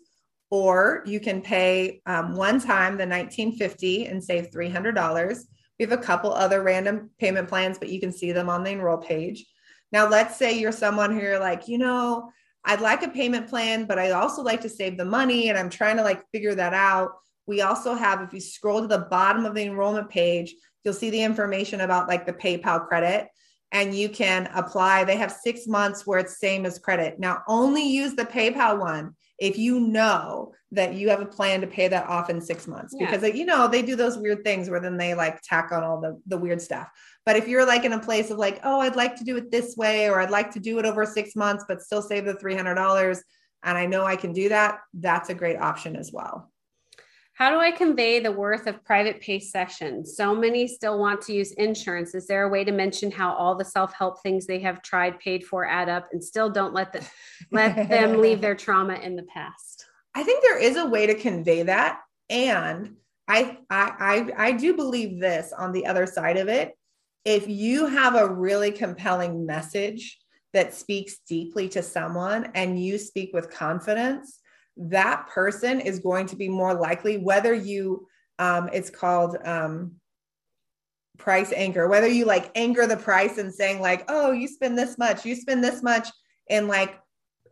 [0.50, 5.38] Or you can pay um, one time the 1950 and save $300.
[5.78, 8.70] We have a couple other random payment plans, but you can see them on the
[8.70, 9.44] enroll page.
[9.92, 12.30] Now, let's say you're someone who you're like, you know,
[12.64, 15.70] I'd like a payment plan, but I also like to save the money and I'm
[15.70, 17.12] trying to like figure that out.
[17.46, 21.10] We also have, if you scroll to the bottom of the enrollment page, you'll see
[21.10, 23.28] the information about like the PayPal credit
[23.72, 25.04] and you can apply.
[25.04, 27.18] They have six months where it's same as credit.
[27.18, 31.66] Now, only use the PayPal one if you know that you have a plan to
[31.66, 33.10] pay that off in six months Yeah.
[33.10, 36.00] because you know they do those weird things where then they like tack on all
[36.00, 36.88] the, the weird stuff.
[37.24, 39.50] But if you're like in a place of like, oh, I'd like to do it
[39.50, 42.34] this way, or I'd like to do it over six months, but still save the
[42.34, 43.20] $300,
[43.64, 46.50] and I know I can do that, that's a great option as well.
[47.36, 51.32] How do i convey the worth of private pay sessions so many still want to
[51.32, 54.82] use insurance is there a way to mention how all the self-help things they have
[54.82, 57.06] tried paid for add up and still don't let the,
[57.52, 59.86] let them leave their trauma in the past
[60.16, 62.00] I think there is a way to convey that.
[62.30, 62.96] And
[63.28, 66.74] I, I, I, I do believe this on the other side of it.
[67.26, 70.18] If you have a really compelling message
[70.54, 74.38] that speaks deeply to someone and you speak with confidence,
[74.76, 78.06] that person is going to be more likely, whether you,
[78.38, 79.92] um, it's called, um,
[81.16, 84.98] price anchor, whether you like anchor the price and saying like, oh, you spend this
[84.98, 86.08] much, you spend this much
[86.48, 86.98] in like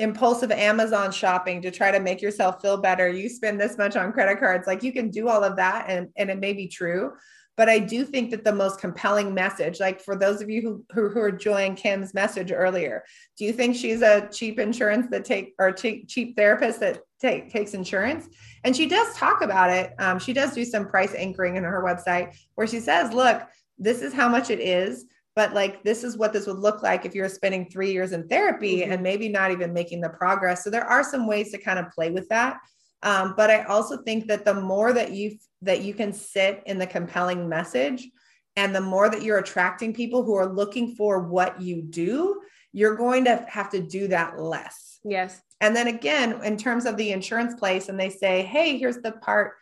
[0.01, 3.09] impulsive Amazon shopping to try to make yourself feel better.
[3.09, 4.66] You spend this much on credit cards.
[4.66, 7.12] Like you can do all of that and, and it may be true.
[7.56, 10.84] But I do think that the most compelling message, like for those of you who,
[10.92, 13.05] who, who are enjoying Kim's message earlier,
[13.38, 16.98] do you think she's a cheap insurance that take or cheap, cheap therapist that
[17.28, 18.28] take, takes insurance?
[18.64, 19.94] And she does talk about it.
[19.98, 23.42] Um, she does do some price anchoring in her website where she says, look,
[23.78, 25.06] this is how much it is
[25.36, 28.28] but like this is what this would look like if you're spending three years in
[28.28, 28.92] therapy mm-hmm.
[28.92, 31.90] and maybe not even making the progress so there are some ways to kind of
[31.90, 32.59] play with that
[33.02, 36.78] um, but i also think that the more that you that you can sit in
[36.78, 38.09] the compelling message
[38.56, 42.40] and the more that you're attracting people who are looking for what you do
[42.72, 46.97] you're going to have to do that less yes and then again in terms of
[46.97, 49.52] the insurance place and they say hey here's the part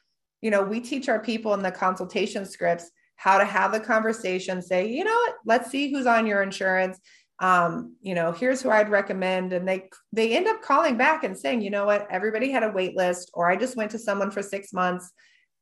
[0.41, 2.91] you know we teach our people in the consultation scripts
[3.23, 6.99] how to have the conversation, say, you know what, let's see who's on your insurance.
[7.39, 9.53] Um, you know, here's who I'd recommend.
[9.53, 12.71] And they they end up calling back and saying, you know what, everybody had a
[12.73, 15.09] wait list, or I just went to someone for six months.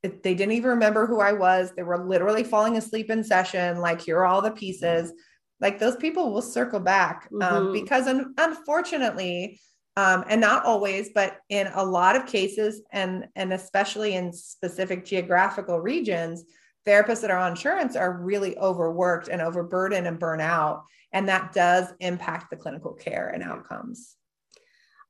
[0.03, 1.73] They didn't even remember who I was.
[1.77, 3.79] They were literally falling asleep in session.
[3.81, 5.13] Like, here are all the pieces.
[5.61, 7.73] Like those people will circle back um, mm-hmm.
[7.75, 9.61] because un- unfortunately,
[9.97, 15.05] um, and not always, but in a lot of cases, and and especially in specific
[15.05, 16.45] geographical regions,
[16.87, 20.83] therapists that are on insurance are really overworked and overburdened and burnout.
[21.13, 24.17] And that does impact the clinical care and outcomes.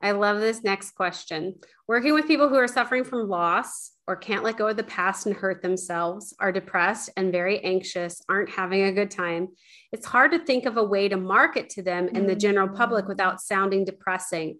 [0.02, 1.56] I love this next question.
[1.86, 5.26] Working with people who are suffering from loss or can't let go of the past
[5.26, 9.48] and hurt themselves, are depressed and very anxious, aren't having a good time,
[9.92, 12.76] it's hard to think of a way to market to them and the general mm.
[12.76, 14.58] public without sounding depressing.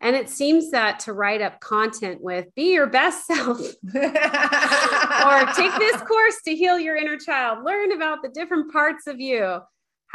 [0.00, 3.66] And it seems that to write up content with be your best self or
[5.54, 9.60] take this course to heal your inner child, learn about the different parts of you.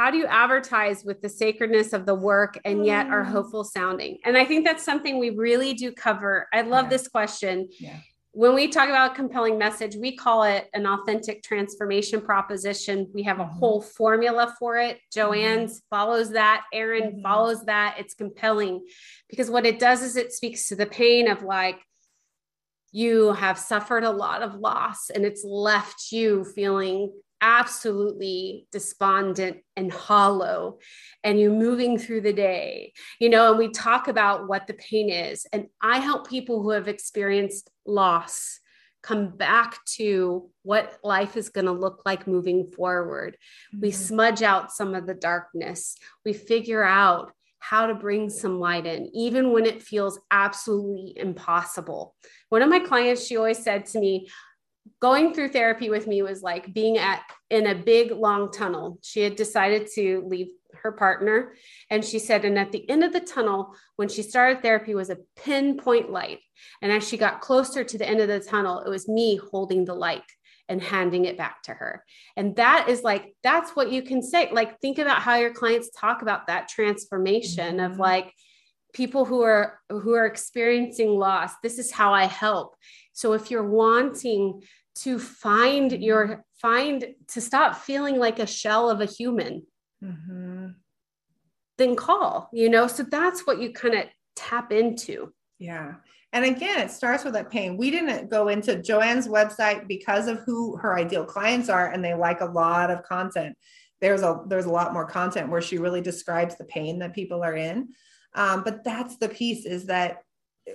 [0.00, 3.26] How do you advertise with the sacredness of the work and yet are mm.
[3.26, 4.16] hopeful sounding?
[4.24, 6.48] And I think that's something we really do cover.
[6.54, 6.88] I love yeah.
[6.88, 7.68] this question.
[7.78, 7.98] Yeah
[8.32, 13.08] when we talk about compelling message, we call it an authentic transformation proposition.
[13.12, 13.58] We have a mm-hmm.
[13.58, 15.00] whole formula for it.
[15.12, 15.96] Joanne's mm-hmm.
[15.96, 17.22] follows that, Erin mm-hmm.
[17.22, 17.96] follows that.
[17.98, 18.86] It's compelling
[19.28, 21.80] because what it does is it speaks to the pain of like,
[22.92, 29.92] you have suffered a lot of loss and it's left you feeling absolutely despondent and
[29.92, 30.78] hollow
[31.24, 35.10] and you're moving through the day you know and we talk about what the pain
[35.10, 35.46] is.
[35.52, 38.60] And i help people who have experienced loss
[39.02, 43.36] come back to what life is going to look like moving forward.
[43.74, 43.80] Mm-hmm.
[43.82, 45.96] we smudge out some of the darkness.
[46.24, 52.14] We figure out how to bring some light in even when it feels absolutely impossible.
[52.48, 54.28] One of my clients she always said to me
[55.00, 58.98] going through therapy with me was like being at in a big long tunnel.
[59.02, 60.48] She had decided to leave
[60.82, 61.52] her partner
[61.90, 65.10] and she said and at the end of the tunnel when she started therapy was
[65.10, 66.38] a pinpoint light.
[66.80, 69.84] And as she got closer to the end of the tunnel it was me holding
[69.84, 70.22] the light
[70.68, 72.04] and handing it back to her.
[72.36, 74.50] And that is like that's what you can say.
[74.52, 77.92] Like think about how your clients talk about that transformation mm-hmm.
[77.92, 78.32] of like
[78.94, 81.52] people who are who are experiencing loss.
[81.62, 82.76] This is how i help
[83.20, 84.62] so if you're wanting
[84.94, 89.62] to find your find to stop feeling like a shell of a human
[90.02, 90.68] mm-hmm.
[91.76, 92.86] then call you know?
[92.86, 94.04] So that's what you kind of
[94.36, 95.34] tap into.
[95.58, 95.96] Yeah.
[96.32, 97.76] And again it starts with that pain.
[97.76, 102.14] We didn't go into joanne's website because of who her ideal clients are and they
[102.14, 103.54] like a lot of content.
[104.00, 107.42] There's a there's a lot more content where she really describes the pain that people
[107.42, 107.90] are in.
[108.34, 110.22] Um, but that's the piece is that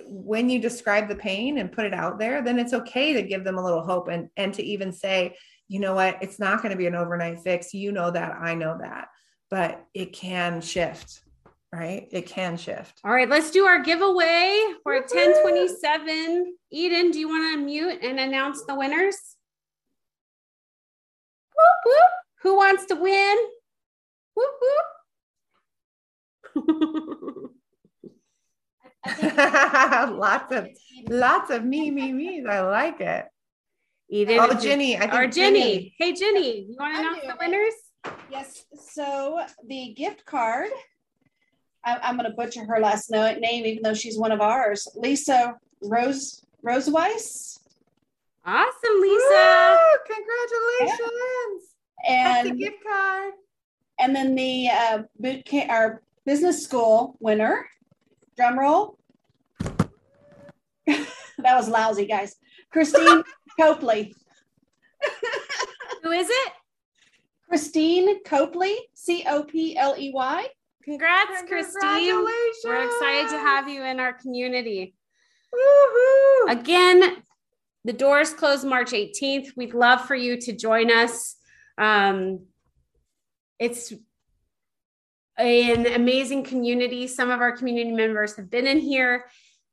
[0.04, 3.44] when you describe the pain and put it out there, then it's okay to give
[3.44, 5.36] them a little hope and, and to even say,
[5.68, 7.74] you know what, it's not going to be an overnight fix.
[7.74, 9.08] You know that, I know that,
[9.50, 11.22] but it can shift,
[11.72, 12.06] right?
[12.10, 13.00] It can shift.
[13.04, 14.60] All right, let's do our giveaway.
[14.84, 16.54] We're at 1027.
[16.70, 19.16] Eden, do you want to mute and announce the winners?
[21.56, 22.12] Whoop, whoop.
[22.42, 23.36] Who wants to win?
[24.34, 24.50] Whoop,
[26.54, 27.50] whoop.
[30.16, 30.68] lots of
[31.08, 32.44] lots of me, me, me.
[32.48, 33.26] I like it.
[34.08, 34.96] Eden, oh, Ginny.
[34.96, 35.60] I think or Ginny.
[35.60, 35.94] Ginny.
[35.98, 37.74] Hey, Ginny, you want to announce the winners?
[38.30, 38.64] Yes.
[38.92, 40.70] So the gift card,
[41.84, 44.86] I, am going to butcher her last name, even though she's one of ours.
[44.94, 47.58] Lisa Rose Rose Weiss.
[48.44, 49.78] Awesome, Lisa.
[49.78, 51.74] Woo, congratulations.
[52.04, 52.38] Yeah.
[52.38, 53.32] And That's the gift card.
[53.98, 57.66] And then the uh, boot camp, our business school winner
[58.36, 58.95] Drum roll.
[61.38, 62.36] that was lousy, guys.
[62.72, 63.22] Christine
[63.58, 64.14] Copley.
[66.02, 66.52] Who is it?
[67.48, 70.46] Christine Copley, C O P L E Y.
[70.84, 72.24] Congrats, Christine.
[72.64, 74.94] We're excited to have you in our community.
[75.52, 76.52] Woohoo!
[76.52, 77.22] Again,
[77.84, 79.56] the doors close March 18th.
[79.56, 81.36] We'd love for you to join us.
[81.78, 82.46] Um,
[83.58, 83.92] it's
[85.38, 87.06] an amazing community.
[87.06, 89.26] Some of our community members have been in here.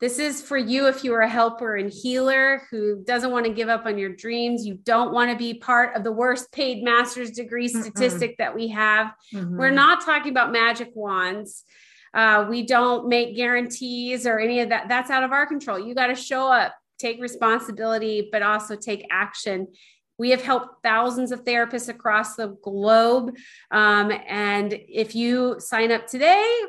[0.04, 3.54] This is for you if you are a helper and healer who doesn't want to
[3.54, 4.66] give up on your dreams.
[4.66, 8.38] You don't want to be part of the worst paid master's degree statistic Mm-mm.
[8.40, 9.14] that we have.
[9.34, 9.58] Mm-hmm.
[9.58, 11.64] We're not talking about magic wands.
[12.14, 14.90] Uh, we don't make guarantees or any of that.
[14.90, 15.80] That's out of our control.
[15.80, 19.70] You got to show up, take responsibility, but also take action.
[20.18, 23.38] We have helped thousands of therapists across the globe.
[23.72, 26.60] Um, and if you sign up today,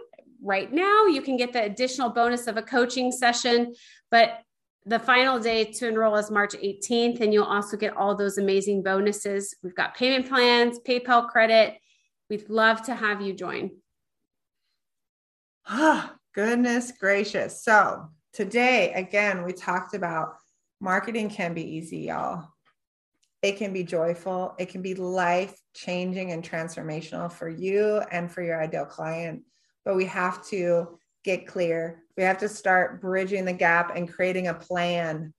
[0.42, 3.74] right now, you can get the additional bonus of a coaching session.
[4.10, 4.40] But
[4.86, 8.82] the final day to enroll is March 18th, and you'll also get all those amazing
[8.82, 9.54] bonuses.
[9.62, 11.78] We've got payment plans, PayPal credit.
[12.28, 13.70] We'd love to have you join.
[15.68, 17.62] Oh, goodness gracious.
[17.62, 20.34] So, today, again, we talked about
[20.80, 22.48] marketing can be easy, y'all.
[23.42, 28.42] It can be joyful, it can be life changing and transformational for you and for
[28.42, 29.42] your ideal client.
[29.84, 32.02] But we have to get clear.
[32.16, 35.32] We have to start bridging the gap and creating a plan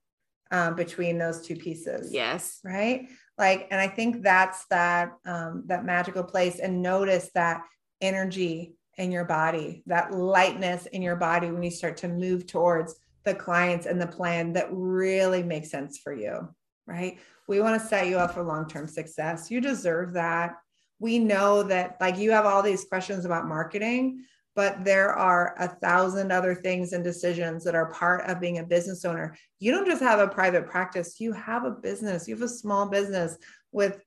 [0.50, 2.12] um, between those two pieces.
[2.12, 2.60] Yes.
[2.64, 3.08] Right.
[3.38, 6.58] Like, and I think that's that um, that magical place.
[6.58, 7.62] And notice that
[8.00, 12.94] energy in your body, that lightness in your body when you start to move towards
[13.24, 16.48] the clients and the plan that really makes sense for you.
[16.86, 17.18] Right.
[17.48, 19.50] We want to set you up for long term success.
[19.50, 20.56] You deserve that.
[20.98, 24.24] We know that, like, you have all these questions about marketing,
[24.56, 28.64] but there are a thousand other things and decisions that are part of being a
[28.64, 29.36] business owner.
[29.60, 32.88] You don't just have a private practice, you have a business, you have a small
[32.88, 33.36] business
[33.70, 34.00] with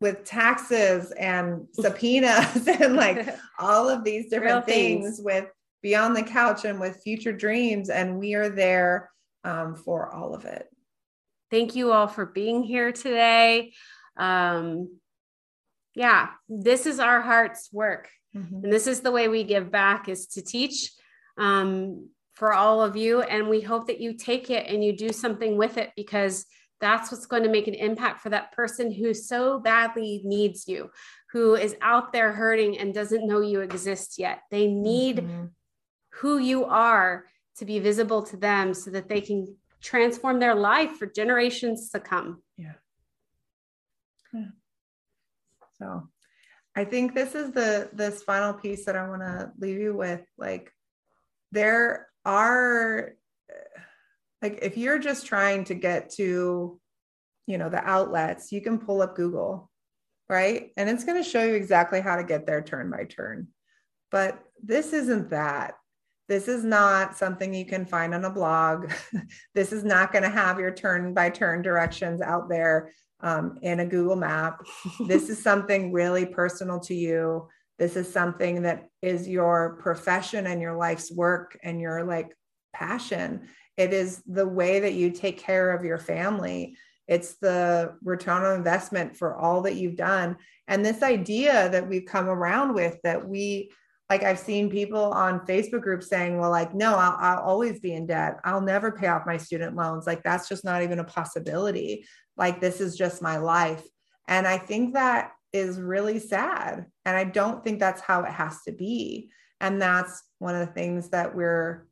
[0.00, 5.04] with taxes and subpoenas and like all of these different things.
[5.04, 5.20] things.
[5.22, 5.46] with
[5.82, 9.10] beyond the couch and with future dreams and we are there
[9.44, 10.66] um, for all of it
[11.50, 13.72] thank you all for being here today
[14.18, 14.90] um,
[15.94, 18.64] yeah this is our heart's work mm-hmm.
[18.64, 20.92] and this is the way we give back is to teach
[21.38, 25.12] um, for all of you and we hope that you take it and you do
[25.12, 26.46] something with it because
[26.80, 30.90] that's what's going to make an impact for that person who so badly needs you
[31.32, 35.44] who is out there hurting and doesn't know you exist yet they need mm-hmm.
[36.10, 37.24] who you are
[37.56, 42.00] to be visible to them so that they can transform their life for generations to
[42.00, 42.72] come yeah,
[44.34, 44.48] yeah.
[45.78, 46.08] so
[46.76, 50.22] i think this is the this final piece that i want to leave you with
[50.38, 50.72] like
[51.52, 53.12] there are
[54.42, 56.78] like if you're just trying to get to
[57.46, 59.70] you know the outlets you can pull up google
[60.28, 60.70] right?
[60.76, 63.48] And it's going to show you exactly how to get there turn by turn.
[64.10, 65.74] But this isn't that.
[66.28, 68.92] This is not something you can find on a blog.
[69.54, 73.80] This is not going to have your turn by turn directions out there um, in
[73.80, 74.62] a google map
[75.06, 77.48] this is something really personal to you
[77.78, 82.34] this is something that is your profession and your life's work and your like
[82.72, 86.76] passion it is the way that you take care of your family.
[87.06, 90.36] It's the return on investment for all that you've done.
[90.66, 93.70] And this idea that we've come around with that we,
[94.08, 97.92] like, I've seen people on Facebook groups saying, well, like, no, I'll, I'll always be
[97.92, 98.38] in debt.
[98.44, 100.06] I'll never pay off my student loans.
[100.06, 102.06] Like, that's just not even a possibility.
[102.36, 103.82] Like, this is just my life.
[104.28, 106.86] And I think that is really sad.
[107.04, 109.30] And I don't think that's how it has to be.
[109.60, 111.86] And that's one of the things that we're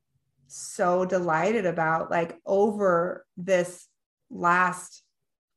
[0.46, 3.88] so delighted about like over this
[4.30, 5.02] last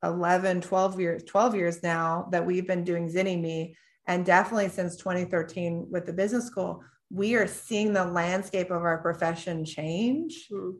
[0.03, 3.73] 11 12 years 12 years now that we've been doing Zynnyme
[4.07, 8.97] and definitely since 2013 with the business school we are seeing the landscape of our
[8.97, 10.73] profession change mm.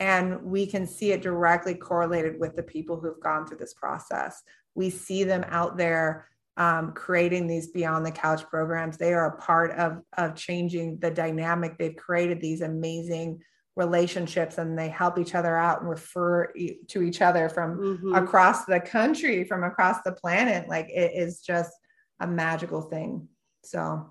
[0.00, 4.42] and we can see it directly correlated with the people who've gone through this process
[4.74, 6.28] we see them out there
[6.58, 8.98] um, creating these beyond the couch programs.
[8.98, 11.78] They are a part of, of changing the dynamic.
[11.78, 13.40] They've created these amazing
[13.76, 16.52] relationships and they help each other out and refer
[16.88, 18.14] to each other from mm-hmm.
[18.16, 20.68] across the country, from across the planet.
[20.68, 21.70] Like it is just
[22.20, 23.28] a magical thing.
[23.64, 24.08] So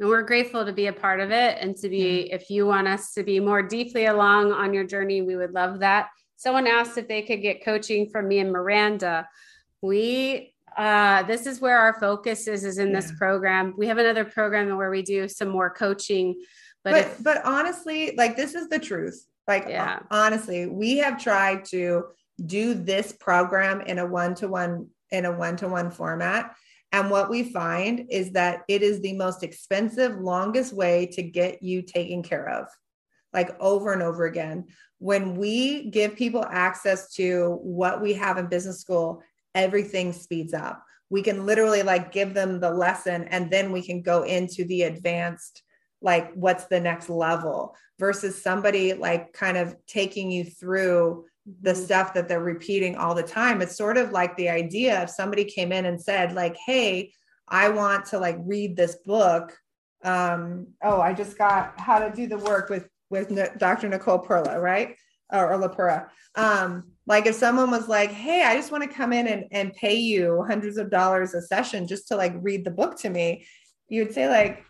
[0.00, 2.88] and we're grateful to be a part of it and to be, if you want
[2.88, 6.08] us to be more deeply along on your journey, we would love that.
[6.34, 9.28] Someone asked if they could get coaching from me and Miranda.
[9.80, 12.94] We uh, this is where our focus is is in yeah.
[12.96, 16.34] this program we have another program where we do some more coaching
[16.82, 19.98] but but, if, but honestly like this is the truth like yeah.
[20.10, 22.04] honestly we have tried to
[22.46, 26.54] do this program in a one-to-one in a one-to-one format
[26.92, 31.62] And what we find is that it is the most expensive, longest way to get
[31.62, 32.68] you taken care of,
[33.32, 34.66] like over and over again.
[34.98, 39.22] When we give people access to what we have in business school,
[39.54, 40.84] everything speeds up.
[41.08, 44.82] We can literally like give them the lesson and then we can go into the
[44.82, 45.62] advanced,
[46.02, 51.24] like what's the next level versus somebody like kind of taking you through
[51.62, 51.82] the mm-hmm.
[51.82, 53.62] stuff that they're repeating all the time.
[53.62, 57.12] It's sort of like the idea if somebody came in and said, like, hey,
[57.48, 59.56] I want to like read this book.
[60.04, 63.88] Um, oh, I just got how to do the work with with Dr.
[63.88, 64.96] Nicole Perla, right?
[65.30, 66.08] Or, or LePera.
[66.34, 69.74] Um, like if someone was like, hey, I just want to come in and, and
[69.74, 73.46] pay you hundreds of dollars a session just to like read the book to me,
[73.88, 74.64] you would say, like,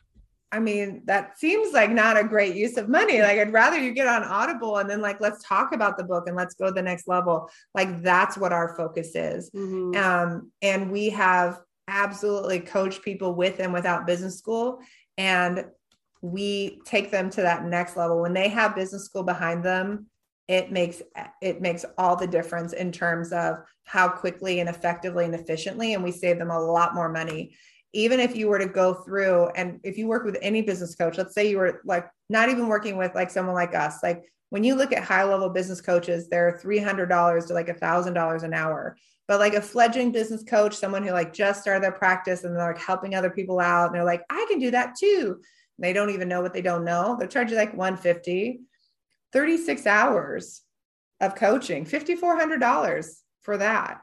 [0.53, 3.23] I mean, that seems like not a great use of money.
[3.23, 6.25] Like, I'd rather you get on Audible and then, like, let's talk about the book
[6.27, 7.51] and let's go to the next level.
[7.75, 9.51] Like, that's what our focus is.
[9.51, 9.97] Mm-hmm.
[9.97, 14.81] Um, and we have absolutely coached people with and without business school.
[15.17, 15.65] And
[16.21, 18.21] we take them to that next level.
[18.21, 20.07] When they have business school behind them,
[20.49, 21.01] it makes
[21.41, 26.03] it makes all the difference in terms of how quickly and effectively and efficiently and
[26.03, 27.55] we save them a lot more money
[27.93, 31.19] even if you were to go through and if you work with any business coach,
[31.19, 34.65] let's say you were like not even working with like someone like us, like when
[34.65, 38.55] you look at high level business coaches, they're $300 to like a thousand dollars an
[38.55, 38.97] hour.
[39.29, 42.73] But like a fledgling business coach, someone who like just started their practice and they're
[42.73, 45.41] like helping other people out and they're like, I can do that too.
[45.79, 47.17] And they don't even know what they don't know.
[47.19, 48.61] They're charging like 150,
[49.33, 50.63] 36 hours
[51.21, 53.07] of coaching, $5,400
[53.43, 54.03] for that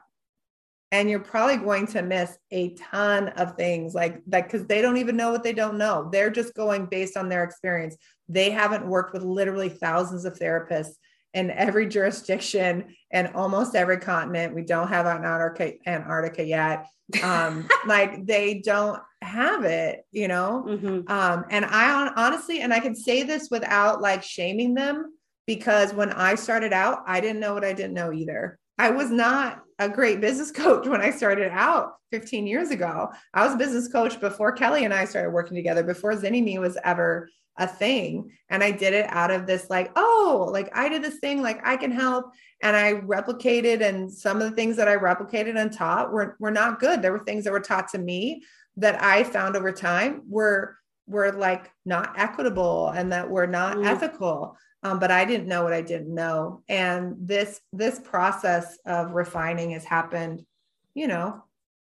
[0.92, 4.96] and you're probably going to miss a ton of things like that because they don't
[4.96, 6.08] even know what they don't know.
[6.10, 7.96] They're just going based on their experience.
[8.28, 10.94] They haven't worked with literally thousands of therapists
[11.32, 14.54] in every jurisdiction and almost every continent.
[14.54, 16.86] We don't have antarctica, antarctica yet.
[17.22, 20.64] Um, like they don't have it you know?
[20.66, 21.12] Mm-hmm.
[21.12, 25.12] um, and i honestly and i can say this without like shaming them
[25.46, 28.58] because when i started out i didn't know what i didn't know either.
[28.80, 33.08] I was not a great business coach when I started out 15 years ago.
[33.34, 36.78] I was a business coach before Kelly and I started working together, before Zynnyme was
[36.84, 38.30] ever a thing.
[38.48, 41.60] And I did it out of this, like, oh, like I did this thing, like
[41.66, 42.26] I can help.
[42.62, 46.50] And I replicated, and some of the things that I replicated and taught were, were
[46.50, 47.00] not good.
[47.00, 48.42] There were things that were taught to me
[48.76, 50.76] that I found over time were
[51.06, 53.84] were like not equitable and that were not mm.
[53.84, 56.62] ethical um, but I didn't know what I didn't know.
[56.68, 60.44] And this this process of refining has happened,
[60.94, 61.42] you know,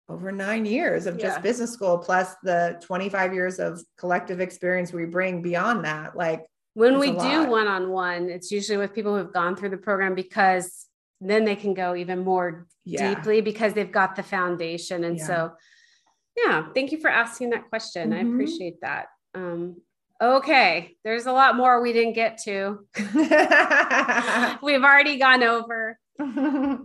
[0.10, 1.42] over nine years of just yeah.
[1.42, 6.18] business school plus the 25 years of collective experience we bring beyond that.
[6.18, 9.70] Like when we do one on one, it's usually with people who have gone through
[9.70, 10.88] the program because
[11.20, 13.14] then they can go even more yeah.
[13.14, 15.04] deeply because they've got the foundation.
[15.04, 15.26] And yeah.
[15.26, 15.52] so,
[16.36, 18.10] yeah, thank you for asking that question.
[18.12, 18.28] Mm-hmm.
[18.28, 19.08] I appreciate that.
[19.36, 19.78] Um,
[20.22, 22.86] Okay, there's a lot more we didn't get to.
[24.62, 25.98] We've already gone over.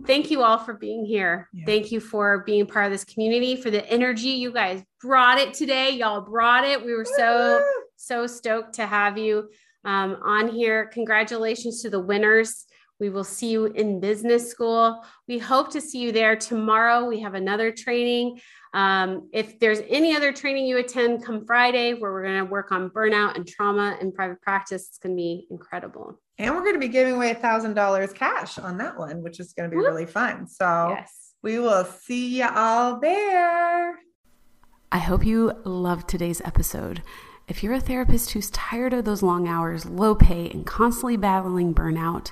[0.07, 1.47] Thank you all for being here.
[1.53, 1.65] Yeah.
[1.65, 4.29] Thank you for being part of this community, for the energy.
[4.29, 5.91] You guys brought it today.
[5.91, 6.83] Y'all brought it.
[6.83, 7.63] We were so,
[7.95, 9.49] so stoked to have you
[9.85, 10.87] um, on here.
[10.87, 12.65] Congratulations to the winners.
[12.99, 15.03] We will see you in business school.
[15.27, 17.05] We hope to see you there tomorrow.
[17.05, 18.39] We have another training.
[18.73, 22.71] Um, if there's any other training you attend, come Friday, where we're going to work
[22.71, 24.87] on burnout and trauma in private practice.
[24.89, 26.19] It's going to be incredible.
[26.37, 29.39] And we're going to be giving away a thousand dollars cash on that one, which
[29.39, 30.47] is going to be really fun.
[30.47, 31.33] So yes.
[31.41, 33.95] we will see you all there.
[34.91, 37.01] I hope you loved today's episode.
[37.47, 41.73] If you're a therapist who's tired of those long hours, low pay, and constantly battling
[41.73, 42.31] burnout,